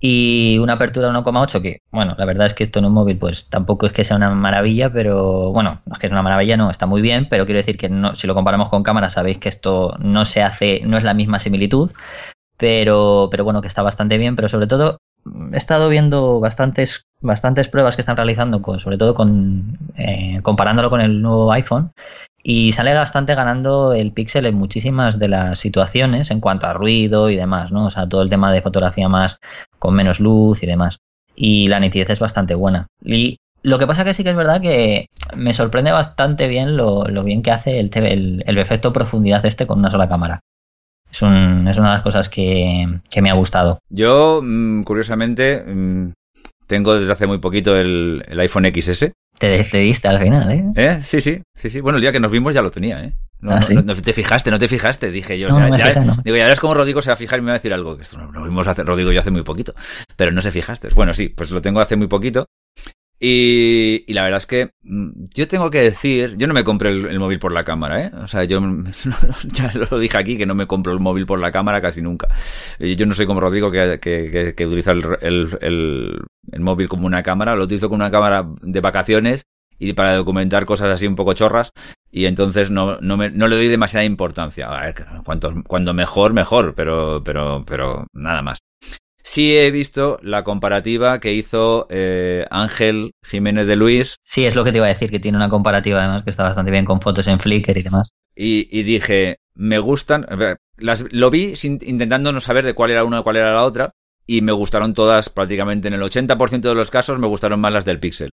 y 0.00 0.58
una 0.58 0.74
apertura 0.74 1.10
1,8 1.10 1.60
que, 1.60 1.82
bueno, 1.90 2.14
la 2.16 2.24
verdad 2.24 2.46
es 2.46 2.54
que 2.54 2.62
esto 2.62 2.78
en 2.78 2.84
un 2.84 2.92
móvil 2.92 3.18
pues 3.18 3.48
tampoco 3.48 3.86
es 3.86 3.92
que 3.92 4.04
sea 4.04 4.16
una 4.16 4.30
maravilla, 4.30 4.92
pero 4.92 5.52
bueno, 5.52 5.82
no 5.86 5.92
es 5.94 5.98
que 5.98 6.06
es 6.06 6.12
una 6.12 6.22
maravilla, 6.22 6.56
no, 6.56 6.70
está 6.70 6.86
muy 6.86 7.02
bien, 7.02 7.26
pero 7.28 7.46
quiero 7.46 7.58
decir 7.58 7.76
que 7.76 7.88
no, 7.88 8.14
si 8.14 8.26
lo 8.26 8.34
comparamos 8.34 8.68
con 8.68 8.82
cámara 8.82 9.10
sabéis 9.10 9.38
que 9.38 9.48
esto 9.48 9.96
no 9.98 10.24
se 10.24 10.42
hace, 10.42 10.82
no 10.86 10.98
es 10.98 11.04
la 11.04 11.14
misma 11.14 11.40
similitud, 11.40 11.90
pero, 12.56 13.28
pero 13.30 13.44
bueno, 13.44 13.60
que 13.60 13.68
está 13.68 13.82
bastante 13.82 14.18
bien, 14.18 14.36
pero 14.36 14.48
sobre 14.48 14.66
todo 14.66 14.98
he 15.52 15.56
estado 15.56 15.88
viendo 15.88 16.40
bastantes, 16.40 17.06
bastantes 17.20 17.68
pruebas 17.68 17.96
que 17.96 18.02
están 18.02 18.16
realizando, 18.16 18.62
sobre 18.78 18.98
todo 18.98 19.14
con, 19.14 19.78
eh, 19.96 20.40
comparándolo 20.42 20.90
con 20.90 21.00
el 21.00 21.22
nuevo 21.22 21.52
iPhone, 21.52 21.92
y 22.50 22.72
sale 22.72 22.94
bastante 22.94 23.34
ganando 23.34 23.92
el 23.92 24.10
Pixel 24.10 24.46
en 24.46 24.54
muchísimas 24.54 25.18
de 25.18 25.28
las 25.28 25.58
situaciones 25.58 26.30
en 26.30 26.40
cuanto 26.40 26.66
a 26.66 26.72
ruido 26.72 27.28
y 27.28 27.36
demás, 27.36 27.72
¿no? 27.72 27.84
O 27.84 27.90
sea, 27.90 28.08
todo 28.08 28.22
el 28.22 28.30
tema 28.30 28.50
de 28.50 28.62
fotografía 28.62 29.06
más 29.06 29.38
con 29.78 29.94
menos 29.94 30.18
luz 30.18 30.62
y 30.62 30.66
demás. 30.66 31.00
Y 31.36 31.68
la 31.68 31.78
nitidez 31.78 32.08
es 32.08 32.20
bastante 32.20 32.54
buena. 32.54 32.86
Y 33.04 33.36
lo 33.62 33.78
que 33.78 33.86
pasa 33.86 34.02
que 34.02 34.14
sí 34.14 34.24
que 34.24 34.30
es 34.30 34.36
verdad 34.36 34.62
que 34.62 35.10
me 35.36 35.52
sorprende 35.52 35.92
bastante 35.92 36.48
bien 36.48 36.74
lo, 36.74 37.04
bien 37.22 37.42
que 37.42 37.50
hace 37.50 37.80
el, 37.80 37.90
el, 37.92 38.42
el, 38.46 38.58
efecto 38.58 38.94
profundidad 38.94 39.44
este 39.44 39.66
con 39.66 39.80
una 39.80 39.90
sola 39.90 40.08
cámara. 40.08 40.40
Es, 41.10 41.20
un, 41.20 41.68
es 41.68 41.76
una 41.76 41.88
de 41.88 41.94
las 41.96 42.02
cosas 42.02 42.30
que, 42.30 42.86
que 43.10 43.20
me 43.20 43.28
ha 43.28 43.34
gustado. 43.34 43.78
Yo, 43.90 44.40
mm, 44.42 44.84
curiosamente, 44.84 45.64
mm, 45.66 46.12
tengo 46.68 46.96
desde 46.96 47.12
hace 47.12 47.26
muy 47.26 47.38
poquito 47.38 47.76
el, 47.76 48.24
el 48.28 48.38
iPhone 48.38 48.70
XS 48.72 49.10
te 49.38 49.48
decidiste 49.48 50.08
al 50.08 50.18
final, 50.18 50.50
¿eh? 50.50 50.64
¿eh? 50.74 50.98
Sí, 51.00 51.20
sí, 51.20 51.40
sí, 51.54 51.70
sí. 51.70 51.80
Bueno, 51.80 51.98
el 51.98 52.02
día 52.02 52.10
que 52.10 52.18
nos 52.18 52.30
vimos 52.30 52.54
ya 52.54 52.62
lo 52.62 52.70
tenía, 52.70 53.04
¿eh? 53.04 53.14
No, 53.40 53.52
ah, 53.52 53.60
no, 53.84 53.94
te 53.94 54.12
fijaste, 54.12 54.50
no 54.50 54.58
te 54.58 54.66
fijaste, 54.66 55.12
dije 55.12 55.38
yo. 55.38 55.48
ya, 55.48 55.94
Digo, 56.24 56.36
ya 56.36 56.42
verás 56.42 56.58
cómo 56.58 56.74
Rodrigo 56.74 57.00
se 57.00 57.10
va 57.10 57.14
a 57.14 57.16
fijar 57.16 57.38
y 57.38 57.42
me 57.42 57.46
va 57.46 57.52
a 57.52 57.58
decir 57.58 57.72
algo. 57.72 57.96
Que 57.96 58.02
esto 58.02 58.18
lo 58.18 58.42
vimos 58.42 58.66
hace, 58.66 58.82
Rodrigo 58.82 59.12
yo 59.12 59.20
hace 59.20 59.30
muy 59.30 59.42
poquito. 59.42 59.74
Pero 60.16 60.32
no 60.32 60.42
se 60.42 60.50
fijaste. 60.50 60.88
Bueno, 60.88 61.14
sí, 61.14 61.28
pues 61.28 61.52
lo 61.52 61.62
tengo 61.62 61.78
hace 61.80 61.94
muy 61.94 62.08
poquito. 62.08 62.46
Y, 63.20 64.04
y, 64.06 64.12
la 64.12 64.22
verdad 64.22 64.36
es 64.36 64.46
que 64.46 64.70
mm, 64.82 65.24
yo 65.34 65.48
tengo 65.48 65.70
que 65.70 65.80
decir, 65.80 66.36
yo 66.36 66.46
no 66.46 66.54
me 66.54 66.62
compré 66.62 66.90
el, 66.90 67.18
móvil 67.18 67.40
por 67.40 67.52
la 67.52 67.64
cámara, 67.64 68.04
¿eh? 68.04 68.12
O 68.14 68.28
sea, 68.28 68.44
yo 68.44 68.60
ya 69.52 69.72
lo 69.74 69.98
dije 69.98 70.16
aquí 70.16 70.38
que 70.38 70.46
no 70.46 70.54
me 70.54 70.68
compro 70.68 70.92
el 70.92 71.00
móvil 71.00 71.26
por 71.26 71.40
la 71.40 71.50
cámara 71.50 71.80
casi 71.80 72.00
nunca. 72.00 72.28
Yo 72.78 73.06
no 73.06 73.14
soy 73.14 73.26
como 73.26 73.40
Rodrigo 73.40 73.72
que, 73.72 73.98
que, 74.00 74.54
que, 74.56 74.66
utiliza 74.66 74.92
el, 74.92 75.04
el, 75.20 76.20
el, 76.52 76.60
móvil 76.60 76.88
como 76.88 77.06
una 77.06 77.24
cámara, 77.24 77.56
lo 77.56 77.64
utilizo 77.64 77.88
como 77.88 77.96
una 77.96 78.10
cámara 78.12 78.46
de 78.62 78.80
vacaciones 78.80 79.42
y 79.80 79.94
para 79.94 80.14
documentar 80.14 80.64
cosas 80.64 80.90
así 80.90 81.06
un 81.06 81.16
poco 81.16 81.32
chorras 81.34 81.72
y 82.10 82.26
entonces 82.26 82.70
no, 82.70 83.00
no, 83.00 83.16
me, 83.16 83.30
no 83.30 83.48
le 83.48 83.56
doy 83.56 83.68
demasiada 83.68 84.04
importancia. 84.04 84.68
A 84.70 84.92
cuanto, 85.24 85.52
cuando 85.66 85.92
mejor, 85.92 86.32
mejor, 86.32 86.74
pero, 86.74 87.22
pero, 87.24 87.64
pero 87.66 88.06
nada 88.12 88.42
más 88.42 88.58
sí 89.28 89.58
he 89.58 89.70
visto 89.70 90.18
la 90.22 90.42
comparativa 90.42 91.20
que 91.20 91.34
hizo 91.34 91.86
eh, 91.90 92.46
Ángel 92.50 93.12
Jiménez 93.22 93.66
de 93.66 93.76
Luis. 93.76 94.16
Sí, 94.24 94.46
es 94.46 94.54
lo 94.54 94.64
que 94.64 94.72
te 94.72 94.78
iba 94.78 94.86
a 94.86 94.94
decir, 94.94 95.10
que 95.10 95.20
tiene 95.20 95.36
una 95.36 95.50
comparativa 95.50 96.00
además 96.00 96.22
que 96.22 96.30
está 96.30 96.44
bastante 96.44 96.70
bien 96.70 96.86
con 96.86 97.02
fotos 97.02 97.26
en 97.26 97.38
Flickr 97.38 97.76
y 97.76 97.82
demás. 97.82 98.10
Y, 98.34 98.82
dije, 98.84 99.40
me 99.54 99.78
gustan, 99.80 100.26
las, 100.76 101.04
lo 101.10 101.28
vi 101.28 101.54
intentando 101.62 102.32
no 102.32 102.40
saber 102.40 102.64
de 102.64 102.72
cuál 102.72 102.92
era 102.92 103.04
una 103.04 103.20
y 103.20 103.22
cuál 103.22 103.36
era 103.36 103.52
la 103.52 103.64
otra, 103.64 103.90
y 104.26 104.40
me 104.40 104.52
gustaron 104.52 104.94
todas 104.94 105.28
prácticamente 105.28 105.88
en 105.88 105.94
el 105.94 106.02
80% 106.02 106.60
de 106.60 106.74
los 106.74 106.90
casos 106.90 107.18
me 107.18 107.26
gustaron 107.26 107.60
más 107.60 107.72
las 107.72 107.84
del 107.84 108.00
Pixel. 108.00 108.30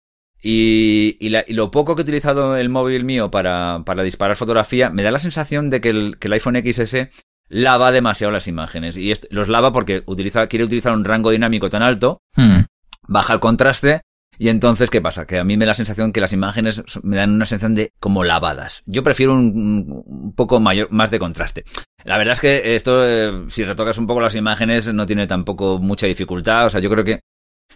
Y, 0.40 1.16
y, 1.20 1.52
lo 1.52 1.70
poco 1.70 1.96
que 1.96 2.02
he 2.02 2.04
utilizado 2.04 2.56
el 2.56 2.68
móvil 2.68 3.04
mío 3.04 3.30
para, 3.30 3.82
para 3.84 4.04
disparar 4.04 4.36
fotografía, 4.36 4.88
me 4.88 5.02
da 5.02 5.10
la 5.10 5.18
sensación 5.18 5.68
de 5.68 5.80
que 5.80 5.90
el, 5.90 6.16
que 6.18 6.28
el 6.28 6.34
iPhone 6.34 6.62
XS 6.64 7.08
lava 7.48 7.92
demasiado 7.92 8.32
las 8.32 8.48
imágenes. 8.48 8.96
Y 8.96 9.12
los 9.30 9.48
lava 9.48 9.72
porque 9.72 10.02
utiliza, 10.06 10.46
quiere 10.46 10.64
utilizar 10.64 10.92
un 10.92 11.04
rango 11.04 11.30
dinámico 11.30 11.68
tan 11.68 11.82
alto, 11.82 12.20
hmm. 12.36 12.60
baja 13.06 13.34
el 13.34 13.40
contraste. 13.40 14.02
Y 14.40 14.50
entonces, 14.50 14.88
¿qué 14.88 15.00
pasa? 15.00 15.26
Que 15.26 15.40
a 15.40 15.44
mí 15.44 15.56
me 15.56 15.64
da 15.64 15.70
la 15.70 15.74
sensación 15.74 16.12
que 16.12 16.20
las 16.20 16.32
imágenes 16.32 16.84
me 17.02 17.16
dan 17.16 17.32
una 17.32 17.44
sensación 17.44 17.74
de 17.74 17.90
como 17.98 18.22
lavadas. 18.22 18.84
Yo 18.86 19.02
prefiero 19.02 19.32
un, 19.32 20.32
poco 20.36 20.60
mayor, 20.60 20.92
más 20.92 21.10
de 21.10 21.18
contraste. 21.18 21.64
La 22.04 22.18
verdad 22.18 22.34
es 22.34 22.40
que 22.40 22.76
esto, 22.76 23.04
eh, 23.04 23.46
si 23.48 23.64
retocas 23.64 23.98
un 23.98 24.06
poco 24.06 24.20
las 24.20 24.36
imágenes, 24.36 24.92
no 24.94 25.06
tiene 25.06 25.26
tampoco 25.26 25.80
mucha 25.80 26.06
dificultad. 26.06 26.66
O 26.66 26.70
sea, 26.70 26.80
yo 26.80 26.88
creo 26.88 27.04
que 27.04 27.20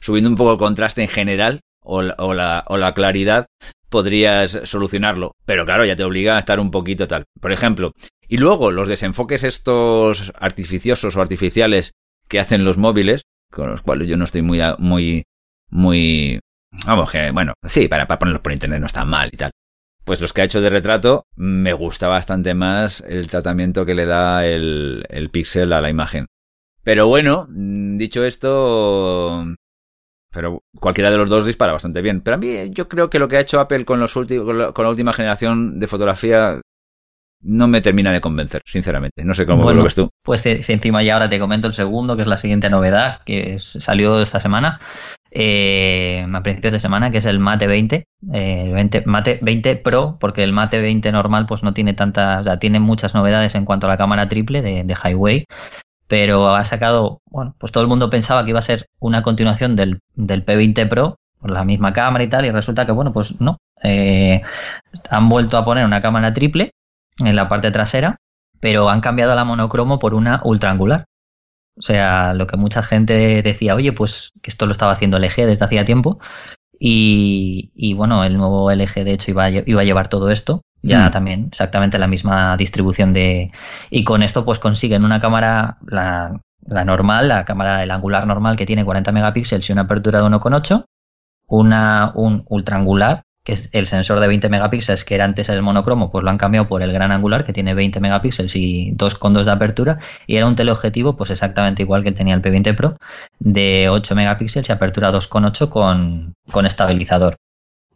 subiendo 0.01 0.31
un 0.31 0.37
poco 0.37 0.53
el 0.53 0.59
contraste 0.59 1.03
en 1.03 1.09
general, 1.09 1.62
o 1.83 1.99
o 2.18 2.33
la, 2.33 2.64
o 2.68 2.77
la 2.77 2.95
claridad, 2.95 3.47
podrías 3.93 4.61
solucionarlo. 4.64 5.37
Pero 5.45 5.64
claro, 5.64 5.85
ya 5.85 5.97
te 5.97 6.05
obliga 6.05 6.37
a 6.37 6.39
estar 6.39 6.61
un 6.61 6.70
poquito 6.70 7.09
tal. 7.09 7.25
Por 7.41 7.51
ejemplo, 7.51 7.93
y 8.33 8.39
luego 8.39 8.70
los 8.70 8.89
desenfoques 8.89 9.45
estos 9.45 10.33
artificiosos 10.41 11.14
o 11.14 11.20
artificiales 11.20 11.93
que 12.30 12.41
hacen 12.41 12.64
los 12.64 12.78
móviles, 12.78 13.24
con 13.53 13.68
los 13.68 13.83
cuales 13.83 14.09
yo 14.09 14.16
no 14.16 14.24
estoy 14.24 14.41
muy, 14.41 14.59
muy, 14.78 15.24
muy, 15.68 16.41
vamos 16.87 17.11
que, 17.11 17.30
bueno, 17.30 17.53
sí, 17.66 17.89
para, 17.89 18.07
ponerlos 18.07 18.41
por 18.41 18.53
internet 18.53 18.80
no 18.80 18.87
está 18.87 19.05
mal 19.05 19.28
y 19.30 19.37
tal. 19.37 19.51
Pues 20.03 20.22
los 20.22 20.33
que 20.33 20.41
ha 20.41 20.45
hecho 20.47 20.62
de 20.62 20.70
retrato, 20.70 21.26
me 21.37 21.74
gusta 21.74 22.09
bastante 22.09 22.55
más 22.55 23.05
el 23.07 23.28
tratamiento 23.28 23.85
que 23.85 23.95
le 23.95 24.07
da 24.07 24.47
el, 24.47 25.05
el 25.11 25.28
píxel 25.28 25.70
a 25.74 25.83
la 25.83 25.91
imagen. 25.91 26.24
Pero 26.83 27.09
bueno, 27.09 27.47
mm, 27.51 27.99
dicho 27.99 28.24
esto, 28.24 29.45
pero 30.33 30.62
cualquiera 30.80 31.11
de 31.11 31.18
los 31.18 31.28
dos 31.28 31.45
dispara 31.45 31.74
bastante 31.74 32.01
bien. 32.01 32.22
Pero 32.22 32.37
a 32.37 32.39
mí 32.39 32.70
yo 32.70 32.89
creo 32.89 33.11
que 33.11 33.18
lo 33.18 33.28
que 33.28 33.37
ha 33.37 33.41
hecho 33.41 33.61
Apple 33.61 33.85
con, 33.85 34.01
los 34.01 34.14
con 34.14 34.57
la 34.57 34.89
última 34.89 35.12
generación 35.12 35.78
de 35.78 35.87
fotografía 35.87 36.62
no 37.43 37.68
me 37.68 37.80
termina 37.80 38.12
de 38.12 38.20
convencer, 38.20 38.62
sinceramente. 38.64 39.24
No 39.24 39.34
sé 39.34 39.47
cómo 39.47 39.70
lo 39.70 39.84
ves 39.84 39.95
tú. 39.95 40.09
Pues 40.22 40.47
eh, 40.47 40.61
encima 40.68 41.03
ya 41.03 41.14
ahora 41.14 41.28
te 41.28 41.38
comento 41.38 41.66
el 41.66 41.74
segundo, 41.74 42.16
que 42.16 42.22
es 42.22 42.28
la 42.28 42.36
siguiente 42.36 42.70
novedad 42.70 43.20
que 43.26 43.59
salió 43.59 44.20
esta 44.22 44.40
semana, 44.40 44.80
eh, 45.30 46.26
a 46.32 46.43
principios 46.43 46.72
de 46.72 46.80
semana, 46.80 47.11
que 47.11 47.18
es 47.18 47.26
el 47.26 47.38
Mate 47.38 47.66
20, 47.66 48.07
eh, 48.32 49.03
Mate 49.07 49.38
20 49.43 49.76
Pro, 49.76 50.18
porque 50.20 50.45
el 50.45 50.53
Mate 50.53 50.80
20 50.80 51.11
normal 51.12 51.47
pues 51.47 51.62
no 51.62 51.74
tiene 51.74 51.95
tantas, 51.95 52.43
o 52.43 52.45
sea, 52.45 52.59
tiene 52.59 52.80
muchas 52.80 53.14
novedades 53.14 53.55
en 53.55 53.64
cuanto 53.64 53.86
a 53.86 53.90
la 53.90 53.97
cámara 53.97 54.28
triple 54.28 54.62
de, 54.62 54.84
de 54.84 54.95
Highway, 54.95 55.45
pero 56.07 56.55
ha 56.55 56.64
sacado, 56.64 57.20
bueno, 57.30 57.55
pues 57.59 57.72
todo 57.72 57.82
el 57.82 57.88
mundo 57.88 58.11
pensaba 58.11 58.45
que 58.45 58.51
iba 58.51 58.59
a 58.59 58.62
ser 58.62 58.86
una 59.01 59.22
continuación 59.22 59.74
del, 59.74 60.01
del 60.14 60.45
P20 60.45 60.88
Pro, 60.88 61.16
por 61.40 61.51
la 61.51 61.64
misma 61.64 61.93
cámara 61.93 62.22
y 62.22 62.28
tal, 62.28 62.47
y 62.47 62.51
resulta 62.51 62.86
que, 62.86 62.93
bueno, 62.93 63.12
pues 63.12 63.40
no. 63.40 63.59
Eh, 63.82 64.43
han 65.11 65.28
vuelto 65.28 65.59
a 65.59 65.64
poner 65.64 65.84
una 65.84 66.01
cámara 66.01 66.32
triple 66.32 66.70
en 67.19 67.37
la 67.37 67.49
parte 67.49 67.71
trasera 67.71 68.17
pero 68.63 68.89
han 68.89 69.01
cambiado 69.01 69.35
la 69.35 69.45
monocromo 69.45 69.99
por 69.99 70.15
una 70.15 70.41
ultra 70.45 70.71
angular. 70.71 71.07
O 71.77 71.83
sea, 71.83 72.33
lo 72.33 72.47
que 72.47 72.57
mucha 72.57 72.85
gente 72.85 73.43
decía, 73.43 73.75
oye, 73.75 73.93
pues 73.93 74.31
que 74.41 74.51
esto 74.51 74.67
lo 74.67 74.73
estaba 74.73 74.93
haciendo 74.93 75.19
LG 75.19 75.47
desde 75.47 75.65
hacía 75.65 75.85
tiempo. 75.85 76.21
Y, 76.79 77.95
bueno, 77.97 78.23
el 78.23 78.37
nuevo 78.37 78.71
LG 78.71 79.03
de 79.03 79.13
hecho 79.15 79.33
iba 79.33 79.45
a, 79.47 79.51
iba 79.51 79.81
a 79.81 79.85
llevar 79.85 80.07
todo 80.07 80.31
esto. 80.31 80.63
Ya 80.81 81.09
hmm. 81.09 81.11
también 81.11 81.49
exactamente 81.51 81.99
la 81.99 82.07
misma 82.07 82.57
distribución 82.57 83.13
de... 83.13 83.51
Y 83.91 84.05
con 84.05 84.23
esto 84.23 84.45
pues 84.45 84.61
consiguen 84.61 85.05
una 85.05 85.19
cámara, 85.19 85.79
la, 85.85 86.41
la 86.65 86.85
normal, 86.85 87.27
la 87.27 87.45
cámara, 87.45 87.83
el 87.83 87.91
angular 87.91 88.29
normal 88.29 88.55
que 88.55 88.67
tiene 88.67 88.85
40 88.85 89.11
megapíxeles 89.11 89.69
y 89.69 89.73
una 89.73 89.83
apertura 89.83 90.21
de 90.21 90.27
1,8. 90.27 90.85
Una, 91.49 92.13
un 92.15 92.45
ultra 92.49 92.77
angular 92.77 93.25
que 93.45 93.53
es 93.53 93.70
el 93.72 93.86
sensor 93.86 94.20
de 94.20 94.28
20 94.28 94.49
megapíxeles 94.49 95.05
que 95.05 95.14
era 95.14 95.24
antes 95.24 95.49
el 95.49 95.62
monocromo, 95.62 96.11
pues 96.11 96.24
lo 96.24 96.30
han 96.30 96.38
cambiado 96.38 96.68
por 96.68 96.82
el 96.82 96.93
gran 96.93 97.12
angular 97.12 97.45
que 97.45 97.53
tiene 97.53 97.74
20 97.74 98.01
megapíxeles 98.01 98.55
y 98.57 98.93
2,2 98.97 99.45
de 99.45 99.51
apertura 99.51 99.99
y 100.26 100.36
era 100.36 100.47
un 100.47 100.57
teleobjetivo 100.57 101.16
pues 101.16 101.30
exactamente 101.30 101.82
igual 101.82 102.05
que 102.05 102.12
tenía 102.12 102.34
el 102.34 102.43
P20 102.43 102.74
Pro 102.76 102.97
de 103.38 103.88
8 103.90 104.14
megapíxeles 104.14 104.68
y 104.68 104.72
apertura 104.72 105.12
2,8 105.12 105.68
con, 105.68 106.34
con 106.51 106.66
estabilizador. 106.66 107.36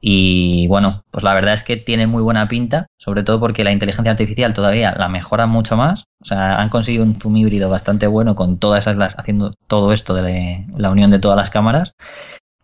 Y 0.01 0.69
bueno, 0.69 1.05
pues 1.11 1.25
la 1.25 1.35
verdad 1.35 1.55
es 1.55 1.65
que 1.65 1.77
tiene 1.77 2.07
muy 2.07 2.23
buena 2.23 2.49
pinta, 2.49 2.87
sobre 2.97 3.23
todo 3.23 3.41
porque 3.41 3.65
la 3.65 3.73
inteligencia 3.73 4.13
artificial 4.13 4.55
todavía 4.55 4.95
la 4.97 5.09
mejora 5.09 5.47
mucho 5.47 5.77
más. 5.77 6.05
O 6.21 6.25
sea, 6.25 6.61
han 6.61 6.69
conseguido 6.69 7.05
un 7.05 7.17
zoom 7.17 7.37
híbrido 7.37 7.71
bastante 7.71 8.07
bueno 8.07 8.35
con 8.35 8.59
todas 8.59 8.87
esas, 8.87 9.19
haciendo 9.19 9.55
todo 9.67 9.93
esto 9.93 10.15
de 10.15 10.67
la 10.77 10.91
unión 10.91 11.11
de 11.11 11.19
todas 11.19 11.37
las 11.37 11.51
cámaras. 11.51 11.95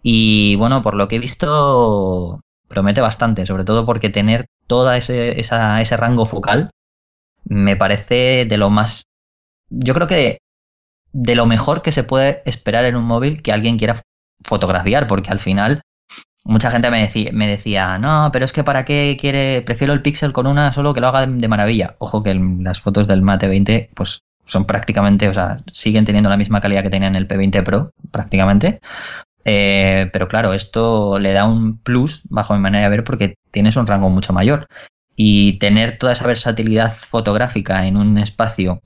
Y 0.02 0.56
bueno, 0.56 0.82
por 0.82 0.94
lo 0.94 1.08
que 1.08 1.16
he 1.16 1.18
visto, 1.20 2.40
promete 2.72 3.00
bastante, 3.00 3.46
sobre 3.46 3.64
todo 3.64 3.86
porque 3.86 4.10
tener 4.10 4.46
todo 4.66 4.92
ese, 4.92 5.38
ese 5.38 5.96
rango 5.96 6.26
focal 6.26 6.70
me 7.44 7.76
parece 7.76 8.46
de 8.48 8.56
lo 8.56 8.70
más... 8.70 9.04
Yo 9.70 9.94
creo 9.94 10.06
que 10.06 10.38
de 11.12 11.34
lo 11.34 11.46
mejor 11.46 11.82
que 11.82 11.92
se 11.92 12.04
puede 12.04 12.42
esperar 12.46 12.84
en 12.84 12.96
un 12.96 13.04
móvil 13.04 13.42
que 13.42 13.52
alguien 13.52 13.78
quiera 13.78 14.00
fotografiar, 14.44 15.06
porque 15.06 15.30
al 15.30 15.40
final 15.40 15.82
mucha 16.44 16.70
gente 16.70 16.90
me 16.90 17.00
decía, 17.00 17.30
me 17.32 17.46
decía, 17.46 17.98
no, 17.98 18.30
pero 18.32 18.44
es 18.44 18.52
que 18.52 18.64
para 18.64 18.84
qué 18.84 19.16
quiere, 19.20 19.62
prefiero 19.62 19.92
el 19.92 20.02
Pixel 20.02 20.32
con 20.32 20.46
una 20.46 20.72
solo 20.72 20.94
que 20.94 21.00
lo 21.00 21.08
haga 21.08 21.26
de, 21.26 21.48
maravilla. 21.48 21.96
Ojo 21.98 22.22
que 22.22 22.34
las 22.34 22.80
fotos 22.80 23.06
del 23.06 23.22
Mate 23.22 23.48
20 23.48 23.90
pues 23.94 24.22
son 24.44 24.64
prácticamente, 24.64 25.28
o 25.28 25.34
sea, 25.34 25.58
siguen 25.72 26.04
teniendo 26.04 26.30
la 26.30 26.36
misma 26.36 26.60
calidad 26.60 26.82
que 26.82 26.90
tenían 26.90 27.14
el 27.14 27.28
P20 27.28 27.62
Pro, 27.62 27.92
prácticamente. 28.10 28.80
Eh, 29.44 30.08
pero 30.12 30.28
claro, 30.28 30.54
esto 30.54 31.18
le 31.18 31.32
da 31.32 31.44
un 31.44 31.78
plus, 31.78 32.22
bajo 32.30 32.54
mi 32.54 32.60
manera 32.60 32.84
de 32.84 32.90
ver, 32.90 33.04
porque 33.04 33.34
tienes 33.50 33.76
un 33.76 33.86
rango 33.86 34.08
mucho 34.08 34.32
mayor. 34.32 34.66
Y 35.14 35.58
tener 35.58 35.98
toda 35.98 36.12
esa 36.12 36.26
versatilidad 36.26 36.90
fotográfica 36.90 37.86
en 37.86 37.96
un 37.96 38.18
espacio 38.18 38.80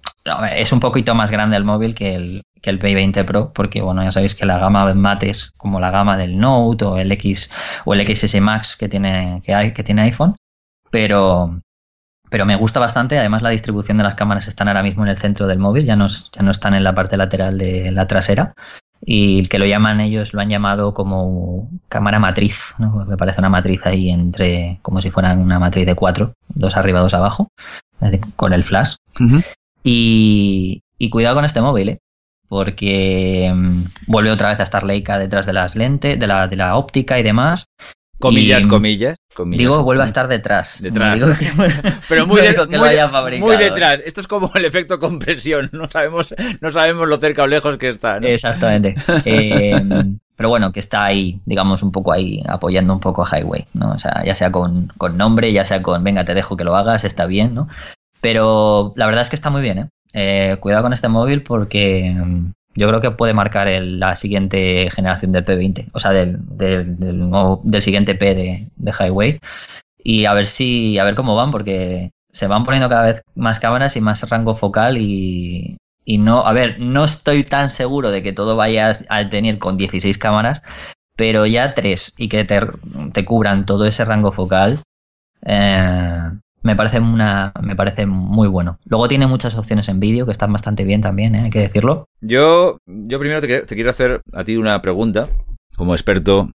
es 0.57 0.73
un 0.73 0.81
poquito 0.81 1.15
más 1.15 1.31
grande 1.31 1.57
el 1.57 1.65
móvil 1.65 1.95
que 1.95 2.15
el, 2.15 2.43
que 2.61 2.71
el 2.71 2.79
P20 2.81 3.25
Pro, 3.25 3.53
porque 3.53 3.81
bueno, 3.81 4.03
ya 4.03 4.13
sabéis 4.13 4.35
que 4.35 4.47
la 4.47 4.59
gama 4.59 4.87
de 4.87 4.95
mates, 4.95 5.53
como 5.57 5.81
la 5.81 5.91
gama 5.91 6.17
del 6.17 6.39
Note 6.39 6.85
o 6.85 6.99
el 6.99 7.13
X 7.13 7.51
o 7.85 7.95
el 7.95 8.07
XS 8.07 8.41
Max 8.41 8.77
que 8.77 8.89
tiene, 8.89 9.41
que 9.45 9.55
hay, 9.55 9.73
que 9.73 9.85
tiene 9.85 10.03
iPhone, 10.03 10.35
pero, 10.91 11.61
pero 12.29 12.47
me 12.47 12.57
gusta 12.57 12.81
bastante. 12.81 13.19
Además, 13.19 13.43
la 13.43 13.51
distribución 13.51 13.99
de 13.99 14.05
las 14.05 14.15
cámaras 14.15 14.49
están 14.49 14.69
ahora 14.69 14.83
mismo 14.83 15.05
en 15.05 15.11
el 15.11 15.19
centro 15.19 15.47
del 15.47 15.59
móvil, 15.59 15.85
ya 15.85 15.97
no, 15.97 16.09
ya 16.09 16.43
no 16.43 16.51
están 16.51 16.75
en 16.75 16.85
la 16.85 16.95
parte 16.95 17.17
lateral 17.17 17.59
de 17.59 17.93
la 17.93 18.07
trasera 18.07 18.55
y 19.01 19.41
el 19.41 19.49
que 19.49 19.59
lo 19.59 19.67
llaman 19.67 20.01
ellos 20.01 20.35
lo 20.35 20.41
han 20.41 20.49
llamado 20.49 20.95
como 20.95 21.69
cámara 21.89 22.19
matriz, 22.19 22.75
¿no? 22.79 23.05
me 23.05 23.17
parece 23.17 23.41
una 23.41 23.49
matriz 23.49 23.85
ahí 23.87 24.11
entre, 24.11 24.79
como 24.83 25.01
si 25.01 25.11
fuera 25.11 25.33
una 25.35 25.59
matriz 25.59 25.87
de 25.87 25.95
cuatro, 25.95 26.35
dos 26.49 26.77
arriba, 26.77 27.01
dos 27.01 27.15
abajo, 27.15 27.49
con 28.37 28.53
el 28.53 28.65
flash. 28.65 28.95
y, 29.83 30.83
y, 30.99 31.11
cuidado 31.11 31.37
con 31.37 31.45
este 31.45 31.61
móvil, 31.61 31.91
¿eh? 31.91 31.99
porque 32.49 33.53
mm, 33.55 33.83
vuelve 34.07 34.31
otra 34.31 34.51
vez 34.51 34.61
a 34.61 34.65
estar 34.65 34.85
Leica 34.85 35.19
detrás 35.19 35.47
de 35.47 35.53
las 35.53 35.77
lentes, 35.77 36.19
de 36.19 36.27
la, 36.27 36.49
de 36.49 36.57
la 36.57 36.77
óptica 36.77 37.19
y 37.19 37.23
demás, 37.23 37.67
Comillas, 38.19 38.67
comillas, 38.67 39.17
Digo, 39.51 39.83
vuelve 39.83 40.03
a 40.03 40.07
estar 40.07 40.27
detrás. 40.27 40.81
Detrás. 40.81 41.21
Pero 42.09 42.27
muy, 42.27 42.41
muy, 43.39 43.57
detrás. 43.59 44.01
Esto 44.07 44.23
es 44.23 44.27
como 44.27 44.51
el 44.55 44.65
efecto 44.65 44.99
compresión. 44.99 45.71
No 45.77 45.91
sabemos, 45.91 46.35
no 46.61 46.73
sabemos 46.73 47.07
lo 47.07 47.19
cerca 47.19 47.43
o 47.43 47.47
lejos 47.47 47.77
que 47.77 47.89
está. 47.89 48.17
Exactamente. 48.19 48.95
Eh, 49.25 49.83
pero 50.37 50.49
bueno, 50.49 50.73
que 50.73 50.81
está 50.81 51.05
ahí, 51.05 51.41
digamos, 51.45 51.83
un 51.83 51.93
poco 51.93 52.13
ahí 52.13 52.43
apoyando 52.47 52.93
un 52.93 53.01
poco 53.01 53.25
a 53.25 53.39
Highway, 53.39 53.67
¿no? 53.75 53.93
O 53.93 53.99
sea, 53.99 54.23
ya 54.25 54.35
sea 54.35 54.53
con, 54.53 54.89
con 54.99 55.17
nombre, 55.17 55.53
ya 55.53 55.65
sea 55.65 55.83
con, 55.83 56.03
venga, 56.05 56.25
te 56.25 56.35
dejo 56.35 56.57
que 56.57 56.65
lo 56.65 56.77
hagas, 56.77 57.05
está 57.05 57.27
bien, 57.27 57.55
¿no? 57.55 57.69
Pero 58.21 58.93
la 58.97 59.07
verdad 59.07 59.23
es 59.23 59.31
que 59.31 59.37
está 59.37 59.51
muy 59.51 59.63
bien, 59.63 59.79
¿eh? 59.79 59.89
eh 60.13 60.57
cuidado 60.61 60.83
con 60.83 60.93
este 60.93 61.09
móvil 61.09 61.43
porque 61.43 62.15
yo 62.77 62.89
creo 62.89 63.01
que 63.01 63.11
puede 63.11 63.35
marcar 63.35 63.69
la 63.81 64.17
siguiente 64.17 64.91
generación 64.95 65.33
del 65.33 65.45
P20, 65.45 65.89
o 65.93 65.99
sea, 65.99 66.13
del, 66.13 66.39
del, 66.57 66.97
del, 66.99 67.83
siguiente 67.83 68.15
P 68.15 68.35
de, 68.35 68.69
de, 68.77 68.93
Highway. 68.93 69.41
Y 70.03 70.27
a 70.27 70.35
ver 70.35 70.47
si, 70.47 70.99
a 70.99 71.05
ver 71.05 71.15
cómo 71.15 71.35
van, 71.35 71.51
porque 71.51 72.13
se 72.31 72.47
van 72.47 72.65
poniendo 72.65 72.89
cada 72.89 73.07
vez 73.07 73.23
más 73.35 73.61
cámaras 73.61 73.97
y 73.97 74.01
más 74.01 74.29
rango 74.29 74.55
focal 74.55 74.99
y, 74.99 75.79
y 76.05 76.19
no, 76.19 76.47
a 76.47 76.53
ver, 76.53 76.81
no 76.81 77.05
estoy 77.05 77.45
tan 77.45 77.71
seguro 77.71 78.11
de 78.11 78.23
que 78.23 78.33
todo 78.33 78.57
vaya 78.57 78.93
a 79.09 79.29
tener 79.29 79.59
con 79.59 79.77
16 79.77 80.19
cámaras, 80.19 80.63
pero 81.17 81.47
ya 81.47 81.75
tres 81.75 82.13
y 82.19 82.29
que 82.29 82.45
te, 82.45 82.61
te 83.13 83.25
cubran 83.25 83.67
todo 83.67 83.87
ese 83.87 84.05
rango 84.05 84.33
focal, 84.33 84.81
eh, 85.47 86.31
me 86.67 86.75
parece 86.75 86.99
una 86.99 87.53
me 87.63 87.77
parece 87.77 88.07
muy 88.07 88.49
bueno. 88.49 88.79
Luego 88.87 89.07
tiene 89.07 89.29
muchas 89.29 89.57
opciones 89.57 89.89
en 89.89 90.01
vídeo 90.01 90.27
que 90.27 90.33
están 90.33 90.53
bastante 90.53 90.85
bien 90.85 91.01
también, 91.01 91.37
¿eh? 91.37 91.43
hay 91.45 91.51
que 91.51 91.61
decirlo. 91.61 92.09
Yo, 92.21 92.79
yo 92.87 93.19
primero 93.21 93.41
te, 93.41 93.75
quiero 93.75 93.91
hacer 93.91 94.21
a 94.33 94.43
ti 94.43 94.57
una 94.57 94.83
pregunta, 94.83 95.29
como 95.77 95.95
experto 95.95 96.51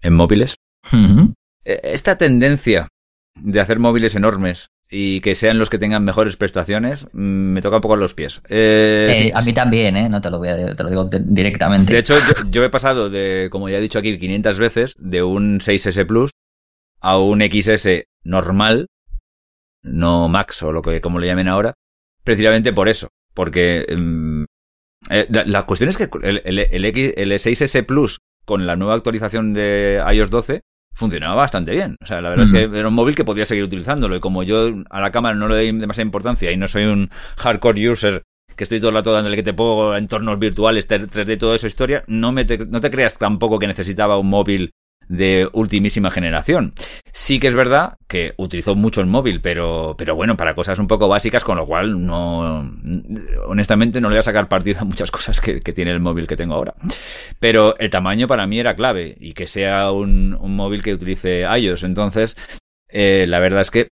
en 0.00 0.14
móviles. 0.14 0.54
E, 0.92 1.80
esta 1.82 2.16
tendencia 2.16 2.86
de 3.34 3.60
hacer 3.60 3.80
móviles 3.80 4.14
enormes 4.14 4.68
y 4.88 5.20
que 5.20 5.34
sean 5.34 5.58
los 5.58 5.68
que 5.68 5.78
tengan 5.78 6.04
mejores 6.04 6.36
prestaciones, 6.36 7.08
mm, 7.12 7.18
me 7.18 7.60
toca 7.60 7.76
un 7.76 7.82
poco 7.82 7.96
los 7.96 8.14
pies. 8.14 8.40
Eh, 8.48 9.32
a 9.34 9.42
mí 9.42 9.52
también, 9.52 9.96
¿eh? 9.96 10.08
No 10.08 10.20
te 10.20 10.30
lo, 10.30 10.38
voy 10.38 10.48
a, 10.48 10.76
te 10.76 10.82
lo 10.84 10.90
digo 10.90 11.08
directamente. 11.10 11.92
De 11.92 11.98
hecho, 11.98 12.14
yo, 12.50 12.62
he 12.62 12.70
pasado 12.70 13.10
de, 13.10 13.48
como 13.50 13.68
ya 13.68 13.78
he 13.78 13.80
dicho 13.80 13.98
aquí, 13.98 14.16
500 14.16 14.58
veces, 14.60 14.94
de 15.00 15.24
un 15.24 15.58
6S 15.58 16.06
Plus 16.06 16.30
a 17.00 17.18
un 17.18 17.40
XS 17.40 18.04
normal 18.22 18.86
no 19.86 20.28
Max 20.28 20.62
o 20.62 20.72
lo 20.72 20.82
que 20.82 21.00
como 21.00 21.18
le 21.18 21.26
llamen 21.26 21.48
ahora, 21.48 21.74
precisamente 22.24 22.72
por 22.72 22.88
eso, 22.88 23.08
porque 23.34 23.86
mm, 23.96 24.44
eh, 25.10 25.26
la, 25.30 25.62
cuestión 25.64 25.90
es 25.90 25.96
que 25.96 26.08
el, 26.22 26.42
el, 26.44 26.58
el, 26.58 27.32
6S 27.32 27.86
Plus 27.86 28.18
con 28.44 28.66
la 28.66 28.76
nueva 28.76 28.94
actualización 28.94 29.52
de 29.52 30.02
iOS 30.12 30.30
12 30.30 30.60
funcionaba 30.94 31.34
bastante 31.34 31.72
bien. 31.72 31.96
O 32.02 32.06
sea, 32.06 32.20
la 32.20 32.30
verdad 32.30 32.46
es 32.46 32.52
que 32.52 32.78
era 32.78 32.88
un 32.88 32.94
móvil 32.94 33.14
que 33.14 33.24
podía 33.24 33.44
seguir 33.44 33.64
utilizándolo 33.64 34.16
y 34.16 34.20
como 34.20 34.42
yo 34.42 34.70
a 34.90 35.00
la 35.00 35.12
cámara 35.12 35.34
no 35.34 35.46
le 35.48 35.54
doy 35.54 35.78
demasiada 35.78 36.06
importancia 36.06 36.50
y 36.50 36.56
no 36.56 36.66
soy 36.66 36.84
un 36.84 37.10
hardcore 37.36 37.90
user 37.90 38.22
que 38.56 38.64
estoy 38.64 38.78
todo 38.78 38.88
el 38.88 38.94
rato 38.94 39.12
dándole 39.12 39.36
que 39.36 39.42
te 39.42 39.52
pongo 39.52 39.96
entornos 39.96 40.38
virtuales, 40.38 40.88
3D, 40.88 41.38
toda 41.38 41.56
esa 41.56 41.66
historia, 41.66 42.02
no, 42.06 42.32
me 42.32 42.44
no 42.44 42.80
te 42.80 42.90
creas 42.90 43.18
tampoco 43.18 43.58
que 43.58 43.66
necesitaba 43.66 44.18
un 44.18 44.30
móvil 44.30 44.72
de 45.08 45.48
ultimísima 45.52 46.10
generación. 46.10 46.72
Sí 47.12 47.38
que 47.38 47.46
es 47.46 47.54
verdad 47.54 47.96
que 48.08 48.34
utilizó 48.36 48.74
mucho 48.74 49.00
el 49.00 49.06
móvil, 49.06 49.40
pero, 49.40 49.94
pero 49.96 50.14
bueno, 50.14 50.36
para 50.36 50.54
cosas 50.54 50.78
un 50.78 50.86
poco 50.86 51.08
básicas, 51.08 51.44
con 51.44 51.56
lo 51.56 51.66
cual 51.66 52.04
no, 52.04 52.70
honestamente 53.46 54.00
no 54.00 54.08
le 54.08 54.14
voy 54.14 54.20
a 54.20 54.22
sacar 54.22 54.48
partido 54.48 54.80
a 54.80 54.84
muchas 54.84 55.10
cosas 55.10 55.40
que, 55.40 55.60
tiene 55.60 55.90
el 55.90 56.00
móvil 56.00 56.26
que 56.26 56.36
tengo 56.36 56.54
ahora. 56.54 56.74
Pero 57.40 57.76
el 57.78 57.90
tamaño 57.90 58.26
para 58.28 58.46
mí 58.46 58.58
era 58.58 58.76
clave 58.76 59.16
y 59.18 59.34
que 59.34 59.46
sea 59.46 59.90
un, 59.90 60.36
móvil 60.56 60.82
que 60.82 60.94
utilice 60.94 61.42
iOS. 61.42 61.84
Entonces, 61.84 62.36
eh, 62.88 63.26
la 63.28 63.40
verdad 63.40 63.60
es 63.60 63.70
que 63.70 63.88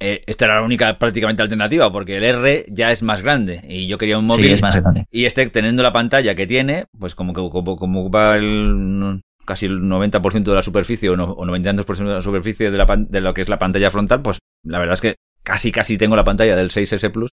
eh, 0.00 0.22
esta 0.26 0.44
era 0.44 0.56
la 0.56 0.62
única 0.62 0.98
prácticamente 0.98 1.42
alternativa, 1.42 1.90
porque 1.90 2.18
el 2.18 2.24
R 2.24 2.66
ya 2.68 2.92
es 2.92 3.02
más 3.02 3.22
grande 3.22 3.62
y 3.66 3.88
yo 3.88 3.98
quería 3.98 4.18
un 4.18 4.26
móvil. 4.26 4.52
es 4.52 4.62
más 4.62 4.80
grande. 4.80 5.06
Y 5.10 5.24
este, 5.24 5.48
teniendo 5.50 5.82
la 5.82 5.92
pantalla 5.92 6.34
que 6.34 6.46
tiene, 6.46 6.86
pues 6.98 7.14
como 7.14 7.32
que 7.32 7.40
como, 7.50 7.76
como 7.76 8.00
ocupa 8.02 8.36
el, 8.36 9.22
casi 9.48 9.66
el 9.66 9.80
90% 9.80 10.44
de 10.44 10.54
la 10.54 10.62
superficie 10.62 11.08
o, 11.08 11.16
no, 11.16 11.32
o 11.32 11.44
92% 11.46 11.96
de 11.96 12.14
la 12.14 12.20
superficie 12.20 12.70
de, 12.70 12.78
la, 12.78 12.86
de 12.86 13.20
lo 13.22 13.32
que 13.32 13.40
es 13.40 13.48
la 13.48 13.58
pantalla 13.58 13.90
frontal, 13.90 14.20
pues 14.20 14.38
la 14.62 14.78
verdad 14.78 14.94
es 14.94 15.00
que 15.00 15.14
casi 15.42 15.72
casi 15.72 15.96
tengo 15.96 16.14
la 16.14 16.24
pantalla 16.24 16.54
del 16.54 16.68
6S 16.68 17.10
Plus 17.10 17.30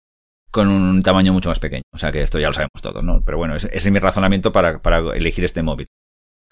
con 0.49 0.69
un 0.69 1.03
tamaño 1.03 1.33
mucho 1.33 1.49
más 1.49 1.59
pequeño. 1.59 1.83
O 1.91 1.97
sea 1.97 2.13
que 2.13 2.21
esto 2.21 2.39
ya 2.39 2.47
lo 2.47 2.53
sabemos 2.53 2.81
todos, 2.81 3.03
¿no? 3.03 3.21
Pero 3.25 3.37
bueno, 3.37 3.57
ese, 3.57 3.69
es 3.73 3.91
mi 3.91 3.99
razonamiento 3.99 4.53
para, 4.53 4.81
para, 4.81 4.99
elegir 5.13 5.43
este 5.43 5.61
móvil. 5.61 5.87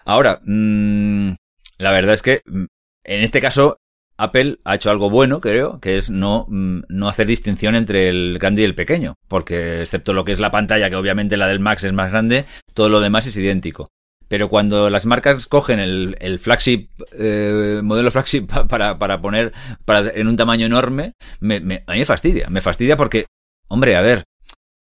Ahora, 0.04 0.40
mmm, 0.44 1.32
la 1.78 1.90
verdad 1.90 2.12
es 2.12 2.20
que 2.20 2.42
mm, 2.44 2.64
en 3.04 3.20
este 3.22 3.40
caso 3.40 3.78
Apple 4.18 4.58
ha 4.64 4.74
hecho 4.74 4.90
algo 4.90 5.08
bueno, 5.08 5.40
creo, 5.40 5.80
que 5.80 5.96
es 5.96 6.10
no, 6.10 6.44
mm, 6.48 6.82
no 6.88 7.08
hacer 7.08 7.26
distinción 7.26 7.74
entre 7.74 8.10
el 8.10 8.38
grande 8.38 8.60
y 8.60 8.66
el 8.66 8.74
pequeño, 8.74 9.14
porque 9.26 9.80
excepto 9.80 10.12
lo 10.12 10.26
que 10.26 10.32
es 10.32 10.40
la 10.40 10.50
pantalla, 10.50 10.90
que 10.90 10.96
obviamente 10.96 11.38
la 11.38 11.48
del 11.48 11.60
Max 11.60 11.84
es 11.84 11.94
más 11.94 12.10
grande, 12.10 12.44
todo 12.74 12.90
lo 12.90 13.00
demás 13.00 13.26
es 13.26 13.36
idéntico. 13.38 13.88
Pero 14.34 14.48
cuando 14.48 14.90
las 14.90 15.06
marcas 15.06 15.46
cogen 15.46 15.78
el, 15.78 16.16
el 16.18 16.40
flagship, 16.40 16.88
eh, 17.16 17.78
modelo 17.84 18.10
flagship 18.10 18.46
para, 18.68 18.98
para 18.98 19.20
poner 19.20 19.52
para, 19.84 20.10
en 20.10 20.26
un 20.26 20.34
tamaño 20.34 20.66
enorme, 20.66 21.12
me, 21.38 21.58
a 21.86 21.92
mí 21.92 21.98
me 22.00 22.04
fastidia. 22.04 22.48
Me 22.48 22.60
fastidia 22.60 22.96
porque, 22.96 23.26
hombre, 23.68 23.94
a 23.94 24.00
ver, 24.00 24.24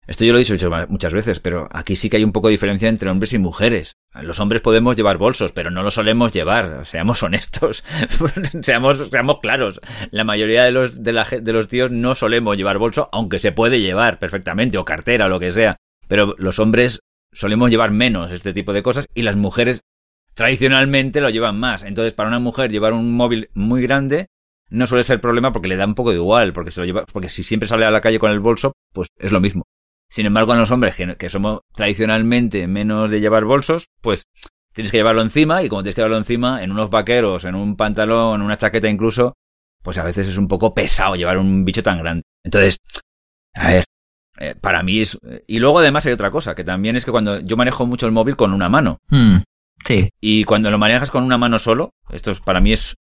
esto 0.07 0.24
yo 0.24 0.32
lo 0.32 0.38
he 0.38 0.44
dicho 0.44 0.70
muchas 0.88 1.12
veces, 1.12 1.38
pero 1.38 1.68
aquí 1.70 1.96
sí 1.96 2.09
que 2.09 2.16
hay 2.16 2.24
un 2.24 2.32
poco 2.32 2.48
de 2.48 2.53
diferencia 2.53 2.88
entre 2.88 3.11
hombres 3.11 3.34
y 3.34 3.38
mujeres. 3.38 3.92
Los 4.22 4.40
hombres 4.40 4.62
podemos 4.62 4.96
llevar 4.96 5.18
bolsos, 5.18 5.53
pero 5.53 5.70
no 5.70 5.82
los 5.82 5.92
solemos 5.92 6.32
llevar. 6.32 6.86
Seamos 6.86 7.22
honestos, 7.22 7.84
seamos, 8.62 9.11
seamos 9.11 9.40
claros. 9.42 9.82
La 10.12 10.24
mayoría 10.24 10.64
de 10.64 10.70
los, 10.72 11.03
de, 11.03 11.12
la, 11.12 11.24
de 11.24 11.53
los 11.53 11.68
tíos 11.68 11.90
no 11.90 12.14
solemos 12.14 12.57
llevar 12.57 12.78
bolso, 12.78 13.11
aunque 13.12 13.38
se 13.38 13.53
puede 13.53 13.82
llevar 13.82 14.18
perfectamente, 14.18 14.78
o 14.78 14.86
cartera, 14.86 15.26
o 15.26 15.28
lo 15.28 15.38
que 15.38 15.53
sea. 15.53 15.76
Pero 16.09 16.34
los 16.38 16.59
hombres 16.59 17.00
solemos 17.33 17.70
llevar 17.70 17.91
menos 17.91 18.30
este 18.30 18.53
tipo 18.53 18.72
de 18.72 18.83
cosas 18.83 19.07
y 19.14 19.22
las 19.22 19.37
mujeres 19.37 19.83
tradicionalmente 20.35 21.20
lo 21.20 21.30
llevan 21.30 21.59
más. 21.59 21.83
Entonces, 21.83 22.14
para 22.14 22.28
una 22.28 22.39
mujer 22.39 22.70
llevar 22.70 22.93
un 22.93 23.14
móvil 23.14 23.51
muy 23.55 23.83
grande 23.83 24.28
no 24.70 24.87
suele 24.87 25.05
ser 25.05 25.20
problema 25.20 25.53
porque 25.53 25.68
le 25.68 25.76
da 25.76 25.85
un 25.85 25.95
poco 25.95 26.11
de 26.11 26.16
igual, 26.16 26.53
porque 26.53 26.70
se 26.70 26.80
lo 26.80 26.87
lleva, 26.87 27.05
porque 27.05 27.28
si 27.28 27.43
siempre 27.43 27.68
sale 27.68 27.85
a 27.85 27.91
la 27.91 28.01
calle 28.01 28.18
con 28.18 28.30
el 28.30 28.41
bolso, 28.41 28.72
pues 28.93 29.09
es 29.18 29.30
lo 29.30 29.41
mismo. 29.41 29.64
Sin 30.11 30.26
embargo, 30.26 30.53
a 30.53 30.57
los 30.57 30.70
hombres 30.70 30.97
que, 30.97 31.28
somos 31.28 31.61
tradicionalmente 31.74 32.66
menos 32.66 33.11
de 33.11 33.20
llevar 33.20 33.45
bolsos, 33.45 33.87
pues 34.01 34.24
tienes 34.72 34.91
que 34.91 34.99
llevarlo 34.99 35.22
encima 35.22 35.62
y 35.62 35.68
como 35.68 35.83
tienes 35.83 35.95
que 35.95 36.01
llevarlo 36.01 36.18
encima, 36.18 36.62
en 36.62 36.70
unos 36.70 36.91
vaqueros, 36.91 37.45
en 37.45 37.55
un 37.55 37.76
pantalón, 37.76 38.41
en 38.41 38.47
una 38.47 38.57
chaqueta 38.57 38.89
incluso, 38.89 39.35
pues 39.83 39.99
a 39.99 40.05
veces 40.05 40.28
es 40.28 40.37
un 40.39 40.49
poco 40.49 40.74
pesado 40.74 41.16
llevar 41.16 41.39
un 41.39 41.64
bicho 41.64 41.83
tan 41.83 41.99
grande. 41.99 42.22
Entonces, 42.45 42.78
a 43.55 43.68
ver, 43.68 43.85
eh, 44.39 44.55
para 44.61 44.83
mí 44.83 45.01
es... 45.01 45.18
Y 45.47 45.59
luego 45.59 45.78
además 45.78 46.07
hay 46.07 46.12
otra 46.12 46.30
cosa, 46.30 46.55
que 46.55 46.64
también 46.64 46.97
es 46.97 47.05
que 47.05 47.11
cuando 47.11 47.41
yo 47.41 47.57
manejo 47.57 47.87
mucho 47.87 48.07
el 48.07 48.12
móvil 48.12 48.37
con 48.37 48.53
una 48.53 48.68
mano. 48.68 48.99
Hmm, 49.09 49.39
sí. 49.85 50.09
Y 50.20 50.45
cuando 50.45 50.70
lo 50.70 50.78
manejas 50.78 51.11
con 51.11 51.24
una 51.24 51.39
mano 51.39 51.59
solo, 51.59 51.91
esto 52.11 52.30
es, 52.30 52.41
para 52.41 52.61
mí 52.61 52.72
es... 52.72 52.97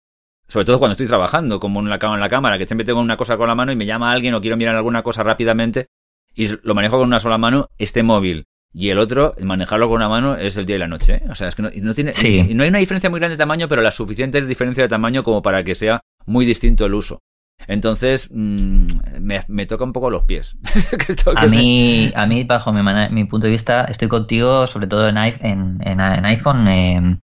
Sobre 0.48 0.66
todo 0.66 0.80
cuando 0.80 0.94
estoy 0.94 1.08
trabajando, 1.08 1.60
como 1.60 1.80
en 1.80 1.90
la, 1.90 2.00
en 2.02 2.20
la 2.20 2.30
cámara, 2.30 2.58
que 2.58 2.66
siempre 2.66 2.84
tengo 2.84 3.00
una 3.00 3.18
cosa 3.18 3.38
con 3.38 3.48
la 3.48 3.54
mano 3.54 3.72
y 3.72 3.76
me 3.76 3.86
llama 3.86 4.12
alguien 4.12 4.34
o 4.34 4.42
quiero 4.42 4.58
mirar 4.58 4.76
alguna 4.76 5.04
cosa 5.04 5.22
rápidamente, 5.22 5.88
y 6.34 6.48
lo 6.64 6.74
manejo 6.74 6.98
con 6.98 7.08
una 7.08 7.20
sola 7.20 7.38
mano, 7.38 7.68
este 7.78 8.02
móvil 8.02 8.46
y 8.74 8.90
el 8.90 9.00
otro, 9.00 9.36
manejarlo 9.42 9.88
con 9.88 9.98
una 9.98 10.10
mano 10.10 10.36
es 10.36 10.56
el 10.58 10.66
día 10.66 10.76
y 10.76 10.80
la 10.80 10.88
noche. 10.88 11.16
¿eh? 11.16 11.24
O 11.30 11.36
sea, 11.36 11.48
es 11.48 11.56
que 11.56 11.64
no, 11.64 11.94
tiene. 11.94 12.14
Sí. 12.14 12.54
No 12.54 12.64
hay 12.64 12.70
una 12.70 12.80
diferencia 12.80 13.10
muy 13.10 13.20
grande 13.20 13.36
de 13.36 13.40
tamaño, 13.40 13.68
pero 13.68 13.82
la 13.82 13.92
suficiente 13.92 14.42
diferencia 14.42 14.84
de 14.84 14.90
tamaño 14.90 15.24
como 15.24 15.42
para 15.42 15.64
que 15.64 15.76
sea 15.76 16.02
muy 16.26 16.46
distinto 16.46 16.86
el 16.86 16.94
uso. 16.94 17.20
Entonces, 17.68 18.30
mmm, 18.32 18.88
me, 19.20 19.42
me, 19.48 19.66
toca 19.66 19.84
un 19.84 19.94
poco 19.94 20.10
los 20.10 20.24
pies. 20.24 20.56
a, 21.36 21.46
mí, 21.48 22.12
a 22.16 22.26
mí, 22.26 22.44
bajo 22.44 22.74
mi, 22.74 22.82
mi, 23.12 23.24
punto 23.26 23.46
de 23.48 23.52
vista, 23.52 23.86
estoy 23.86 24.08
contigo, 24.08 24.66
sobre 24.66 24.88
todo 24.88 25.08
en, 25.08 25.18
en, 25.18 25.78
en, 25.82 26.00
en 26.00 26.26
iPhone. 26.26 26.68
Eh, 26.68 27.18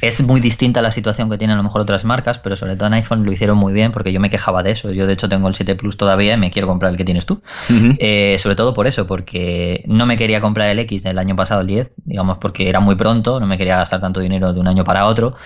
es 0.00 0.26
muy 0.26 0.40
distinta 0.40 0.80
la 0.80 0.90
situación 0.90 1.28
que 1.28 1.36
tienen 1.36 1.54
a 1.54 1.58
lo 1.58 1.64
mejor 1.64 1.82
otras 1.82 2.04
marcas, 2.04 2.38
pero 2.38 2.56
sobre 2.56 2.76
todo 2.76 2.86
en 2.86 2.94
iPhone 2.94 3.24
lo 3.24 3.32
hicieron 3.32 3.58
muy 3.58 3.72
bien 3.72 3.92
porque 3.92 4.12
yo 4.12 4.20
me 4.20 4.30
quejaba 4.30 4.62
de 4.62 4.70
eso. 4.70 4.92
Yo, 4.92 5.06
de 5.06 5.12
hecho, 5.12 5.28
tengo 5.28 5.48
el 5.48 5.54
7 5.54 5.74
Plus 5.74 5.96
todavía 5.96 6.34
y 6.34 6.38
me 6.38 6.50
quiero 6.50 6.68
comprar 6.68 6.92
el 6.92 6.96
que 6.96 7.04
tienes 7.04 7.26
tú. 7.26 7.42
Uh 7.68 7.72
-huh. 7.72 7.96
eh, 8.00 8.36
sobre 8.38 8.56
todo 8.56 8.72
por 8.72 8.86
eso, 8.86 9.06
porque 9.06 9.82
no 9.86 10.06
me 10.06 10.16
quería 10.16 10.40
comprar 10.40 10.70
el 10.70 10.78
X 10.78 11.02
del 11.02 11.18
año 11.18 11.36
pasado, 11.36 11.60
el 11.60 11.66
10, 11.66 11.92
digamos, 12.04 12.38
porque 12.38 12.68
era 12.68 12.80
muy 12.80 12.94
pronto, 12.94 13.38
no 13.40 13.46
me 13.46 13.58
quería 13.58 13.76
gastar 13.76 14.00
tanto 14.00 14.20
dinero 14.20 14.52
de 14.52 14.60
un 14.60 14.68
año 14.68 14.84
para 14.84 15.06
otro 15.06 15.36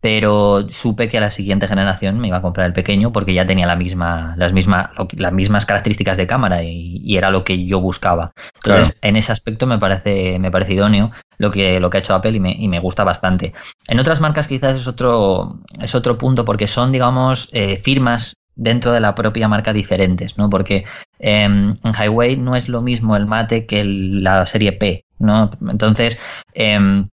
pero 0.00 0.68
supe 0.68 1.08
que 1.08 1.18
a 1.18 1.20
la 1.20 1.30
siguiente 1.30 1.66
generación 1.66 2.18
me 2.18 2.28
iba 2.28 2.36
a 2.36 2.42
comprar 2.42 2.66
el 2.66 2.72
pequeño 2.72 3.10
porque 3.12 3.34
ya 3.34 3.46
tenía 3.46 3.66
la 3.66 3.76
misma, 3.76 4.34
las, 4.36 4.52
misma, 4.52 4.92
las 5.16 5.32
mismas 5.32 5.66
características 5.66 6.16
de 6.16 6.26
cámara 6.26 6.62
y, 6.62 7.00
y 7.02 7.16
era 7.16 7.30
lo 7.30 7.42
que 7.42 7.66
yo 7.66 7.80
buscaba. 7.80 8.30
Entonces, 8.64 8.92
claro. 8.92 9.08
en 9.08 9.16
ese 9.16 9.32
aspecto 9.32 9.66
me 9.66 9.78
parece, 9.78 10.38
me 10.38 10.50
parece 10.50 10.74
idóneo 10.74 11.10
lo 11.38 11.50
que, 11.50 11.80
lo 11.80 11.90
que 11.90 11.98
ha 11.98 12.00
hecho 12.00 12.14
Apple 12.14 12.36
y 12.36 12.40
me, 12.40 12.52
y 12.52 12.68
me 12.68 12.80
gusta 12.80 13.02
bastante. 13.02 13.52
En 13.88 13.98
otras 13.98 14.20
marcas 14.20 14.46
quizás 14.46 14.76
es 14.76 14.86
otro, 14.86 15.60
es 15.80 15.94
otro 15.94 16.16
punto 16.16 16.44
porque 16.44 16.68
son, 16.68 16.92
digamos, 16.92 17.48
eh, 17.52 17.80
firmas 17.82 18.34
dentro 18.54 18.92
de 18.92 19.00
la 19.00 19.14
propia 19.14 19.48
marca 19.48 19.72
diferentes, 19.72 20.36
¿no? 20.36 20.50
Porque 20.50 20.84
eh, 21.18 21.44
en 21.44 21.74
Highway 21.84 22.36
no 22.36 22.56
es 22.56 22.68
lo 22.68 22.82
mismo 22.82 23.16
el 23.16 23.26
mate 23.26 23.66
que 23.66 23.80
el, 23.80 24.22
la 24.22 24.46
serie 24.46 24.72
P, 24.72 25.04
¿no? 25.18 25.50
Entonces, 25.68 26.18
eh, 26.54 27.04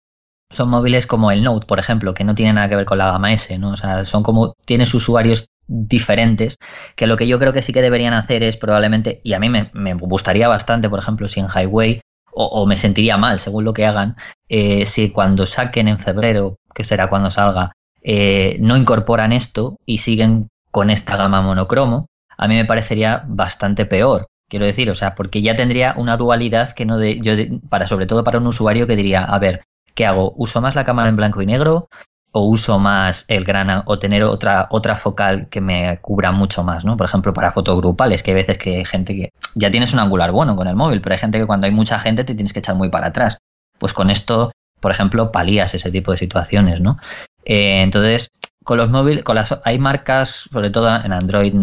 son 0.55 0.71
móviles 0.71 1.07
como 1.07 1.31
el 1.31 1.43
Note, 1.43 1.67
por 1.67 1.79
ejemplo, 1.79 2.15
que 2.15 2.25
no 2.25 2.35
tiene 2.35 2.53
nada 2.53 2.69
que 2.69 2.77
ver 2.77 2.87
con 2.87 2.99
la 2.99 3.13
gama 3.13 3.33
S, 3.33 3.59
¿no? 3.59 3.71
O 3.71 3.77
sea, 3.77 4.05
son 4.05 4.23
como, 4.23 4.55
tienes 4.65 4.95
usuarios 4.95 5.47
diferentes, 5.67 6.57
que 6.97 7.07
lo 7.07 7.17
que 7.17 7.27
yo 7.27 7.39
creo 7.39 7.53
que 7.53 7.63
sí 7.63 7.73
que 7.73 7.83
deberían 7.83 8.15
hacer 8.15 8.43
es 8.43 8.57
probablemente, 8.57 9.21
y 9.25 9.33
a 9.33 9.39
mí 9.39 9.49
me, 9.49 9.71
me 9.75 9.95
gustaría 9.95 10.49
bastante, 10.49 10.89
por 10.89 10.99
ejemplo, 10.99 11.29
si 11.29 11.41
en 11.41 11.49
Highway, 11.49 12.01
o, 12.33 12.47
o, 12.47 12.67
me 12.67 12.77
sentiría 12.77 13.17
mal, 13.17 13.41
según 13.41 13.65
lo 13.65 13.75
que 13.75 13.87
hagan, 13.87 14.17
eh, 14.49 14.87
si 14.87 15.11
cuando 15.11 15.47
saquen 15.47 15.89
en 15.89 15.99
febrero, 15.99 16.59
que 16.75 16.85
será 16.85 17.09
cuando 17.09 17.31
salga, 17.31 17.73
eh, 18.03 18.59
no 18.61 18.77
incorporan 18.77 19.33
esto 19.33 19.79
y 19.87 19.99
siguen 19.99 20.49
con 20.71 20.91
esta 20.91 21.17
gama 21.17 21.41
monocromo, 21.43 22.07
a 22.37 22.49
mí 22.49 22.55
me 22.55 22.65
parecería 22.65 23.25
bastante 23.27 23.87
peor. 23.87 24.27
Quiero 24.49 24.67
decir, 24.67 24.91
o 24.91 24.95
sea, 24.95 25.15
porque 25.15 25.41
ya 25.41 25.57
tendría 25.57 25.95
una 25.97 26.17
dualidad 26.17 26.73
que 26.73 26.85
no 26.85 26.99
de, 26.99 27.21
yo 27.21 27.37
de, 27.37 27.61
para 27.71 27.87
sobre 27.87 28.07
todo 28.07 28.25
para 28.25 28.39
un 28.39 28.47
usuario 28.47 28.87
que 28.87 28.97
diría, 28.97 29.25
a 29.25 29.39
ver, 29.39 29.65
¿qué 29.95 30.07
hago? 30.07 30.35
¿Uso 30.37 30.61
más 30.61 30.75
la 30.75 30.85
cámara 30.85 31.09
en 31.09 31.17
blanco 31.17 31.43
y 31.43 31.47
negro? 31.47 31.89
¿O 32.33 32.43
uso 32.43 32.79
más 32.79 33.27
el 33.29 33.45
gran 33.45 33.85
o 33.87 33.99
tener 33.99 34.25
otra, 34.25 34.67
otra 34.71 34.97
focal 34.97 35.49
que 35.49 35.61
me 35.61 36.01
cubra 36.01 36.33
mucho 36.33 36.65
más, 36.65 36.85
¿no? 36.85 36.97
Por 36.97 37.07
ejemplo, 37.07 37.33
para 37.33 37.53
fotogrupales, 37.53 38.23
que 38.23 38.33
hay 38.33 38.35
veces 38.35 38.59
que 38.59 38.79
hay 38.79 38.85
gente 38.85 39.15
que 39.15 39.31
ya 39.55 39.71
tienes 39.71 39.93
un 39.93 40.01
angular 40.01 40.33
bueno 40.33 40.57
con 40.57 40.67
el 40.67 40.75
móvil, 40.75 41.01
pero 41.01 41.15
hay 41.15 41.21
gente 41.21 41.39
que 41.39 41.47
cuando 41.47 41.67
hay 41.67 41.73
mucha 41.73 41.99
gente 42.01 42.25
te 42.25 42.35
tienes 42.35 42.53
que 42.53 42.59
echar 42.59 42.75
muy 42.75 42.89
para 42.89 43.09
atrás. 43.09 43.39
Pues 43.79 43.93
con 43.93 44.11
esto, 44.11 44.51
por 44.81 44.91
ejemplo, 44.91 45.31
palías 45.31 45.75
ese 45.75 45.93
tipo 45.93 46.11
de 46.11 46.19
situaciones, 46.19 46.81
¿no? 46.81 46.99
Eh, 47.45 47.83
entonces, 47.83 48.31
con 48.65 48.79
los 48.79 48.91
móviles, 48.91 49.23
con 49.23 49.37
las, 49.37 49.61
hay 49.65 49.79
marcas, 49.79 50.49
sobre 50.51 50.71
todo 50.71 50.89
en 50.89 51.13
Android, 51.13 51.55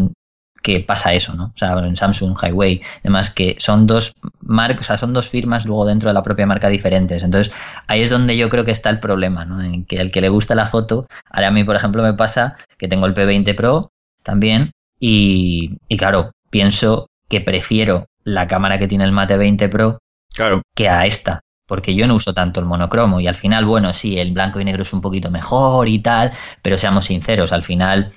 que 0.62 0.80
pasa 0.80 1.14
eso, 1.14 1.34
¿no? 1.34 1.46
O 1.46 1.58
sea, 1.58 1.74
en 1.74 1.96
Samsung, 1.96 2.38
Highway, 2.42 2.82
además 3.00 3.32
que 3.32 3.56
son 3.60 3.88
dos 3.88 4.14
marcas, 4.42 4.82
o 4.82 4.84
sea, 4.88 4.98
son 4.98 5.14
dos 5.14 5.30
firmas 5.30 5.66
luego 5.66 5.86
dentro 5.86 6.10
de 6.10 6.14
la 6.14 6.24
propia 6.24 6.46
marca 6.46 6.70
diferentes. 6.70 7.24
Entonces, 7.24 7.54
ahí 7.88 8.02
es 8.02 8.10
donde 8.10 8.38
yo 8.38 8.50
creo 8.50 8.66
que 8.66 8.72
está 8.72 8.90
el 8.90 9.00
problema, 9.00 9.46
¿no? 9.46 9.62
En 9.62 9.86
que 9.86 9.98
el 9.98 10.12
que 10.12 10.22
le 10.22 10.30
gusta 10.30 10.56
la 10.56 10.68
foto, 10.68 11.08
ahora 11.30 11.48
a 11.48 11.52
mí, 11.52 11.64
por 11.64 11.76
ejemplo, 11.76 12.04
me 12.04 12.14
pasa 12.14 12.56
que 12.78 12.88
tengo 12.88 13.06
el 13.06 13.14
P20 13.14 13.56
Pro 13.56 13.92
también 14.24 14.72
y, 15.00 15.78
y 15.88 15.98
claro, 15.98 16.32
pienso 16.50 17.08
que 17.28 17.42
prefiero 17.42 18.06
la 18.24 18.48
cámara 18.48 18.78
que 18.78 18.88
tiene 18.88 19.06
el 19.06 19.12
Mate 19.12 19.38
20 19.38 19.70
Pro 19.70 20.00
claro. 20.34 20.62
que 20.76 20.90
a 20.90 21.06
esta. 21.06 21.42
Porque 21.68 21.96
yo 21.96 22.06
no 22.06 22.16
uso 22.16 22.34
tanto 22.34 22.60
el 22.60 22.66
monocromo 22.66 23.22
y 23.22 23.28
al 23.28 23.36
final, 23.36 23.64
bueno, 23.64 23.94
sí, 23.94 24.20
el 24.20 24.34
blanco 24.34 24.60
y 24.60 24.66
negro 24.66 24.84
es 24.84 24.92
un 24.92 25.00
poquito 25.00 25.32
mejor 25.32 25.88
y 25.88 26.00
tal, 26.00 26.34
pero 26.62 26.78
seamos 26.78 27.06
sinceros, 27.06 27.54
al 27.54 27.64
final 27.64 28.12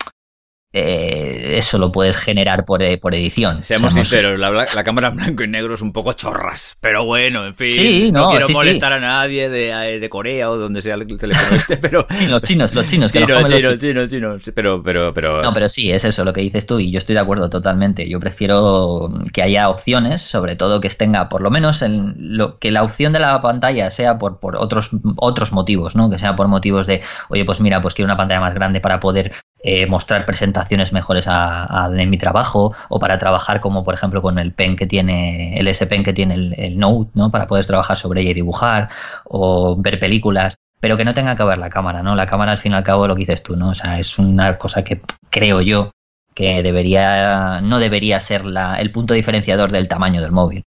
eh, 0.77 1.57
eso 1.57 1.79
lo 1.79 1.93
puedes 1.93 2.17
generar 2.17 2.65
por, 2.65 2.83
eh, 2.83 2.99
por 2.99 3.15
edición. 3.15 3.63
Seamos, 3.63 3.93
Seamos 3.93 4.09
sinceros, 4.09 4.41
la, 4.41 4.51
la, 4.51 4.83
cámara 4.85 5.09
en 5.09 5.17
blanco 5.17 5.45
y 5.45 5.49
negro 5.49 5.75
es 5.75 5.83
un 5.83 5.93
poco 5.93 6.15
chorras, 6.15 6.77
pero 6.81 7.05
bueno, 7.05 7.47
en 7.47 7.55
fin. 7.55 7.69
Sí, 7.69 8.11
no, 8.13 8.23
no 8.23 8.31
quiero 8.31 8.49
sí, 8.49 8.53
molestar 8.55 8.91
sí. 8.91 8.97
a 8.97 9.01
nadie 9.01 9.49
de, 9.49 10.01
de, 10.01 10.09
Corea 10.11 10.51
o 10.51 10.57
donde 10.57 10.83
sea 10.83 10.97
el 10.97 11.07
teléfono 11.17 11.57
este, 11.57 11.77
pero. 11.77 12.05
Los 12.29 12.43
chinos, 12.43 12.75
los 12.75 12.87
chinos. 12.87 13.13
Que 13.13 13.21
chino, 13.21 13.41
los 13.41 13.53
chino, 13.53 13.71
los 13.71 13.81
chino, 13.81 14.09
chino, 14.09 14.39
chino, 14.39 14.53
pero, 14.53 14.83
pero, 14.83 15.15
pero. 15.15 15.43
No, 15.43 15.53
pero 15.53 15.69
sí, 15.69 15.93
es 15.93 16.05
eso 16.05 16.25
lo 16.25 16.33
que 16.33 16.41
dices 16.41 16.67
tú 16.67 16.81
y 16.81 16.91
yo 16.91 16.99
estoy 16.99 17.15
de 17.15 17.21
acuerdo 17.21 17.49
totalmente. 17.49 18.09
Yo 18.09 18.19
prefiero 18.19 19.09
que 19.33 19.43
haya 19.43 19.69
opciones, 19.69 20.23
sobre 20.23 20.57
todo 20.57 20.81
que 20.81 20.91
tenga, 20.91 21.29
por 21.29 21.41
lo 21.41 21.53
menos, 21.53 21.83
en 21.83 22.15
lo, 22.19 22.59
que 22.59 22.73
la 22.73 22.83
opción 22.83 23.13
de 23.13 23.21
la 23.21 23.41
pantalla 23.41 23.91
sea 23.91 24.19
por, 24.19 24.41
por 24.41 24.57
otros, 24.57 24.91
otros 25.19 25.53
motivos, 25.53 25.95
¿no? 25.95 26.11
Que 26.11 26.19
sea 26.19 26.35
por 26.35 26.49
motivos 26.49 26.89
de, 26.89 27.01
oye, 27.29 27.45
pues 27.45 27.61
mira, 27.61 27.81
pues 27.81 27.95
quiero 27.95 28.07
una 28.07 28.17
pantalla 28.17 28.41
más 28.41 28.55
grande 28.55 28.81
para 28.81 28.99
poder 28.99 29.33
eh, 29.67 29.87
mostrar 29.87 30.27
presentaciones 30.27 30.93
mejores 30.93 31.25
a, 31.27 31.89
en 31.97 32.11
mi 32.11 32.19
trabajo 32.19 32.75
o 32.91 33.01
para 33.01 33.17
trabajar 33.17 33.61
como 33.61 33.83
por 33.83 33.95
ejemplo 33.95 34.21
con 34.21 34.39
el 34.39 34.53
pen 34.53 34.77
que 34.77 34.87
tiene 34.87 35.59
el 35.59 35.67
S 35.69 35.87
Pen 35.87 36.03
que 36.05 36.13
tiene 36.13 36.35
el, 36.35 36.79
Note 36.79 37.13
no 37.15 37.31
para 37.31 37.47
poder 37.47 37.65
trabajar 37.67 37.97
sobre 37.97 38.21
ella 38.21 38.33
y 38.33 38.35
dibujar 38.35 38.91
o 39.25 39.75
ver 39.81 39.99
películas 39.99 40.57
pero 40.81 40.99
que 40.99 41.07
no 41.07 41.15
tenga 41.15 41.35
que 41.35 41.45
ver 41.45 41.57
la 41.57 41.71
cámara 41.71 42.03
no 42.03 42.15
la 42.15 42.27
cámara 42.27 42.53
al 42.53 42.59
fin 42.59 42.73
y 42.73 42.75
al 42.75 42.83
cabo 42.83 43.09
lo 43.09 43.15
que 43.15 43.21
dices 43.21 43.43
tú 43.43 43.57
no 43.57 43.71
o 43.71 43.75
sea 43.75 43.99
es 43.99 44.19
una 44.19 44.59
cosa 44.59 44.85
que 44.85 45.01
creo 45.31 45.63
yo 45.63 45.93
que 46.35 46.63
debería 46.63 47.63
no 47.63 47.79
debería 47.79 48.21
ser 48.21 48.45
la, 48.45 48.79
el 48.79 48.93
punto 48.93 49.15
diferenciador 49.15 49.73
del 49.73 49.89
tamaño 49.89 50.21
del 50.21 50.33
móvil 50.33 50.63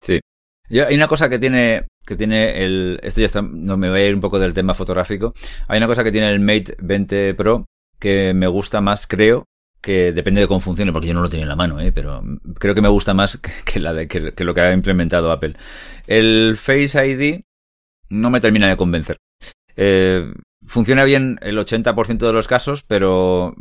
sí. 0.00 0.18
Hay 0.68 0.96
una 0.96 1.06
cosa 1.06 1.28
que 1.28 1.38
tiene 1.38 1.86
que 2.04 2.16
tiene 2.16 2.64
el 2.64 2.98
esto 3.04 3.20
ya 3.20 3.26
está 3.26 3.40
no 3.40 3.76
me 3.76 3.88
voy 3.88 4.00
a 4.00 4.08
ir 4.08 4.14
un 4.16 4.20
poco 4.20 4.40
del 4.40 4.54
tema 4.54 4.74
fotográfico. 4.74 5.32
Hay 5.68 5.76
una 5.76 5.86
cosa 5.86 6.02
que 6.02 6.10
tiene 6.10 6.30
el 6.30 6.40
Mate 6.40 6.76
20 6.80 7.34
Pro 7.34 7.66
que 8.02 8.34
me 8.34 8.48
gusta 8.48 8.80
más, 8.80 9.06
creo, 9.06 9.44
que 9.80 10.12
depende 10.12 10.40
de 10.40 10.48
cómo 10.48 10.58
funcione, 10.58 10.92
porque 10.92 11.06
yo 11.06 11.14
no 11.14 11.22
lo 11.22 11.30
tenía 11.30 11.44
en 11.44 11.48
la 11.48 11.56
mano, 11.56 11.78
¿eh? 11.78 11.92
pero 11.92 12.20
creo 12.58 12.74
que 12.74 12.82
me 12.82 12.88
gusta 12.88 13.14
más 13.14 13.38
que, 13.64 13.78
la 13.78 13.94
de, 13.94 14.08
que, 14.08 14.44
lo 14.44 14.54
que 14.54 14.60
ha 14.60 14.72
implementado 14.72 15.30
Apple. 15.30 15.54
El 16.08 16.56
Face 16.56 17.06
ID 17.06 17.42
no 18.08 18.28
me 18.28 18.40
termina 18.40 18.68
de 18.68 18.76
convencer. 18.76 19.18
Eh, 19.76 20.34
funciona 20.66 21.04
bien 21.04 21.38
el 21.42 21.56
80% 21.56 22.18
de 22.18 22.32
los 22.32 22.48
casos, 22.48 22.82
pero 22.82 23.54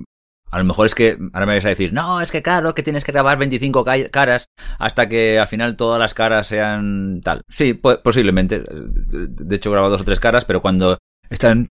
A 0.50 0.58
lo 0.58 0.66
mejor 0.66 0.88
es 0.88 0.96
que, 0.96 1.20
ahora 1.34 1.46
me 1.46 1.54
vais 1.54 1.66
a 1.66 1.70
decir, 1.70 1.94
no, 1.94 2.20
es 2.20 2.32
que 2.32 2.42
claro, 2.42 2.74
que 2.74 2.84
tienes 2.84 3.04
que 3.04 3.12
grabar 3.12 3.38
25 3.38 3.86
caras 4.10 4.46
hasta 4.80 5.08
que 5.08 5.38
al 5.38 5.48
final 5.48 5.78
todas 5.78 6.00
las 6.00 6.16
caras 6.16 6.48
sean 6.48 7.22
tal. 7.24 7.44
Sí, 7.48 7.76
posiblemente. 7.76 8.60
De 8.60 9.56
hecho, 9.56 9.72
grabo 9.72 9.90
dos 9.90 10.02
o 10.02 10.04
tres 10.04 10.20
caras, 10.20 10.46
pero 10.46 10.64
cuando 10.64 10.98
están 11.30 11.70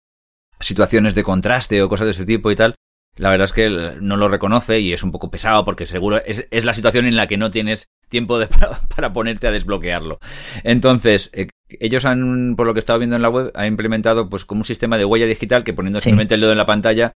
situaciones 0.60 1.14
de 1.14 1.24
contraste 1.24 1.82
o 1.82 1.88
cosas 1.88 2.06
de 2.06 2.10
ese 2.12 2.26
tipo 2.26 2.50
y 2.50 2.56
tal, 2.56 2.74
la 3.16 3.30
verdad 3.30 3.44
es 3.44 3.52
que 3.52 3.96
no 4.00 4.16
lo 4.16 4.28
reconoce 4.28 4.80
y 4.80 4.92
es 4.92 5.02
un 5.02 5.12
poco 5.12 5.30
pesado 5.30 5.64
porque 5.64 5.84
seguro 5.84 6.22
es, 6.24 6.46
es 6.50 6.64
la 6.64 6.72
situación 6.72 7.06
en 7.06 7.16
la 7.16 7.26
que 7.26 7.36
no 7.36 7.50
tienes 7.50 7.88
tiempo 8.08 8.38
de, 8.38 8.48
para, 8.96 9.12
ponerte 9.12 9.46
a 9.46 9.50
desbloquearlo. 9.50 10.18
Entonces, 10.64 11.30
eh, 11.32 11.48
ellos 11.68 12.04
han, 12.04 12.54
por 12.56 12.66
lo 12.66 12.74
que 12.74 12.78
he 12.78 12.80
estado 12.80 12.98
viendo 12.98 13.16
en 13.16 13.22
la 13.22 13.28
web, 13.28 13.52
han 13.54 13.66
implementado 13.66 14.28
pues 14.28 14.44
como 14.44 14.60
un 14.60 14.64
sistema 14.64 14.96
de 14.96 15.04
huella 15.04 15.26
digital 15.26 15.64
que 15.64 15.74
poniendo 15.74 16.00
simplemente 16.00 16.34
el 16.34 16.40
dedo 16.40 16.52
en 16.52 16.58
la 16.58 16.66
pantalla 16.66 17.12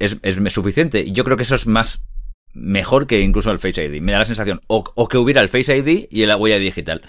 es, 0.00 0.18
es, 0.22 0.52
suficiente. 0.52 1.00
Y 1.00 1.12
yo 1.12 1.24
creo 1.24 1.36
que 1.36 1.42
eso 1.42 1.54
es 1.54 1.66
más 1.66 2.06
mejor 2.60 3.06
que 3.06 3.20
incluso 3.20 3.50
el 3.50 3.58
Face 3.58 3.84
ID. 3.84 4.00
Me 4.02 4.12
da 4.12 4.18
la 4.18 4.24
sensación, 4.24 4.60
o, 4.66 5.08
que 5.08 5.18
hubiera 5.18 5.40
el 5.40 5.48
Face 5.48 5.76
ID 5.76 6.06
y 6.10 6.26
la 6.26 6.36
huella 6.36 6.58
digital. 6.58 7.02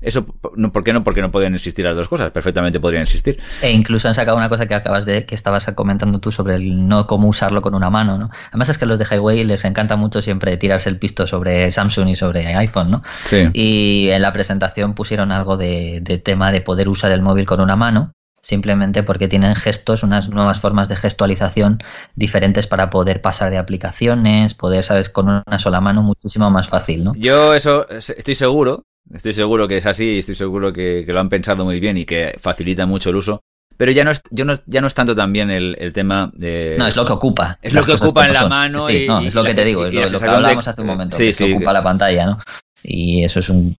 Eso, 0.00 0.26
no, 0.56 0.72
¿por 0.72 0.84
qué 0.84 0.92
no? 0.92 1.04
Porque 1.04 1.22
no 1.22 1.30
pueden 1.30 1.54
existir 1.54 1.84
las 1.84 1.96
dos 1.96 2.08
cosas. 2.08 2.30
Perfectamente 2.30 2.80
podrían 2.80 3.02
existir. 3.02 3.38
E 3.62 3.70
incluso 3.70 4.08
han 4.08 4.14
sacado 4.14 4.36
una 4.36 4.48
cosa 4.48 4.66
que 4.66 4.74
acabas 4.74 5.06
de, 5.06 5.24
que 5.24 5.34
estabas 5.34 5.66
comentando 5.74 6.20
tú 6.20 6.32
sobre 6.32 6.56
el 6.56 6.88
no 6.88 7.06
cómo 7.06 7.28
usarlo 7.28 7.62
con 7.62 7.74
una 7.74 7.90
mano, 7.90 8.18
¿no? 8.18 8.30
Además 8.48 8.68
es 8.68 8.78
que 8.78 8.84
a 8.84 8.88
los 8.88 8.98
de 8.98 9.06
Highway 9.10 9.44
les 9.44 9.64
encanta 9.64 9.96
mucho 9.96 10.22
siempre 10.22 10.56
tirarse 10.56 10.88
el 10.88 10.98
pisto 10.98 11.26
sobre 11.26 11.70
Samsung 11.72 12.08
y 12.08 12.16
sobre 12.16 12.54
iPhone, 12.54 12.90
¿no? 12.90 13.02
Sí. 13.24 13.48
Y 13.52 14.08
en 14.10 14.22
la 14.22 14.32
presentación 14.32 14.94
pusieron 14.94 15.32
algo 15.32 15.56
de 15.56 16.20
tema 16.24 16.52
de 16.52 16.60
poder 16.60 16.88
usar 16.88 17.12
el 17.12 17.22
móvil 17.22 17.46
con 17.46 17.60
una 17.60 17.76
mano 17.76 18.12
simplemente 18.46 19.02
porque 19.02 19.26
tienen 19.26 19.56
gestos, 19.56 20.04
unas 20.04 20.28
nuevas 20.28 20.60
formas 20.60 20.88
de 20.88 20.94
gestualización 20.94 21.82
diferentes 22.14 22.68
para 22.68 22.90
poder 22.90 23.20
pasar 23.20 23.50
de 23.50 23.58
aplicaciones, 23.58 24.54
poder, 24.54 24.84
sabes, 24.84 25.10
con 25.10 25.28
una 25.28 25.58
sola 25.58 25.80
mano 25.80 26.04
muchísimo 26.04 26.48
más 26.48 26.68
fácil, 26.68 27.02
¿no? 27.02 27.12
Yo 27.16 27.54
eso 27.54 27.88
estoy 27.90 28.36
seguro, 28.36 28.84
estoy 29.12 29.32
seguro 29.32 29.66
que 29.66 29.78
es 29.78 29.86
así, 29.86 30.18
estoy 30.18 30.36
seguro 30.36 30.72
que, 30.72 31.04
lo 31.08 31.18
han 31.18 31.28
pensado 31.28 31.64
muy 31.64 31.80
bien 31.80 31.96
y 31.96 32.04
que 32.04 32.38
facilita 32.40 32.86
mucho 32.86 33.10
el 33.10 33.16
uso. 33.16 33.40
Pero 33.76 33.90
ya 33.90 34.04
no 34.04 34.12
es, 34.12 34.22
yo 34.30 34.44
no, 34.44 34.54
ya 34.66 34.80
no 34.80 34.86
es 34.86 34.94
tanto 34.94 35.16
también 35.16 35.50
el, 35.50 35.92
tema 35.92 36.30
de... 36.32 36.76
No, 36.78 36.86
es 36.86 36.96
lo 36.96 37.04
que 37.04 37.12
ocupa. 37.12 37.58
Es 37.60 37.74
lo 37.74 37.82
que 37.82 37.92
ocupa 37.92 38.26
en 38.26 38.32
la 38.32 38.48
mano. 38.48 38.80
Sí, 38.80 39.06
no, 39.08 39.20
es 39.20 39.34
lo 39.34 39.42
que 39.42 39.54
te 39.54 39.64
digo, 39.64 39.84
es 39.86 40.12
lo, 40.12 40.20
que 40.20 40.24
hablábamos 40.24 40.68
hace 40.68 40.80
un 40.82 40.86
momento. 40.86 41.16
Sí, 41.16 41.32
que 41.32 41.52
ocupa 41.52 41.72
la 41.72 41.82
pantalla, 41.82 42.26
¿no? 42.26 42.38
Y 42.86 43.24
eso 43.24 43.40
es 43.40 43.50
un, 43.50 43.76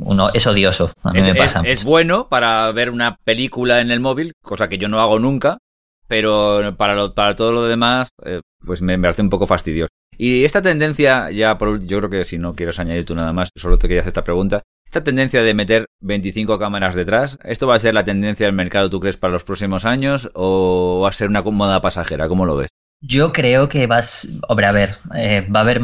uno, 0.00 0.30
es 0.32 0.46
odioso. 0.46 0.90
A 1.02 1.12
mí 1.12 1.18
es, 1.18 1.26
me 1.26 1.34
pasa. 1.34 1.62
Es, 1.64 1.84
bueno 1.84 2.28
para 2.28 2.70
ver 2.72 2.90
una 2.90 3.16
película 3.24 3.80
en 3.80 3.90
el 3.90 4.00
móvil, 4.00 4.32
cosa 4.42 4.68
que 4.68 4.78
yo 4.78 4.88
no 4.88 5.00
hago 5.00 5.18
nunca, 5.18 5.58
pero 6.06 6.74
para, 6.76 7.12
para 7.14 7.36
todo 7.36 7.52
lo 7.52 7.64
demás, 7.64 8.10
eh, 8.24 8.40
pues 8.64 8.80
me, 8.82 8.98
parece 8.98 9.22
un 9.22 9.30
poco 9.30 9.46
fastidioso. 9.46 9.90
Y 10.16 10.44
esta 10.44 10.62
tendencia, 10.62 11.30
ya 11.30 11.58
por 11.58 11.84
yo 11.84 11.98
creo 11.98 12.10
que 12.10 12.24
si 12.24 12.38
no 12.38 12.54
quieres 12.54 12.78
añadir 12.80 13.04
tú 13.04 13.14
nada 13.14 13.32
más, 13.32 13.50
solo 13.54 13.78
te 13.78 13.86
quería 13.86 14.00
hacer 14.00 14.08
esta 14.10 14.24
pregunta. 14.24 14.62
Esta 14.84 15.04
tendencia 15.04 15.42
de 15.42 15.52
meter 15.52 15.84
25 16.00 16.58
cámaras 16.58 16.94
detrás, 16.94 17.38
¿esto 17.44 17.66
va 17.66 17.76
a 17.76 17.78
ser 17.78 17.92
la 17.92 18.04
tendencia 18.04 18.46
del 18.46 18.54
mercado, 18.54 18.88
tú 18.88 19.00
crees, 19.00 19.18
para 19.18 19.34
los 19.34 19.44
próximos 19.44 19.84
años 19.84 20.30
o 20.34 21.00
va 21.02 21.10
a 21.10 21.12
ser 21.12 21.28
una 21.28 21.42
cómoda 21.42 21.82
pasajera? 21.82 22.26
¿Cómo 22.26 22.46
lo 22.46 22.56
ves? 22.56 22.68
Yo 23.00 23.32
creo 23.32 23.68
que 23.68 23.86
vas, 23.86 24.40
hombre, 24.48 24.66
a 24.66 24.72
ver, 24.72 24.96
eh, 25.14 25.46
va 25.54 25.60
a 25.60 25.62
haber 25.62 25.80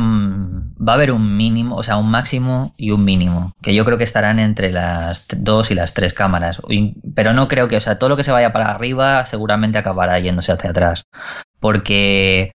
va 0.87 0.93
a 0.93 0.97
haber 0.97 1.13
un 1.13 1.37
mínimo, 1.37 1.77
o 1.77 1.83
sea, 1.83 1.97
un 1.97 2.11
máximo 2.11 2.75
y 2.77 2.91
un 2.91 3.05
mínimo, 3.05 3.53
que 3.63 3.75
yo 3.75 3.85
creo 3.85 3.99
que 3.99 4.05
estarán 4.05 4.39
entre 4.39 4.71
las 4.71 5.27
dos 5.37 5.71
y 5.71 5.75
las 5.75 5.95
tres 5.95 6.13
cámaras, 6.15 6.61
pero 7.15 7.33
no 7.33 7.49
creo 7.49 7.69
que, 7.69 7.77
o 7.77 7.81
sea, 7.81 7.99
todo 7.99 8.11
lo 8.11 8.17
que 8.17 8.25
se 8.25 8.33
vaya 8.33 8.53
para 8.53 8.71
arriba 8.71 9.25
seguramente 9.25 9.79
acabará 9.79 10.19
yéndose 10.19 10.53
hacia 10.53 10.71
atrás, 10.71 11.05
porque 11.61 12.53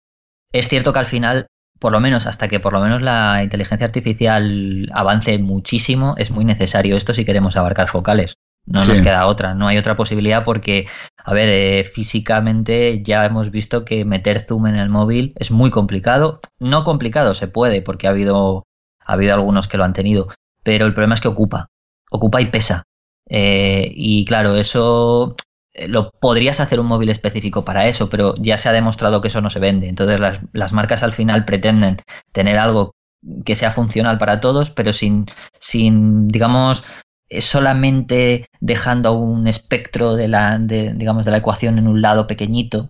es 0.52 0.68
cierto 0.68 0.92
que 0.92 0.98
al 0.98 1.06
final, 1.06 1.46
por 1.78 1.92
lo 1.92 2.00
menos 2.00 2.26
hasta 2.26 2.48
que 2.48 2.60
por 2.60 2.72
lo 2.72 2.80
menos 2.80 3.02
la 3.02 3.42
inteligencia 3.42 3.86
artificial 3.86 4.90
avance 4.92 5.38
muchísimo, 5.38 6.14
es 6.16 6.30
muy 6.30 6.44
necesario 6.44 6.96
esto 6.96 7.14
si 7.14 7.24
queremos 7.24 7.56
abarcar 7.56 7.88
focales. 7.88 8.34
No 8.66 8.84
nos 8.84 9.00
queda 9.00 9.26
otra, 9.26 9.54
no 9.54 9.68
hay 9.68 9.78
otra 9.78 9.96
posibilidad 9.96 10.42
porque, 10.42 10.88
a 11.16 11.32
ver, 11.32 11.48
eh, 11.48 11.84
físicamente 11.84 13.00
ya 13.02 13.24
hemos 13.24 13.50
visto 13.50 13.84
que 13.84 14.04
meter 14.04 14.40
zoom 14.40 14.66
en 14.66 14.76
el 14.76 14.88
móvil 14.88 15.34
es 15.36 15.52
muy 15.52 15.70
complicado. 15.70 16.40
No 16.58 16.82
complicado, 16.82 17.34
se 17.34 17.46
puede 17.46 17.80
porque 17.80 18.08
ha 18.08 18.10
habido, 18.10 18.64
ha 19.04 19.12
habido 19.12 19.34
algunos 19.34 19.68
que 19.68 19.76
lo 19.76 19.84
han 19.84 19.92
tenido, 19.92 20.28
pero 20.64 20.84
el 20.86 20.94
problema 20.94 21.14
es 21.14 21.20
que 21.20 21.28
ocupa, 21.28 21.68
ocupa 22.10 22.40
y 22.40 22.46
pesa. 22.46 22.82
Eh, 23.28 23.92
y 23.94 24.24
claro, 24.24 24.56
eso 24.56 25.36
eh, 25.72 25.86
lo 25.88 26.10
podrías 26.10 26.58
hacer 26.58 26.80
un 26.80 26.86
móvil 26.86 27.10
específico 27.10 27.64
para 27.64 27.86
eso, 27.86 28.08
pero 28.08 28.34
ya 28.38 28.58
se 28.58 28.68
ha 28.68 28.72
demostrado 28.72 29.20
que 29.20 29.28
eso 29.28 29.40
no 29.40 29.50
se 29.50 29.60
vende. 29.60 29.88
Entonces 29.88 30.18
las, 30.18 30.40
las 30.52 30.72
marcas 30.72 31.04
al 31.04 31.12
final 31.12 31.44
pretenden 31.44 31.98
tener 32.32 32.58
algo 32.58 32.96
que 33.44 33.56
sea 33.56 33.72
funcional 33.72 34.18
para 34.18 34.40
todos, 34.40 34.70
pero 34.70 34.92
sin, 34.92 35.26
sin 35.58 36.28
digamos, 36.28 36.84
solamente 37.40 38.46
dejando 38.60 39.12
un 39.14 39.46
espectro 39.48 40.14
de 40.14 40.28
la, 40.28 40.58
de, 40.58 40.94
digamos, 40.94 41.24
de 41.24 41.30
la 41.32 41.38
ecuación 41.38 41.78
en 41.78 41.88
un 41.88 42.02
lado 42.02 42.26
pequeñito. 42.26 42.88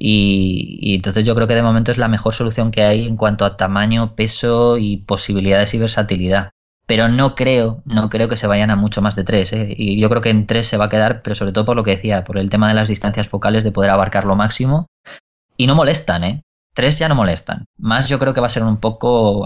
Y, 0.00 0.94
entonces 0.94 1.24
yo 1.24 1.34
creo 1.34 1.48
que 1.48 1.56
de 1.56 1.62
momento 1.62 1.90
es 1.90 1.98
la 1.98 2.08
mejor 2.08 2.32
solución 2.32 2.70
que 2.70 2.82
hay 2.82 3.06
en 3.06 3.16
cuanto 3.16 3.44
a 3.44 3.56
tamaño, 3.56 4.14
peso 4.14 4.78
y 4.78 4.98
posibilidades 4.98 5.74
y 5.74 5.78
versatilidad. 5.78 6.50
Pero 6.86 7.08
no 7.08 7.34
creo, 7.34 7.82
no 7.84 8.08
creo 8.08 8.28
que 8.28 8.36
se 8.36 8.46
vayan 8.46 8.70
a 8.70 8.76
mucho 8.76 9.02
más 9.02 9.16
de 9.16 9.24
tres. 9.24 9.52
¿eh? 9.52 9.74
Y 9.76 10.00
yo 10.00 10.08
creo 10.08 10.22
que 10.22 10.30
en 10.30 10.46
tres 10.46 10.68
se 10.68 10.76
va 10.76 10.86
a 10.86 10.88
quedar, 10.88 11.22
pero 11.22 11.34
sobre 11.34 11.52
todo 11.52 11.64
por 11.64 11.76
lo 11.76 11.84
que 11.84 11.90
decía, 11.92 12.24
por 12.24 12.38
el 12.38 12.48
tema 12.48 12.68
de 12.68 12.74
las 12.74 12.88
distancias 12.88 13.28
focales, 13.28 13.64
de 13.64 13.72
poder 13.72 13.90
abarcar 13.90 14.24
lo 14.24 14.36
máximo. 14.36 14.86
Y 15.56 15.66
no 15.66 15.74
molestan, 15.74 16.24
¿eh? 16.24 16.42
Tres 16.78 16.96
ya 16.96 17.08
no 17.08 17.16
molestan. 17.16 17.64
Más 17.76 18.08
yo 18.08 18.20
creo 18.20 18.34
que 18.34 18.40
va 18.40 18.46
a 18.46 18.50
ser 18.50 18.62
un 18.62 18.76
poco 18.76 19.44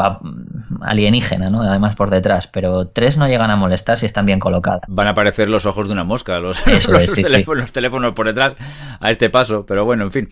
alienígena, 0.82 1.48
¿no? 1.48 1.62
Además 1.62 1.96
por 1.96 2.10
detrás. 2.10 2.46
Pero 2.46 2.88
tres 2.88 3.16
no 3.16 3.26
llegan 3.26 3.50
a 3.50 3.56
molestar 3.56 3.96
si 3.96 4.04
están 4.04 4.26
bien 4.26 4.38
colocadas. 4.38 4.82
Van 4.86 5.06
a 5.06 5.12
aparecer 5.12 5.48
los 5.48 5.64
ojos 5.64 5.86
de 5.86 5.94
una 5.94 6.04
mosca, 6.04 6.38
los, 6.40 6.62
teléfonos, 6.64 7.72
teléfonos, 7.72 8.12
por 8.12 8.26
detrás 8.26 8.52
a 9.00 9.10
este 9.10 9.30
paso. 9.30 9.64
Pero 9.64 9.86
bueno, 9.86 10.04
en 10.04 10.12
fin. 10.12 10.28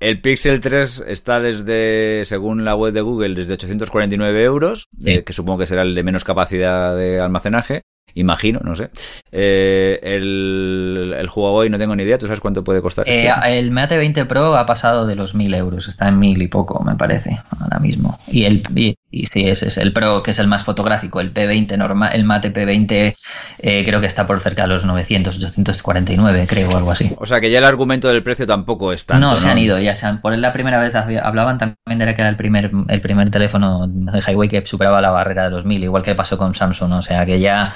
El 0.00 0.22
Pixel 0.22 0.60
3 0.60 1.04
está 1.06 1.38
desde, 1.38 2.24
según 2.24 2.64
la 2.64 2.74
web 2.74 2.94
de 2.94 3.02
Google, 3.02 3.34
desde 3.34 3.52
849 3.52 4.42
euros, 4.42 4.88
eh, 5.04 5.24
que 5.24 5.34
supongo 5.34 5.58
que 5.58 5.66
será 5.66 5.82
el 5.82 5.94
de 5.94 6.02
menos 6.02 6.24
capacidad 6.24 6.96
de 6.96 7.20
almacenaje 7.20 7.82
imagino, 8.18 8.60
no 8.62 8.74
sé. 8.74 8.90
Eh, 9.30 9.98
el, 10.02 11.14
el 11.16 11.28
Huawei 11.34 11.70
no 11.70 11.78
tengo 11.78 11.94
ni 11.94 12.02
idea, 12.02 12.18
¿tú 12.18 12.26
sabes 12.26 12.40
cuánto 12.40 12.64
puede 12.64 12.82
costar? 12.82 13.08
Eh, 13.08 13.28
este? 13.28 13.58
El 13.58 13.70
Mate 13.70 13.96
20 13.96 14.26
Pro 14.26 14.56
ha 14.56 14.66
pasado 14.66 15.06
de 15.06 15.16
los 15.16 15.34
1000 15.34 15.54
euros, 15.54 15.88
está 15.88 16.08
en 16.08 16.18
1000 16.18 16.42
y 16.42 16.48
poco, 16.48 16.82
me 16.82 16.96
parece, 16.96 17.38
ahora 17.60 17.78
mismo. 17.78 18.18
Y 18.26 18.44
el 18.44 18.62
y, 18.74 18.94
sí, 19.10 19.48
ese 19.48 19.68
es 19.68 19.78
el 19.78 19.92
Pro, 19.92 20.22
que 20.22 20.32
es 20.32 20.38
el 20.38 20.48
más 20.48 20.64
fotográfico, 20.64 21.20
el 21.20 21.32
P20 21.32 21.76
normal, 21.78 22.10
el 22.12 22.24
Mate 22.24 22.52
P20 22.52 23.14
eh, 23.58 23.84
creo 23.84 24.00
que 24.00 24.06
está 24.06 24.26
por 24.26 24.40
cerca 24.40 24.62
de 24.62 24.68
los 24.68 24.84
900, 24.84 25.42
849, 25.42 26.46
creo, 26.46 26.70
o 26.70 26.76
algo 26.76 26.90
así. 26.90 27.14
O 27.18 27.26
sea 27.26 27.40
que 27.40 27.50
ya 27.50 27.58
el 27.58 27.64
argumento 27.64 28.08
del 28.08 28.22
precio 28.22 28.46
tampoco 28.46 28.92
es 28.92 29.06
tanto. 29.06 29.28
No, 29.28 29.36
se 29.36 29.48
han 29.48 29.58
ido, 29.58 29.78
ya 29.78 29.94
se 29.94 30.06
han, 30.06 30.20
por 30.20 30.36
la 30.36 30.52
primera 30.52 30.78
vez 30.78 30.94
hablaban 30.94 31.58
también 31.58 31.98
de 31.98 32.14
que 32.14 32.20
era 32.20 32.28
el 32.28 32.36
primer, 32.36 32.70
el 32.88 33.00
primer 33.00 33.30
teléfono 33.30 33.86
de 33.88 34.20
Highway 34.20 34.48
que 34.48 34.64
superaba 34.66 35.00
la 35.00 35.10
barrera 35.10 35.44
de 35.44 35.50
los 35.50 35.64
1000, 35.64 35.84
igual 35.84 36.02
que 36.02 36.14
pasó 36.14 36.36
con 36.36 36.54
Samsung, 36.54 36.92
o 36.92 37.02
sea 37.02 37.24
que 37.24 37.40
ya 37.40 37.74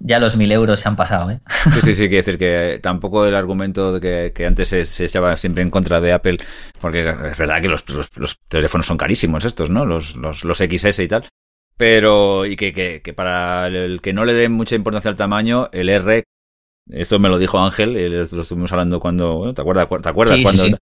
ya 0.00 0.18
los 0.18 0.36
mil 0.36 0.52
euros 0.52 0.80
se 0.80 0.88
han 0.88 0.96
pasado, 0.96 1.30
¿eh? 1.30 1.40
Sí, 1.72 1.80
sí, 1.82 1.94
sí, 1.94 2.02
quiere 2.08 2.16
decir 2.16 2.38
que 2.38 2.78
tampoco 2.82 3.26
el 3.26 3.34
argumento 3.34 3.98
de 3.98 4.32
que, 4.32 4.46
antes 4.46 4.68
se, 4.68 5.04
echaba 5.04 5.36
siempre 5.36 5.62
en 5.62 5.70
contra 5.70 6.00
de 6.00 6.12
Apple, 6.12 6.38
porque 6.80 7.00
es 7.00 7.38
verdad 7.38 7.60
que 7.60 7.68
los, 7.68 7.84
teléfonos 8.48 8.86
son 8.86 8.96
carísimos 8.96 9.44
estos, 9.44 9.70
¿no? 9.70 9.84
Los, 9.84 10.16
los, 10.16 10.44
los 10.44 10.58
XS 10.58 11.00
y 11.00 11.08
tal. 11.08 11.24
Pero, 11.76 12.44
y 12.44 12.56
que, 12.56 12.72
que, 12.72 13.12
para 13.12 13.68
el 13.68 14.00
que 14.00 14.12
no 14.12 14.24
le 14.24 14.34
dé 14.34 14.48
mucha 14.48 14.74
importancia 14.74 15.10
al 15.10 15.16
tamaño, 15.16 15.68
el 15.72 15.88
R, 15.88 16.24
esto 16.90 17.18
me 17.18 17.28
lo 17.28 17.38
dijo 17.38 17.58
Ángel, 17.60 17.96
y 17.96 18.08
lo 18.08 18.22
estuvimos 18.22 18.72
hablando 18.72 18.98
cuando, 18.98 19.52
¿te 19.54 19.60
acuerdas? 19.60 19.88
¿Te 20.02 20.08
acuerdas 20.08 20.40
cuando, 20.42 20.78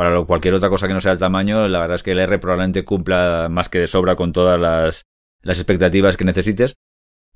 para 0.00 0.24
cualquier 0.24 0.54
otra 0.54 0.70
cosa 0.70 0.88
que 0.88 0.94
no 0.94 1.00
sea 1.00 1.12
el 1.12 1.18
tamaño, 1.18 1.68
la 1.68 1.80
verdad 1.80 1.96
es 1.96 2.02
que 2.02 2.12
el 2.12 2.20
R 2.20 2.38
probablemente 2.38 2.86
cumpla 2.86 3.48
más 3.50 3.68
que 3.68 3.80
de 3.80 3.86
sobra 3.86 4.16
con 4.16 4.32
todas 4.32 4.58
las, 4.58 5.04
las 5.42 5.58
expectativas 5.58 6.16
que 6.16 6.24
necesites. 6.24 6.74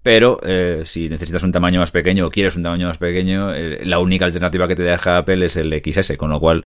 Pero 0.05 0.39
eh, 0.43 0.83
si 0.85 1.09
necesitas 1.09 1.43
un 1.43 1.51
tamaño 1.51 1.81
más 1.81 1.91
pequeño 1.91 2.27
o 2.27 2.31
quieres 2.31 2.57
un 2.57 2.63
tamaño 2.63 2.89
más 2.89 2.99
pequeño, 2.99 3.55
eh, 3.55 3.87
la 3.87 4.01
única 4.01 4.27
alternativa 4.27 4.69
que 4.69 4.77
te 4.77 4.83
deja 4.83 5.17
Apple 5.17 5.47
es 5.47 5.57
el 5.57 5.73
XS, 5.73 6.19
con 6.19 6.29
lo 6.29 6.39
cual 6.39 6.63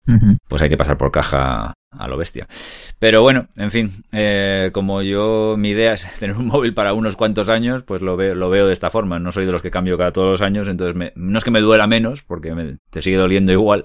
pues 0.47 0.61
hay 0.61 0.69
que 0.69 0.77
pasar 0.77 0.99
por 0.99 1.11
caja 1.11 1.73
a 1.97 2.07
lo 2.07 2.17
bestia. 2.17 2.47
Pero 2.99 3.21
bueno, 3.21 3.47
en 3.57 3.71
fin, 3.71 3.91
eh, 4.11 4.69
como 4.73 5.01
yo 5.01 5.55
mi 5.57 5.69
idea 5.69 5.93
es 5.93 6.07
tener 6.19 6.35
un 6.35 6.47
móvil 6.47 6.73
para 6.73 6.93
unos 6.93 7.15
cuantos 7.15 7.49
años, 7.49 7.83
pues 7.83 8.01
lo 8.01 8.15
veo, 8.15 8.35
lo 8.35 8.49
veo 8.49 8.67
de 8.67 8.73
esta 8.73 8.89
forma. 8.89 9.19
No 9.19 9.31
soy 9.31 9.45
de 9.45 9.51
los 9.51 9.61
que 9.61 9.71
cambio 9.71 9.97
cada 9.97 10.11
todos 10.11 10.29
los 10.29 10.41
años, 10.41 10.67
entonces 10.67 11.11
no 11.15 11.37
es 11.37 11.43
que 11.43 11.51
me 11.51 11.61
duela 11.61 11.87
menos, 11.87 12.23
porque 12.23 12.53
me, 12.53 12.77
te 12.89 13.01
sigue 13.01 13.17
doliendo 13.17 13.51
igual, 13.51 13.83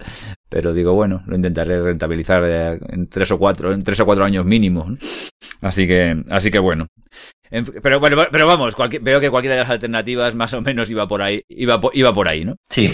pero 0.49 0.73
digo, 0.73 0.95
bueno, 0.95 1.23
lo 1.27 1.37
intentaré 1.37 1.83
rentabilizar 1.83 2.45
en 2.45 3.09
tres 3.09 3.31
o 3.31 3.39
cuatro, 3.39 3.73
en 3.73 3.83
tres 3.83 4.01
o 4.01 4.07
cuatro 4.07 4.25
años 4.25 4.45
mínimo. 4.45 4.87
Así 5.61 5.87
que, 5.87 6.23
así 6.31 6.51
que 6.51 6.59
bueno. 6.59 6.87
Pero 7.83 7.99
bueno, 8.01 8.17
pero 8.31 8.47
vamos, 8.47 8.75
veo 9.01 9.21
que 9.21 9.31
cualquiera 9.31 9.57
de 9.57 9.63
las 9.63 9.71
alternativas 9.71 10.35
más 10.35 10.53
o 10.53 10.61
menos 10.61 10.91
iba 10.91 11.09
por 11.09 11.23
ahí, 11.23 11.43
iba, 11.49 11.81
iba 11.95 12.13
por 12.13 12.29
ahí, 12.29 12.45
¿no? 12.45 12.57
Sí. 12.69 12.93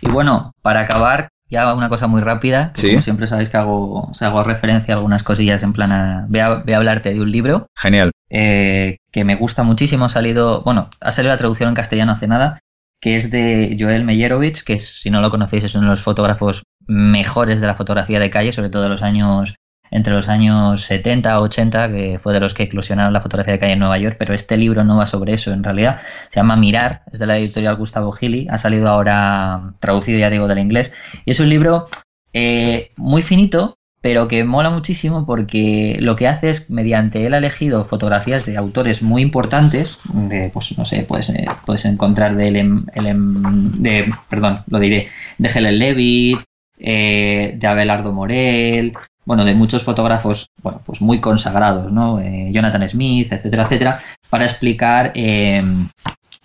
Y 0.00 0.08
bueno, 0.08 0.52
para 0.62 0.80
acabar, 0.80 1.28
ya 1.48 1.72
una 1.74 1.88
cosa 1.88 2.06
muy 2.06 2.20
rápida, 2.20 2.72
que 2.74 2.80
Sí. 2.80 2.90
como 2.90 3.02
siempre 3.02 3.26
sabéis 3.26 3.50
que 3.50 3.56
hago, 3.56 4.00
o 4.10 4.14
sea, 4.14 4.28
hago 4.28 4.42
referencia 4.44 4.94
a 4.94 4.96
algunas 4.96 5.22
cosillas 5.22 5.62
en 5.62 5.72
plan 5.72 5.92
a, 5.92 6.26
voy, 6.28 6.40
a, 6.40 6.54
voy 6.56 6.72
a 6.72 6.76
hablarte 6.76 7.12
de 7.14 7.20
un 7.20 7.30
libro 7.30 7.66
Genial. 7.76 8.10
eh, 8.30 8.98
que 9.12 9.24
me 9.24 9.36
gusta 9.36 9.62
muchísimo, 9.62 10.06
ha 10.06 10.08
salido, 10.08 10.62
bueno, 10.62 10.88
ha 11.00 11.12
salido 11.12 11.32
la 11.32 11.38
traducción 11.38 11.68
en 11.68 11.74
castellano 11.74 12.12
hace 12.12 12.26
nada, 12.26 12.58
que 13.00 13.16
es 13.16 13.30
de 13.30 13.76
Joel 13.78 14.04
Meyerovich, 14.04 14.64
que 14.64 14.74
es, 14.74 15.00
si 15.00 15.10
no 15.10 15.20
lo 15.20 15.30
conocéis 15.30 15.64
es 15.64 15.74
uno 15.74 15.84
de 15.84 15.90
los 15.90 16.02
fotógrafos 16.02 16.62
mejores 16.86 17.60
de 17.60 17.66
la 17.66 17.74
fotografía 17.74 18.18
de 18.18 18.30
calle, 18.30 18.52
sobre 18.52 18.70
todo 18.70 18.82
de 18.82 18.88
los 18.88 19.02
años 19.02 19.54
entre 19.90 20.12
los 20.14 20.28
años 20.28 20.82
70 20.82 21.38
o 21.38 21.42
80, 21.44 21.90
que 21.92 22.18
fue 22.22 22.32
de 22.32 22.40
los 22.40 22.54
que 22.54 22.64
eclosionaron 22.64 23.12
la 23.12 23.20
fotografía 23.20 23.52
de 23.54 23.58
calle 23.60 23.72
en 23.74 23.78
Nueva 23.78 23.98
York, 23.98 24.16
pero 24.18 24.34
este 24.34 24.56
libro 24.56 24.82
no 24.84 24.96
va 24.96 25.06
sobre 25.06 25.34
eso, 25.34 25.52
en 25.52 25.62
realidad. 25.62 26.00
Se 26.30 26.36
llama 26.40 26.56
Mirar, 26.56 27.02
es 27.12 27.18
de 27.20 27.26
la 27.26 27.36
editorial 27.38 27.76
Gustavo 27.76 28.12
Gili, 28.12 28.46
ha 28.50 28.58
salido 28.58 28.88
ahora 28.88 29.74
traducido, 29.80 30.18
ya 30.18 30.30
digo, 30.30 30.48
del 30.48 30.58
inglés, 30.58 30.92
y 31.24 31.30
es 31.30 31.40
un 31.40 31.48
libro 31.48 31.86
eh, 32.32 32.90
muy 32.96 33.22
finito, 33.22 33.76
pero 34.00 34.28
que 34.28 34.44
mola 34.44 34.68
muchísimo 34.68 35.24
porque 35.24 35.96
lo 36.00 36.14
que 36.16 36.28
hace 36.28 36.50
es, 36.50 36.68
mediante 36.70 37.24
él 37.24 37.32
ha 37.32 37.38
elegido 37.38 37.84
fotografías 37.86 38.44
de 38.44 38.56
autores 38.58 39.00
muy 39.02 39.22
importantes, 39.22 39.98
de, 40.12 40.50
pues 40.52 40.76
no 40.76 40.84
sé, 40.84 41.04
puedes, 41.04 41.30
eh, 41.30 41.46
puedes 41.64 41.84
encontrar 41.86 42.34
de, 42.36 42.48
Ellen- 42.50 42.84
Ellen- 42.94 43.70
de, 43.78 44.12
perdón, 44.28 44.62
lo 44.66 44.78
diré, 44.78 45.08
de 45.38 45.48
Helen 45.48 45.78
Levitt, 45.78 46.38
eh, 46.78 47.54
de 47.56 47.66
Abelardo 47.66 48.12
Morel, 48.12 48.92
bueno, 49.24 49.44
de 49.44 49.54
muchos 49.54 49.84
fotógrafos, 49.84 50.50
bueno, 50.62 50.80
pues 50.84 51.00
muy 51.00 51.20
consagrados, 51.20 51.90
¿no? 51.90 52.20
Eh, 52.20 52.50
Jonathan 52.52 52.88
Smith, 52.88 53.32
etcétera, 53.32 53.64
etcétera, 53.64 54.00
para 54.30 54.44
explicar, 54.44 55.12
eh, 55.14 55.62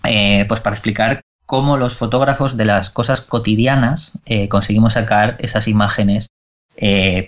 eh, 0.03 0.45
pues 0.47 0.61
para 0.61 0.75
explicar 0.75 1.21
cómo 1.45 1.77
los 1.77 1.97
fotógrafos 1.97 2.57
de 2.57 2.65
las 2.65 2.89
cosas 2.89 3.21
cotidianas 3.21 4.19
conseguimos 4.49 4.93
sacar 4.93 5.35
esas 5.39 5.67
imágenes 5.67 6.27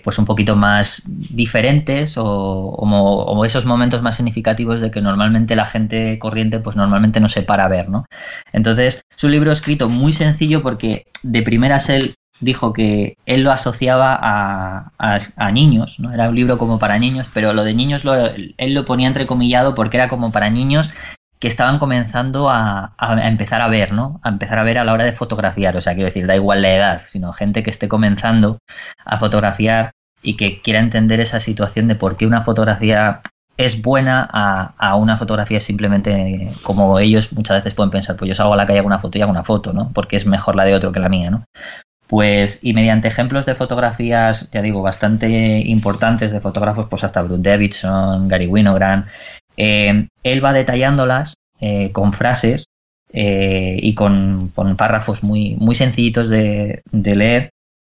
pues 0.04 0.18
un 0.18 0.24
poquito 0.24 0.54
más 0.54 1.02
diferentes 1.08 2.14
o 2.16 3.42
esos 3.44 3.66
momentos 3.66 4.00
más 4.00 4.14
significativos 4.14 4.80
de 4.80 4.92
que 4.92 5.00
normalmente 5.00 5.56
la 5.56 5.66
gente 5.66 6.20
corriente 6.20 6.60
pues 6.60 6.76
normalmente 6.76 7.18
no 7.18 7.28
se 7.28 7.42
para 7.42 7.64
a 7.64 7.68
ver, 7.68 7.88
¿no? 7.88 8.06
Entonces 8.52 9.02
es 9.14 9.24
un 9.24 9.32
libro 9.32 9.50
escrito 9.50 9.88
muy 9.88 10.12
sencillo 10.12 10.62
porque 10.62 11.04
de 11.24 11.42
primeras 11.42 11.88
él 11.88 12.14
dijo 12.42 12.72
que 12.74 13.16
él 13.24 13.42
lo 13.42 13.50
asociaba 13.52 14.18
a, 14.20 14.90
a- 14.98 15.50
niños, 15.52 15.98
¿no? 16.00 16.12
Era 16.12 16.28
un 16.28 16.34
libro 16.34 16.58
como 16.58 16.78
para 16.78 16.98
niños, 16.98 17.30
pero 17.32 17.52
lo 17.54 17.64
de 17.64 17.74
niños 17.74 18.04
lo- 18.04 18.14
él 18.16 18.74
lo 18.74 18.84
ponía 18.84 19.08
entrecomillado 19.08 19.74
porque 19.74 19.96
era 19.96 20.08
como 20.08 20.32
para 20.32 20.50
niños 20.50 20.90
que 21.38 21.48
estaban 21.48 21.78
comenzando 21.78 22.50
a, 22.50 22.94
a- 22.98 23.14
a 23.14 23.28
empezar 23.28 23.62
a 23.62 23.68
ver, 23.68 23.92
¿no? 23.92 24.20
A 24.22 24.28
empezar 24.28 24.58
a 24.58 24.62
ver 24.64 24.78
a 24.78 24.84
la 24.84 24.92
hora 24.92 25.04
de 25.04 25.12
fotografiar. 25.12 25.76
O 25.76 25.80
sea, 25.80 25.94
quiero 25.94 26.06
decir, 26.08 26.26
da 26.26 26.36
igual 26.36 26.62
la 26.62 26.74
edad, 26.74 27.02
sino 27.06 27.32
gente 27.32 27.62
que 27.62 27.70
esté 27.70 27.88
comenzando 27.88 28.58
a 29.04 29.18
fotografiar 29.18 29.92
y 30.22 30.36
que 30.36 30.60
quiera 30.60 30.78
entender 30.80 31.20
esa 31.20 31.40
situación 31.40 31.88
de 31.88 31.96
por 31.96 32.16
qué 32.16 32.26
una 32.26 32.42
fotografía 32.42 33.20
es 33.58 33.82
buena 33.82 34.26
a, 34.32 34.72
a 34.78 34.96
una 34.96 35.18
fotografía 35.18 35.60
simplemente 35.60 36.50
como 36.62 36.98
ellos 36.98 37.32
muchas 37.32 37.58
veces 37.58 37.74
pueden 37.74 37.90
pensar, 37.90 38.16
pues 38.16 38.28
yo 38.28 38.34
salgo 38.34 38.54
a 38.54 38.56
la 38.56 38.66
calle 38.66 38.78
hago 38.78 38.86
una 38.86 38.98
foto 38.98 39.18
y 39.18 39.22
hago 39.22 39.30
una 39.30 39.44
foto, 39.44 39.72
¿no? 39.72 39.90
Porque 39.92 40.16
es 40.16 40.26
mejor 40.26 40.56
la 40.56 40.64
de 40.64 40.74
otro 40.74 40.90
que 40.92 41.00
la 41.00 41.08
mía, 41.08 41.30
¿no? 41.30 41.44
Pues, 42.12 42.58
y 42.62 42.74
mediante 42.74 43.08
ejemplos 43.08 43.46
de 43.46 43.54
fotografías, 43.54 44.50
ya 44.50 44.60
digo, 44.60 44.82
bastante 44.82 45.60
importantes 45.60 46.30
de 46.30 46.40
fotógrafos, 46.40 46.84
pues 46.90 47.04
hasta 47.04 47.22
Bruce 47.22 47.40
Davidson, 47.40 48.28
Gary 48.28 48.46
Winogrand, 48.48 49.06
eh, 49.56 50.08
él 50.22 50.44
va 50.44 50.52
detallándolas 50.52 51.36
eh, 51.62 51.90
con 51.92 52.12
frases 52.12 52.66
eh, 53.14 53.78
y 53.80 53.94
con, 53.94 54.52
con 54.54 54.76
párrafos 54.76 55.22
muy, 55.22 55.56
muy 55.58 55.74
sencillitos 55.74 56.28
de, 56.28 56.82
de 56.92 57.16
leer 57.16 57.48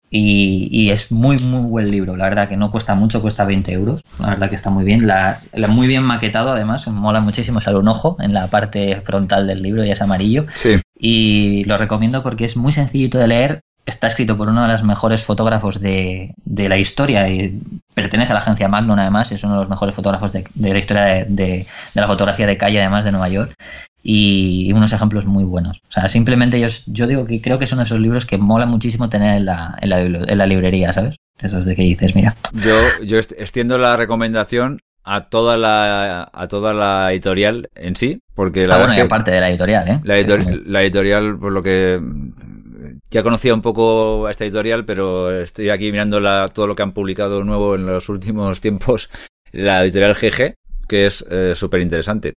y, 0.09 0.69
y 0.71 0.93
es 0.93 1.13
muy, 1.13 1.37
muy 1.39 1.69
buen 1.69 1.91
libro. 1.91 2.17
La 2.17 2.25
verdad 2.25 2.49
que 2.49 2.57
no 2.57 2.71
cuesta 2.71 2.95
mucho, 2.95 3.21
cuesta 3.21 3.45
20 3.45 3.71
euros. 3.75 4.01
La 4.19 4.31
verdad 4.31 4.49
que 4.49 4.55
está 4.55 4.71
muy 4.71 4.85
bien. 4.85 5.07
La, 5.07 5.41
la- 5.53 5.69
muy 5.69 5.89
bien 5.89 6.05
maquetado, 6.05 6.53
además, 6.53 6.89
mola 6.89 7.21
muchísimo. 7.21 7.61
Sale 7.61 7.77
un 7.77 7.89
ojo 7.89 8.17
en 8.21 8.33
la 8.33 8.47
parte 8.47 8.99
frontal 9.05 9.47
del 9.47 9.61
libro 9.61 9.85
y 9.85 9.91
es 9.91 10.01
amarillo. 10.01 10.47
Sí. 10.55 10.77
Y 10.99 11.65
lo 11.67 11.77
recomiendo 11.77 12.23
porque 12.23 12.47
es 12.47 12.57
muy 12.57 12.73
sencillito 12.73 13.19
de 13.19 13.27
leer. 13.29 13.61
Está 13.87 14.09
escrito 14.09 14.37
por 14.37 14.49
uno 14.49 14.63
de 14.63 14.69
los 14.69 14.83
mejores 14.83 15.23
fotógrafos 15.23 15.81
de, 15.81 16.35
de 16.45 16.69
la 16.69 16.77
historia 16.77 17.29
y 17.29 17.59
pertenece 17.95 18.33
a 18.33 18.35
la 18.35 18.41
agencia 18.41 18.69
Magnum, 18.69 18.99
además. 18.99 19.31
Es 19.33 19.45
uno 19.45 19.55
de 19.55 19.61
los 19.61 19.69
mejores 19.71 19.95
fotógrafos 19.95 20.33
de, 20.33 20.45
de 20.55 20.73
la 20.73 20.79
historia 20.79 21.05
de, 21.05 21.25
de- 21.29 21.67
la 21.95 22.07
fotografía 22.09 22.47
de 22.47 22.57
calle, 22.59 22.81
además 22.81 23.05
de 23.05 23.13
Nueva 23.13 23.29
York. 23.29 23.55
Y, 24.03 24.73
unos 24.73 24.93
ejemplos 24.93 25.27
muy 25.27 25.45
buenos. 25.45 25.79
O 25.89 25.93
sea, 25.93 26.09
simplemente 26.09 26.61
yo, 26.61 26.69
yo 26.87 27.07
digo 27.09 27.25
que 27.27 27.41
creo 27.41 27.59
que 27.59 27.65
es 27.65 27.73
uno 27.73 27.81
de 27.83 27.87
esos 27.87 28.01
libros 28.01 28.25
que 28.27 28.39
mola 28.39 28.65
muchísimo 28.67 29.09
tener 29.09 29.37
en 29.39 29.47
la, 29.47 29.77
en 29.81 29.89
la, 29.89 30.01
en 30.01 30.39
la 30.39 30.47
librería, 30.47 30.93
¿sabes? 30.93 31.17
De 31.41 31.49
esos 31.49 31.65
de 31.65 31.75
que 31.75 31.83
dices, 31.83 32.15
mira. 32.15 32.37
Yo, 32.53 32.77
yo 33.05 33.19
extiendo 33.19 33.79
la 33.79 33.97
recomendación 33.97 34.79
a 35.03 35.29
toda 35.29 35.57
la, 35.57 36.29
a 36.33 36.49
toda 36.49 36.73
la 36.73 37.11
editorial 37.13 37.69
en 37.75 37.95
sí, 37.97 38.21
porque 38.35 38.67
la 38.67 38.77
Ah, 38.77 38.79
bueno, 38.79 38.95
que 38.95 39.01
aparte 39.03 39.31
de 39.31 39.41
la 39.41 39.49
editorial, 39.49 39.89
¿eh? 39.89 40.01
la, 40.05 40.19
editor- 40.19 40.63
editorial, 40.83 41.39
por 41.39 41.53
lo 41.53 41.63
que 41.63 42.01
ya 43.11 43.23
conocía 43.23 43.55
un 43.55 43.63
poco 43.63 44.27
a 44.27 44.31
esta 44.31 44.45
editorial, 44.45 44.85
pero 44.85 45.31
estoy 45.31 45.71
aquí 45.71 45.91
mirando 45.91 46.21
la- 46.21 46.49
todo 46.53 46.67
lo 46.67 46.75
que 46.77 46.83
han 46.83 46.93
publicado 46.93 47.43
nuevo 47.45 47.75
en 47.75 47.87
los 47.87 48.09
últimos 48.09 48.61
tiempos, 48.63 49.11
la 49.53 49.83
editorial 49.85 50.15
GG, 50.15 50.55
que 50.89 51.07
es 51.07 51.25
súper 51.55 51.81
interesante. 51.81 52.35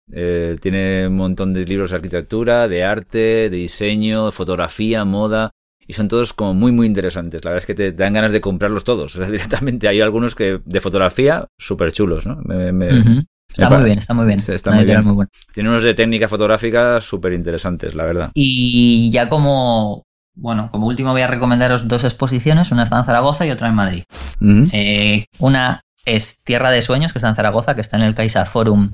tiene 0.60 1.06
un 1.06 1.16
montón 1.16 1.52
de 1.52 1.64
libros 1.64 1.90
de 1.90 1.96
arquitectura, 1.96 2.66
de 2.68 2.82
arte, 2.84 3.18
de 3.18 3.50
diseño, 3.50 4.26
de 4.26 4.32
fotografía, 4.32 5.04
moda. 5.04 5.50
Y 5.86 5.94
son 5.94 6.08
todos 6.08 6.34
como 6.34 6.52
muy, 6.52 6.70
muy 6.70 6.86
interesantes. 6.86 7.42
La 7.44 7.50
verdad 7.52 7.62
es 7.62 7.66
que 7.66 7.74
te, 7.74 7.92
te 7.92 8.02
dan 8.02 8.12
ganas 8.12 8.30
de 8.32 8.40
comprarlos 8.42 8.84
todos. 8.84 9.14
O 9.16 9.18
sea, 9.18 9.30
directamente 9.30 9.88
hay 9.88 10.00
algunos 10.02 10.34
que 10.34 10.60
de 10.64 10.80
fotografía 10.80 11.46
súper 11.58 11.92
chulos, 11.92 12.26
¿no? 12.26 12.36
Me- 12.44 12.72
me- 12.72 12.98
Ujú. 13.00 13.22
Está 13.50 13.70
muy 13.70 13.84
bien, 13.86 13.98
está 13.98 14.12
muy 14.14 14.26
bien. 14.26 14.40
sí, 14.40 14.52
está 14.52 14.70
muy 14.70 14.84
bien. 14.84 15.02
muy. 15.04 15.26
Tiene 15.54 15.70
unos 15.70 15.82
de 15.82 15.94
técnica 15.94 16.28
fotográfica 16.28 17.00
súper 17.00 17.32
interesantes, 17.32 17.94
la 17.94 18.04
verdad. 18.04 18.30
Y 18.34 19.10
ya 19.10 19.28
como, 19.30 20.04
bueno, 20.40 20.70
como 20.70 20.86
último 20.86 21.12
voy 21.12 21.22
a 21.22 21.26
recomendaros 21.26 21.88
dos 21.88 22.04
exposiciones, 22.04 22.70
una 22.70 22.84
está 22.84 22.98
en 22.98 23.04
Zaragoza 23.04 23.44
y 23.44 23.50
otra 23.50 23.68
en 23.68 23.74
Madrid. 23.74 24.04
Ujú. 24.40 24.68
Eh, 24.72 25.26
una 25.38 25.82
es 26.04 26.42
Tierra 26.44 26.70
de 26.70 26.82
Sueños, 26.82 27.12
que 27.12 27.18
está 27.18 27.28
en 27.28 27.36
Zaragoza, 27.36 27.74
que 27.74 27.80
está 27.80 27.96
en 27.96 28.04
el 28.04 28.14
Caixa 28.14 28.46
Forum 28.46 28.92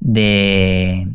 de, 0.00 1.08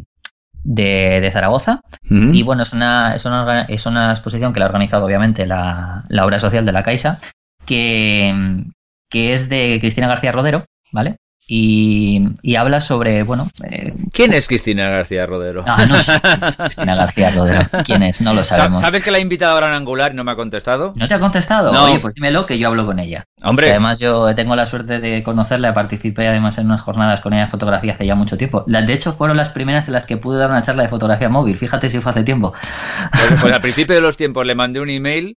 de, 0.63 1.20
de 1.22 1.32
Zaragoza. 1.32 1.82
Ujú. 2.05 2.34
Y 2.34 2.43
bueno, 2.43 2.63
es 2.63 2.74
una, 2.74 3.15
es, 3.15 3.26
una, 3.26 3.63
es 3.63 3.86
una 3.86 4.11
exposición 4.11 4.53
que 4.53 4.59
la 4.59 4.65
ha 4.65 4.70
organizado 4.70 5.05
obviamente 5.05 5.45
la, 5.45 6.03
la 6.07 6.26
obra 6.26 6.39
social 6.39 6.65
de 6.65 6.72
la 6.72 6.84
Caixa, 6.84 7.20
que, 7.65 8.63
que 9.09 9.34
es 9.34 9.49
de 9.49 9.78
Cristina 9.80 10.07
García 10.07 10.32
Rodero, 10.32 10.63
¿vale? 10.91 11.18
Y, 11.50 12.28
y 12.41 12.56
habla 12.56 12.82
sobre, 12.82 13.24
bueno, 13.24 13.48
eh, 13.64 13.93
¿Quién 14.12 14.34
es 14.34 14.48
Cristina 14.50 14.89
García 14.89 15.26
Rodero? 15.26 15.64
no, 15.66 15.86
no 15.86 15.98
sé 15.98 16.20
quién 16.22 16.43
es 16.43 16.58
Cristina 16.58 16.95
García 16.95 17.32
Rodero. 17.32 17.62
¿Quién 17.86 18.04
es? 18.04 18.20
No 18.20 18.34
lo 18.34 18.43
Sa- 18.43 18.58
sabemos. 18.58 18.82
¿Sabes 18.82 19.02
que 19.02 19.12
la 19.12 19.20
he 19.20 19.22
invitado 19.22 19.54
a 19.56 19.62
Gran 19.62 19.72
Angular 19.72 20.12
y 20.12 20.16
no 20.16 20.26
me 20.26 20.32
ha 20.32 20.36
contestado? 20.36 20.91
¿No 20.98 21.08
te 21.08 21.14
ha 21.14 21.20
contestado? 21.22 21.72
No. 21.72 21.86
Oye, 21.86 22.00
pues 22.00 22.16
dímelo 22.16 22.45
que 22.45 22.60
yo 22.60 22.68
hablo 22.68 22.86
con 22.86 23.00
ella. 23.00 23.24
Que 23.41 23.48
Hombre, 23.48 23.70
además 23.70 24.00
yo 24.00 24.36
tengo 24.36 24.58
la 24.58 24.66
suerte 24.66 25.00
de 25.00 25.24
conocerla, 25.24 25.74
participé 25.74 26.28
además 26.28 26.58
en 26.58 26.66
unas 26.66 26.82
jornadas 26.82 27.22
con 27.22 27.32
ella 27.34 27.45
de 27.45 27.52
fotografía 27.52 27.93
hace 27.93 28.06
ya 28.06 28.16
mucho 28.16 28.38
tiempo. 28.38 28.66
De 28.68 28.93
hecho, 28.93 29.14
fueron 29.14 29.38
las 29.38 29.48
primeras 29.50 29.88
en 29.88 29.93
las 29.93 30.06
que 30.06 30.18
pude 30.18 30.38
dar 30.39 30.50
una 30.50 30.62
charla 30.62 30.84
de 30.84 30.89
fotografía 30.89 31.30
móvil. 31.30 31.58
Fíjate 31.58 31.89
si 31.89 32.00
fue 32.02 32.12
hace 32.12 32.24
tiempo. 32.26 32.54
pues, 33.12 33.41
pues 33.41 33.54
al 33.54 33.62
principio 33.62 33.95
de 33.95 34.02
los 34.02 34.18
tiempos 34.18 34.45
le 34.45 34.54
mandé 34.56 34.82
un 34.82 34.89
email 34.89 35.38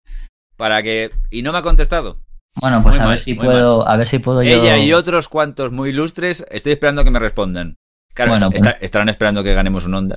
para 0.56 0.82
que... 0.82 1.10
Y 1.30 1.42
no 1.42 1.52
me 1.52 1.58
ha 1.58 1.62
contestado. 1.62 2.18
Bueno, 2.60 2.82
pues 2.82 2.94
Muy 2.96 3.00
a 3.00 3.04
mal, 3.04 3.10
ver 3.10 3.18
si 3.20 3.34
puedo, 3.34 3.88
a 3.88 3.96
ver 3.96 4.06
si 4.06 4.18
puedo 4.18 4.42
yo. 4.42 4.50
Ella 4.62 4.78
y 4.78 4.92
otros 4.92 5.28
cuantos 5.28 5.72
muy 5.72 5.90
ilustres, 5.90 6.44
estoy 6.50 6.72
esperando 6.72 7.04
que 7.04 7.10
me 7.10 7.18
respondan. 7.18 7.76
Claro, 8.14 8.32
Bueno, 8.32 8.50
pues- 8.50 8.62
está- 8.62 8.76
estarán 8.80 9.08
esperando 9.08 9.42
que 9.44 9.54
ganemos 9.54 9.86
un 9.86 9.94
onda. 9.94 10.16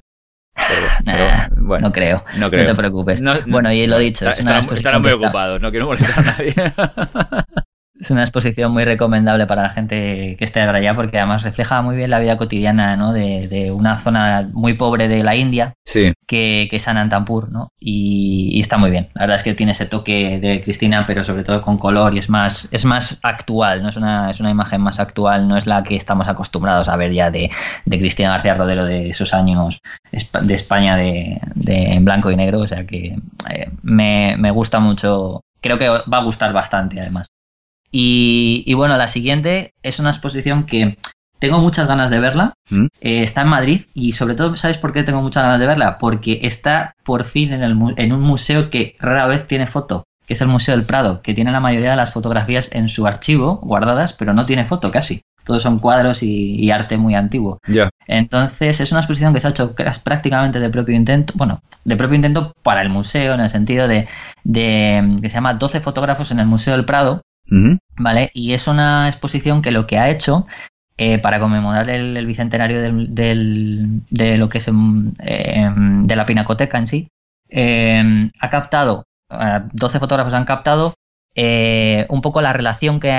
Pero, 0.54 0.88
Nah, 1.06 1.14
pero, 1.50 1.62
bueno, 1.66 1.88
No 1.88 1.94
creo. 1.94 2.24
no 2.38 2.50
creo. 2.50 2.64
No 2.64 2.70
te 2.70 2.76
preocupes. 2.76 3.22
No- 3.22 3.34
bueno, 3.48 3.72
y 3.72 3.88
lo 3.88 3.98
dicho, 4.00 4.30
es 4.30 4.39
estarán, 4.39 4.68
estarán 4.76 5.02
muy 5.02 5.12
ocupados, 5.12 5.62
no 5.62 5.72
quiero 5.72 5.86
molestar 5.88 6.20
a 6.28 6.32
nadie. 6.32 6.54
es 8.02 8.12
una 8.12 8.24
exposición 8.24 8.72
muy 8.74 8.84
recomendable 8.84 9.45
para 9.45 9.62
la 9.64 9.70
gente 9.70 10.36
que 10.38 10.43
esté 10.43 10.62
ahora 10.62 10.80
allá, 10.80 10.95
porque 10.95 11.18
además 11.20 11.43
refleja 11.43 11.82
muy 11.82 11.95
bien 11.95 12.10
la 12.10 12.20
vida 12.20 12.36
cotidiana 12.36 12.97
¿no? 12.97 13.14
de, 13.14 13.47
de 13.47 13.72
una 13.72 13.97
zona 13.97 14.49
muy 14.54 14.74
pobre 14.74 15.08
de 15.08 15.24
la 15.24 15.36
India, 15.36 15.74
sí, 15.86 16.12
que, 16.28 16.68
que 16.70 16.78
es 16.78 16.88
Anantampur, 16.88 17.52
¿no? 17.52 17.70
Y, 17.80 18.49
y 18.54 18.60
está 18.60 18.78
muy 18.78 18.89
bien. 18.91 19.10
La 19.14 19.22
verdad 19.22 19.38
es 19.38 19.43
que 19.43 19.54
tiene 19.54 19.74
ese 19.74 19.86
toque 19.86 20.39
de 20.39 20.62
Cristina, 20.62 21.06
pero 21.06 21.24
sobre 21.24 21.43
todo 21.43 21.62
con 21.62 21.78
color 21.78 22.16
y 22.16 22.20
es 22.20 22.30
más, 22.30 22.70
es 22.72 22.86
más 22.86 23.20
actual, 23.24 23.84
¿no? 23.84 23.89
Es 23.89 23.97
una, 23.97 24.32
es 24.32 24.39
una 24.39 24.49
imagen 24.49 24.82
más 24.82 24.99
actual, 24.99 25.47
no 25.47 25.56
es 25.58 25.68
la 25.68 25.84
que 25.84 25.95
estamos 25.95 26.28
acostumbrados 26.28 26.89
a 26.89 26.95
ver 26.97 27.12
ya 27.14 27.30
de, 27.32 27.52
de 27.86 27.99
Cristina 27.99 28.32
García 28.32 28.56
Rodero 28.56 28.86
de 28.86 29.10
esos 29.10 29.34
años 29.34 29.80
de 30.12 30.54
España 30.54 30.95
de, 30.95 31.39
de- 31.56 31.93
en 31.93 32.04
blanco 32.06 32.32
y 32.32 32.36
negro. 32.36 32.60
O 32.62 32.68
sea 32.68 32.86
que 32.88 33.18
eh, 33.49 33.70
me, 33.84 34.36
me 34.39 34.52
gusta 34.52 34.80
mucho. 34.80 35.41
Creo 35.62 35.78
que 35.78 35.88
va 35.89 36.18
a 36.18 36.24
gustar 36.24 36.54
bastante, 36.54 36.99
además. 36.99 37.28
Y, 37.92 38.64
y 38.66 38.74
bueno, 38.74 38.98
la 38.98 39.08
siguiente 39.08 39.74
es 39.84 40.00
una 40.00 40.10
exposición 40.10 40.66
que 40.66 40.98
tengo 41.42 41.60
muchas 41.60 41.88
ganas 41.88 42.12
de 42.12 42.20
verla. 42.20 42.54
¿Mm? 42.70 42.86
Eh, 43.02 43.24
está 43.24 43.42
en 43.42 43.48
Madrid 43.48 43.82
y 43.96 44.14
sobre 44.14 44.36
todo, 44.36 44.56
¿sabes 44.56 44.78
por 44.78 44.94
qué 44.94 45.04
tengo 45.04 45.22
muchas 45.22 45.44
ganas 45.44 45.60
de 45.60 45.66
verla? 45.66 45.98
Porque 45.98 46.39
está 46.44 46.96
por 47.04 47.26
fin 47.26 47.52
en, 47.52 47.64
el, 47.64 47.76
en 47.98 48.14
un 48.14 48.22
museo 48.22 48.70
que 48.70 48.96
rara 49.00 49.26
vez 49.26 49.48
tiene 49.48 49.66
foto. 49.66 50.06
que 50.28 50.34
es 50.36 50.42
el 50.42 50.48
Museo 50.48 50.76
del 50.78 50.86
Prado, 50.86 51.22
que 51.22 51.34
tiene 51.34 51.52
la 51.52 51.60
mayoría 51.60 51.89
de 51.89 51.96
las 51.96 52.14
fotografías 52.14 52.70
en 52.74 52.88
su 52.88 53.08
archivo 53.08 53.60
guardadas, 53.64 54.14
pero 54.14 54.34
no 54.34 54.46
tiene 54.46 54.66
foto 54.66 54.92
casi. 54.92 55.24
Todos 55.44 55.64
son 55.64 55.80
cuadros 55.80 56.22
y, 56.22 56.70
arte 56.70 56.98
muy 56.98 57.16
antiguo. 57.16 57.58
Entonces 58.06 58.80
es 58.80 58.92
una 58.92 59.02
exposición 59.02 59.34
que 59.34 59.39
se 59.39 59.48
ha 59.48 59.50
hecho 59.50 59.76
prácticamente 60.04 60.60
de 60.60 60.70
propio 60.70 60.96
intento, 60.96 61.34
bueno, 61.36 61.64
de 61.84 61.98
propio 61.98 62.16
intento 62.16 62.54
para 62.62 62.84
el 62.84 62.89
museo, 62.89 63.34
en 63.34 63.42
el 63.42 63.50
sentido 63.50 63.88
de, 63.88 64.08
de 64.44 65.18
que 65.20 65.30
se 65.30 65.36
llama 65.36 65.56
12 65.56 65.82
fotógrafos 65.82 66.30
en 66.30 66.39
el 66.39 66.46
Museo 66.46 66.74
del 66.74 66.86
Prado, 66.86 67.24
¿vale? 67.97 68.30
Y 68.34 68.54
es 68.54 68.68
una 68.68 69.08
exposición 69.08 69.62
que 69.62 69.72
lo 69.72 69.86
que 69.86 69.97
ha 69.97 70.10
hecho 70.10 70.45
eh, 70.97 71.18
para 71.18 71.39
conmemorar 71.39 71.89
el, 71.89 72.26
bicentenario 72.26 72.80
de 72.80 74.38
lo 74.38 74.49
que 74.49 74.58
es 74.60 74.68
eh, 74.68 75.70
de 75.76 76.16
la 76.16 76.26
pinacoteca 76.26 76.78
en 76.78 76.88
sí, 76.88 77.08
eh, 77.49 78.30
ha 78.39 78.49
captado, 78.49 79.06
12 79.74 79.99
fotógrafos 79.99 80.34
han 80.34 80.45
captado 80.45 80.93
un 81.36 82.22
poco 82.22 82.41
la 82.41 82.54
relación 82.54 82.99
que, 82.99 83.10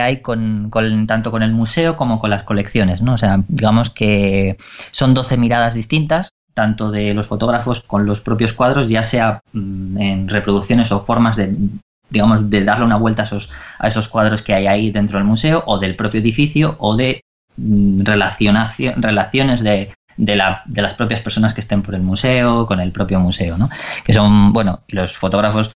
hay 0.00 0.20
con, 0.20 0.70
tanto 1.06 1.30
con 1.30 1.42
el 1.42 1.52
museo 1.52 1.96
como 1.96 2.18
con 2.18 2.30
las 2.30 2.44
colecciones, 2.44 3.02
¿no? 3.02 3.14
O 3.14 3.18
sea, 3.18 3.42
digamos 3.48 3.90
que 3.90 4.56
son 4.90 5.14
12 5.14 5.36
miradas 5.36 5.74
distintas, 5.74 6.30
tanto 6.54 6.90
de 6.90 7.14
los 7.14 7.26
fotógrafos 7.26 7.80
con 7.80 8.06
los 8.06 8.20
propios 8.20 8.52
cuadros, 8.52 8.88
ya 8.88 9.02
sea 9.02 9.42
mm, 9.52 9.98
en 9.98 10.28
reproducciones 10.28 10.92
o 10.92 11.00
formas 11.00 11.36
de 11.36 11.56
digamos, 12.12 12.48
de 12.50 12.64
darle 12.64 12.84
una 12.84 12.96
vuelta 12.96 13.22
a 13.22 13.24
esos, 13.24 13.50
a 13.78 13.88
esos 13.88 14.08
cuadros 14.08 14.42
que 14.42 14.54
hay 14.54 14.66
ahí 14.68 14.90
dentro 14.92 15.18
del 15.18 15.26
museo, 15.26 15.64
o 15.66 15.78
del 15.78 15.96
propio 15.96 16.20
edificio, 16.20 16.76
o 16.78 16.96
de 16.96 17.22
Mm, 17.56 18.04
relaciones 18.04 19.62
de, 19.62 19.94
de, 20.16 20.36
la, 20.36 20.62
de, 20.66 20.82
las 20.82 20.94
propias 20.94 21.20
personas 21.20 21.54
que 21.54 21.60
estén 21.60 21.82
por 21.82 21.94
el 21.94 22.02
museo, 22.02 22.66
con 22.66 22.80
el 22.80 22.92
propio 22.92 23.20
museo, 23.20 23.58
¿no? 23.58 23.68
Que 24.04 24.12
son, 24.12 24.52
bueno, 24.52 24.80
los 24.88 25.16
fotógrafos 25.16 25.72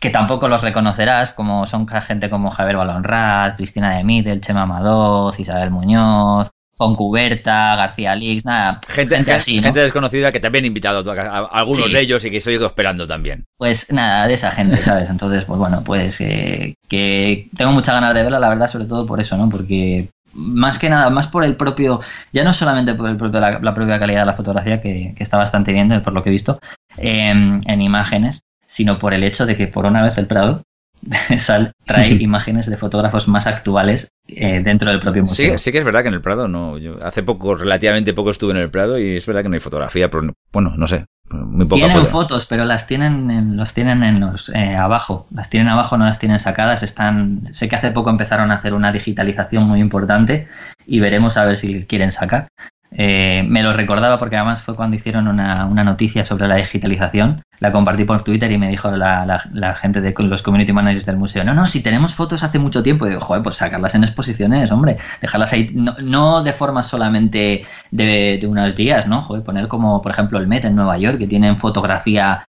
que 0.00 0.10
tampoco 0.10 0.48
los 0.48 0.62
reconocerás, 0.62 1.30
como 1.32 1.66
son 1.66 1.88
gente 1.88 2.28
como 2.28 2.50
Javier 2.50 2.76
Balonrat, 2.76 3.56
Cristina 3.56 3.96
de 3.96 4.04
Middel, 4.04 4.42
Chema 4.42 4.62
Amadoz, 4.62 5.40
Isabel 5.40 5.70
Muñoz, 5.70 6.50
Foncuberta, 6.76 7.76
García 7.76 8.14
Lix, 8.14 8.44
nada. 8.44 8.80
Gente, 8.88 9.16
así, 9.32 9.60
gente 9.60 9.80
desconocida 9.80 10.32
que 10.32 10.40
también 10.40 10.64
he 10.64 10.68
invitado 10.68 11.10
a, 11.10 11.38
algunos 11.46 11.92
de 11.92 12.00
ellos 12.00 12.24
y 12.24 12.30
que 12.30 12.38
estoy 12.38 12.56
esperando 12.56 13.06
también. 13.06 13.44
Pues 13.56 13.92
nada, 13.92 14.26
de 14.26 14.34
esa 14.34 14.50
gente, 14.50 14.78
¿sabes? 14.82 15.08
Entonces, 15.08 15.44
pues 15.44 15.58
bueno, 15.58 15.82
pues 15.84 16.20
eh, 16.20 16.74
que 16.88 17.48
tengo 17.56 17.72
muchas 17.72 17.94
ganas 17.94 18.14
de 18.14 18.22
verla, 18.22 18.40
la 18.40 18.48
verdad, 18.48 18.68
sobre 18.68 18.86
todo 18.86 19.06
por 19.06 19.20
eso, 19.20 19.36
¿no? 19.36 19.48
Porque 19.48 20.10
más 20.34 20.78
que 20.78 20.90
nada, 20.90 21.10
más 21.10 21.28
por 21.28 21.44
el 21.44 21.56
propio, 21.56 22.00
ya 22.32 22.44
no 22.44 22.52
solamente 22.52 22.94
por 22.94 23.08
el 23.08 23.16
propio, 23.16 23.40
la, 23.40 23.74
propia 23.74 23.98
calidad 23.98 24.20
de 24.20 24.26
la 24.26 24.34
fotografía, 24.34 24.80
que, 24.80 25.14
está 25.18 25.38
bastante 25.38 25.72
bien, 25.72 25.88
por 26.02 26.12
lo 26.12 26.22
que 26.22 26.30
he 26.30 26.32
visto, 26.32 26.58
em, 26.96 27.60
en 27.66 27.82
imágenes, 27.82 28.42
sino 28.66 28.98
por 28.98 29.14
el 29.14 29.24
hecho 29.24 29.46
de 29.46 29.56
que 29.56 29.68
por 29.68 29.86
una 29.86 30.02
vez 30.02 30.18
el 30.18 30.26
Prado 30.26 30.62
trae 31.84 32.08
imágenes 32.20 32.66
de 32.66 32.76
fotógrafos 32.76 33.28
más 33.28 33.46
actuales 33.46 34.12
eh, 34.28 34.60
dentro 34.62 34.90
del 34.90 35.00
propio 35.00 35.22
museo. 35.22 35.58
Sí, 35.58 35.64
sí 35.64 35.72
que 35.72 35.78
es 35.78 35.84
verdad 35.84 36.02
que 36.02 36.08
en 36.08 36.14
el 36.14 36.22
Prado 36.22 36.48
no. 36.48 36.78
Yo 36.78 37.02
hace 37.02 37.22
poco, 37.22 37.54
relativamente 37.54 38.14
poco 38.14 38.30
estuve 38.30 38.52
en 38.52 38.58
el 38.58 38.70
Prado 38.70 38.98
y 38.98 39.16
es 39.16 39.26
verdad 39.26 39.42
que 39.42 39.48
no 39.48 39.54
hay 39.54 39.60
fotografía, 39.60 40.10
pero 40.10 40.32
bueno, 40.52 40.74
no 40.76 40.86
sé. 40.86 41.04
Muy 41.30 41.66
tienen 41.66 42.06
fotos, 42.06 42.44
pero 42.46 42.64
las 42.64 42.86
tienen 42.86 43.30
en, 43.30 43.56
los 43.56 43.72
tienen 43.72 44.02
en 44.02 44.20
los 44.20 44.50
eh, 44.50 44.76
abajo. 44.76 45.26
Las 45.30 45.48
tienen 45.48 45.68
abajo, 45.68 45.96
no 45.96 46.04
las 46.04 46.18
tienen 46.18 46.38
sacadas. 46.38 46.82
Están. 46.82 47.42
Sé 47.52 47.68
que 47.68 47.76
hace 47.76 47.90
poco 47.90 48.10
empezaron 48.10 48.50
a 48.50 48.56
hacer 48.56 48.74
una 48.74 48.92
digitalización 48.92 49.64
muy 49.64 49.80
importante 49.80 50.46
y 50.86 51.00
veremos 51.00 51.36
a 51.36 51.46
ver 51.46 51.56
si 51.56 51.84
quieren 51.86 52.12
sacar. 52.12 52.48
Eh, 52.96 53.44
me 53.48 53.62
lo 53.62 53.72
recordaba 53.72 54.18
porque 54.18 54.36
además 54.36 54.62
fue 54.62 54.76
cuando 54.76 54.96
hicieron 54.96 55.26
una, 55.26 55.66
noticia 55.84 56.24
sobre 56.24 56.46
la 56.46 56.56
digitalización. 56.56 57.42
La 57.60 57.72
compartí 57.72 58.04
por 58.04 58.22
Twitter 58.22 58.50
y 58.52 58.58
me 58.58 58.68
dijo 58.68 58.90
la, 58.90 59.74
gente 59.80 60.00
de 60.00 60.14
los 60.18 60.42
community 60.42 60.72
managers 60.72 61.06
del 61.06 61.16
museo, 61.16 61.44
no, 61.44 61.54
no, 61.54 61.66
si 61.66 61.82
tenemos 61.82 62.14
fotos 62.14 62.42
hace 62.42 62.58
mucho 62.58 62.82
tiempo. 62.82 63.06
Y 63.06 63.10
digo, 63.10 63.20
joder, 63.20 63.42
pues 63.42 63.56
sacarlas 63.56 63.94
en 63.94 64.04
exposiciones, 64.04 64.70
hombre, 64.70 64.96
dejarlas 65.20 65.52
ahí, 65.52 65.70
no, 65.74 66.42
de 66.42 66.52
forma 66.52 66.82
solamente 66.82 67.64
de, 67.90 68.38
de, 68.40 68.46
unos 68.46 68.74
días, 68.74 69.06
¿no? 69.06 69.22
Joder, 69.22 69.42
poner 69.42 69.68
como, 69.68 70.00
por 70.02 70.12
ejemplo, 70.12 70.38
el 70.38 70.46
Met 70.46 70.64
en 70.64 70.76
Nueva 70.76 70.98
York, 70.98 71.18
que 71.18 71.26
tienen 71.26 71.58
fotografía 71.58 72.44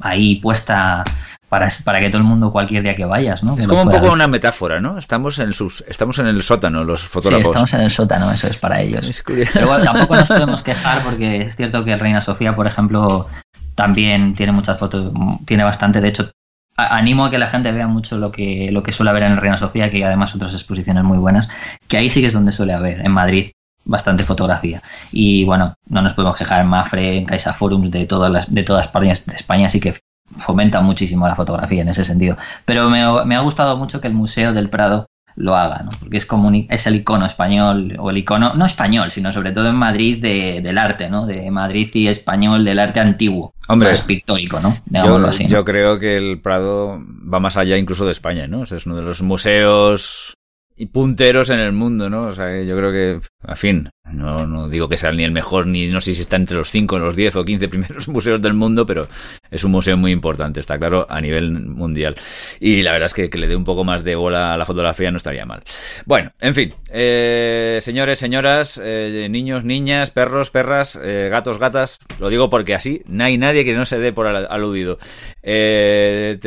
ahí 0.00 0.36
puesta 0.36 1.04
para, 1.48 1.68
para, 1.84 2.00
que 2.00 2.08
todo 2.08 2.18
el 2.18 2.24
mundo 2.24 2.52
cualquier 2.52 2.82
día 2.82 2.94
que 2.94 3.04
vayas, 3.04 3.42
¿no? 3.42 3.58
es 3.58 3.66
como 3.66 3.82
un 3.82 3.90
poco 3.90 4.12
una 4.12 4.28
metáfora, 4.28 4.80
¿no? 4.80 4.98
Estamos 4.98 5.38
en 5.38 5.48
el 5.48 5.54
sus, 5.54 5.84
estamos 5.88 6.18
en 6.18 6.26
el 6.26 6.42
sótano, 6.42 6.84
los 6.84 7.02
fotógrafos. 7.02 7.44
Sí, 7.44 7.50
estamos 7.50 7.74
en 7.74 7.80
el 7.80 7.90
sótano, 7.90 8.30
eso 8.30 8.46
es 8.46 8.56
para 8.58 8.80
ellos. 8.80 9.22
Pero 9.52 9.66
bueno, 9.66 9.84
tampoco 9.92 10.16
nos 10.16 10.28
podemos 10.28 10.62
quejar 10.62 11.02
porque 11.02 11.42
es 11.42 11.56
cierto 11.56 11.84
que 11.84 11.96
Reina 11.96 12.20
Sofía, 12.20 12.54
por 12.54 12.66
ejemplo, 12.66 13.26
también 13.74 14.34
tiene 14.34 14.52
muchas 14.52 14.78
fotos, 14.78 15.12
tiene 15.44 15.64
bastante, 15.64 16.00
de 16.00 16.08
hecho, 16.08 16.30
animo 16.76 17.24
a 17.24 17.30
que 17.30 17.38
la 17.38 17.48
gente 17.48 17.72
vea 17.72 17.86
mucho 17.86 18.18
lo 18.18 18.30
que, 18.30 18.70
lo 18.72 18.82
que 18.82 18.92
suele 18.92 19.10
haber 19.10 19.24
en 19.24 19.36
Reina 19.36 19.56
Sofía, 19.56 19.90
que 19.90 19.98
hay 19.98 20.02
además 20.04 20.34
otras 20.34 20.52
exposiciones 20.52 21.04
muy 21.04 21.18
buenas, 21.18 21.48
que 21.88 21.96
ahí 21.96 22.10
sí 22.10 22.20
que 22.20 22.28
es 22.28 22.32
donde 22.32 22.52
suele 22.52 22.72
haber, 22.72 23.00
en 23.00 23.12
Madrid 23.12 23.50
bastante 23.90 24.24
fotografía. 24.24 24.80
Y 25.12 25.44
bueno, 25.44 25.74
no 25.88 26.00
nos 26.00 26.14
podemos 26.14 26.36
quejar 26.36 26.60
en 26.60 26.68
Mafre, 26.68 27.16
en 27.16 27.26
Caixa 27.26 27.52
Forums, 27.52 27.90
de 27.90 28.06
todas 28.06 28.30
las, 28.30 28.54
de 28.54 28.62
todas 28.62 28.88
partes 28.88 29.26
de 29.26 29.34
España, 29.34 29.68
sí 29.68 29.80
que 29.80 29.94
fomenta 30.30 30.80
muchísimo 30.80 31.26
la 31.26 31.34
fotografía 31.34 31.82
en 31.82 31.88
ese 31.88 32.04
sentido. 32.04 32.36
Pero 32.64 32.88
me, 32.88 33.02
me, 33.24 33.34
ha 33.34 33.40
gustado 33.40 33.76
mucho 33.76 34.00
que 34.00 34.06
el 34.06 34.14
Museo 34.14 34.52
del 34.52 34.70
Prado 34.70 35.06
lo 35.34 35.56
haga, 35.56 35.82
¿no? 35.82 35.90
Porque 35.98 36.18
es 36.18 36.26
como 36.26 36.52
es 36.52 36.86
el 36.86 36.96
icono 36.96 37.26
español, 37.26 37.96
o 37.98 38.10
el 38.10 38.18
icono, 38.18 38.54
no 38.54 38.64
español, 38.64 39.10
sino 39.10 39.32
sobre 39.32 39.52
todo 39.52 39.68
en 39.68 39.76
Madrid 39.76 40.20
de, 40.20 40.60
del 40.60 40.78
arte, 40.78 41.08
¿no? 41.08 41.26
De 41.26 41.50
Madrid 41.50 41.88
y 41.94 42.08
español 42.08 42.64
del 42.64 42.78
arte 42.78 43.00
antiguo. 43.00 43.54
Hombre, 43.68 43.92
pictórico, 44.06 44.60
¿no? 44.60 44.76
yo, 44.86 45.16
así, 45.26 45.46
yo 45.46 45.64
creo 45.64 45.98
que 45.98 46.16
el 46.16 46.40
Prado 46.40 46.98
va 47.32 47.38
más 47.38 47.56
allá 47.56 47.76
incluso 47.76 48.04
de 48.04 48.12
España, 48.12 48.48
¿no? 48.48 48.64
es 48.64 48.84
uno 48.84 48.96
de 48.96 49.02
los 49.02 49.22
museos 49.22 50.34
y 50.80 50.86
punteros 50.86 51.50
en 51.50 51.60
el 51.60 51.72
mundo, 51.72 52.08
¿no? 52.08 52.28
O 52.28 52.32
sea, 52.32 52.62
yo 52.62 52.74
creo 52.74 52.90
que, 52.90 53.20
a 53.42 53.54
fin, 53.54 53.90
no, 54.10 54.46
no 54.46 54.66
digo 54.66 54.88
que 54.88 54.96
sea 54.96 55.12
ni 55.12 55.24
el 55.24 55.30
mejor, 55.30 55.66
ni 55.66 55.88
no 55.88 56.00
sé 56.00 56.14
si 56.14 56.22
está 56.22 56.36
entre 56.36 56.56
los 56.56 56.70
5, 56.70 56.98
los 56.98 57.14
10 57.14 57.36
o 57.36 57.44
15 57.44 57.68
primeros 57.68 58.08
museos 58.08 58.40
del 58.40 58.54
mundo, 58.54 58.86
pero 58.86 59.06
es 59.50 59.62
un 59.62 59.72
museo 59.72 59.98
muy 59.98 60.10
importante, 60.10 60.58
está 60.58 60.78
claro, 60.78 61.06
a 61.08 61.20
nivel 61.20 61.52
mundial. 61.52 62.14
Y 62.60 62.80
la 62.80 62.92
verdad 62.92 63.06
es 63.06 63.14
que, 63.14 63.28
que 63.28 63.36
le 63.36 63.46
dé 63.46 63.56
un 63.56 63.64
poco 63.64 63.84
más 63.84 64.04
de 64.04 64.14
bola 64.14 64.54
a 64.54 64.56
la 64.56 64.64
fotografía 64.64 65.10
no 65.10 65.18
estaría 65.18 65.44
mal. 65.44 65.62
Bueno, 66.06 66.32
en 66.40 66.54
fin, 66.54 66.72
eh, 66.90 67.78
señores, 67.82 68.18
señoras, 68.18 68.80
eh, 68.82 69.28
niños, 69.30 69.64
niñas, 69.64 70.12
perros, 70.12 70.50
perras, 70.50 70.98
eh, 71.02 71.28
gatos, 71.30 71.58
gatas, 71.58 71.98
lo 72.18 72.30
digo 72.30 72.48
porque 72.48 72.74
así 72.74 73.02
no 73.06 73.24
hay 73.24 73.36
nadie 73.36 73.66
que 73.66 73.74
no 73.74 73.84
se 73.84 73.98
dé 73.98 74.14
por 74.14 74.26
aludido. 74.26 74.98
Eh, 75.42 76.38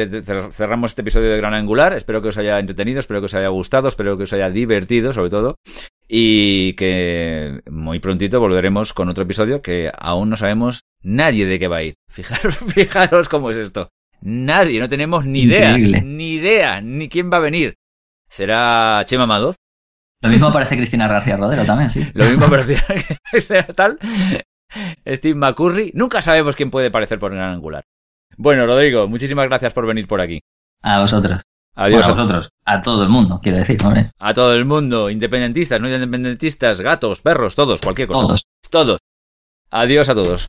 cerramos 0.51 0.91
este 0.91 1.01
episodio 1.01 1.29
de 1.29 1.37
Gran 1.37 1.53
Angular. 1.53 1.93
Espero 1.93 2.21
que 2.21 2.29
os 2.29 2.37
haya 2.37 2.57
entretenido, 2.57 2.99
espero 2.99 3.19
que 3.21 3.25
os 3.25 3.33
haya 3.35 3.49
gustado, 3.49 3.87
espero 3.87 4.17
que 4.17 4.22
os 4.23 4.33
haya 4.33 4.49
divertido, 4.49 5.13
sobre 5.13 5.29
todo. 5.29 5.55
Y 6.07 6.73
que 6.73 7.61
muy 7.69 7.99
prontito 7.99 8.39
volveremos 8.39 8.93
con 8.93 9.09
otro 9.09 9.23
episodio 9.23 9.61
que 9.61 9.91
aún 9.97 10.29
no 10.29 10.37
sabemos 10.37 10.81
nadie 11.01 11.45
de 11.45 11.59
qué 11.59 11.67
va 11.67 11.77
a 11.77 11.83
ir. 11.83 11.95
Fijaros, 12.07 12.57
fijaros 12.57 13.29
cómo 13.29 13.49
es 13.49 13.57
esto. 13.57 13.89
Nadie, 14.21 14.79
no 14.79 14.87
tenemos 14.87 15.25
ni 15.25 15.41
idea, 15.41 15.77
ni 15.77 16.33
idea, 16.33 16.79
ni 16.79 17.09
quién 17.09 17.29
va 17.31 17.37
a 17.37 17.41
venir. 17.41 17.75
¿Será 18.29 19.03
Chema 19.05 19.25
Madoz? 19.25 19.57
Lo 20.21 20.29
mismo 20.29 20.51
parece 20.53 20.77
Cristina 20.77 21.09
García 21.09 21.35
Rodero 21.35 21.65
también, 21.65 21.91
sí. 21.91 22.05
Lo 22.13 22.23
mismo 22.23 22.47
parece 22.49 22.77
tal. 23.75 23.99
Steve 25.05 25.35
McCurry. 25.35 25.91
Nunca 25.93 26.21
sabemos 26.21 26.55
quién 26.55 26.71
puede 26.71 26.91
parecer 26.91 27.19
por 27.19 27.33
Gran 27.33 27.51
Angular. 27.51 27.83
Bueno, 28.37 28.65
Rodrigo, 28.65 29.07
muchísimas 29.07 29.47
gracias 29.47 29.73
por 29.73 29.85
venir 29.85 30.07
por 30.07 30.21
aquí. 30.21 30.41
A 30.81 31.01
vosotros. 31.01 31.41
Adiós. 31.75 32.07
a 32.07 32.11
vosotros. 32.13 32.49
A 32.65 32.81
todo 32.81 33.03
el 33.03 33.09
mundo, 33.09 33.39
quiero 33.41 33.57
decir, 33.57 33.81
¿no? 33.83 33.93
A 34.19 34.33
todo 34.33 34.53
el 34.53 34.65
mundo. 34.65 35.09
Independentistas, 35.09 35.81
no 35.81 35.87
independentistas, 35.87 36.81
gatos, 36.81 37.21
perros, 37.21 37.55
todos, 37.55 37.81
cualquier 37.81 38.07
cosa. 38.07 38.21
Todos. 38.21 38.43
Todos. 38.69 38.99
Adiós 39.71 40.09
a 40.09 40.13
todos. 40.13 40.47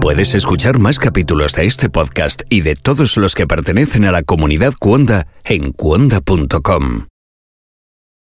Puedes 0.00 0.34
escuchar 0.34 0.78
más 0.78 0.98
capítulos 0.98 1.52
de 1.52 1.66
este 1.66 1.90
podcast 1.90 2.42
y 2.48 2.62
de 2.62 2.76
todos 2.76 3.16
los 3.18 3.34
que 3.34 3.46
pertenecen 3.46 4.06
a 4.06 4.12
la 4.12 4.22
comunidad 4.22 4.72
Cuonda 4.78 5.26
en 5.44 5.72
cuonda.com. 5.72 7.04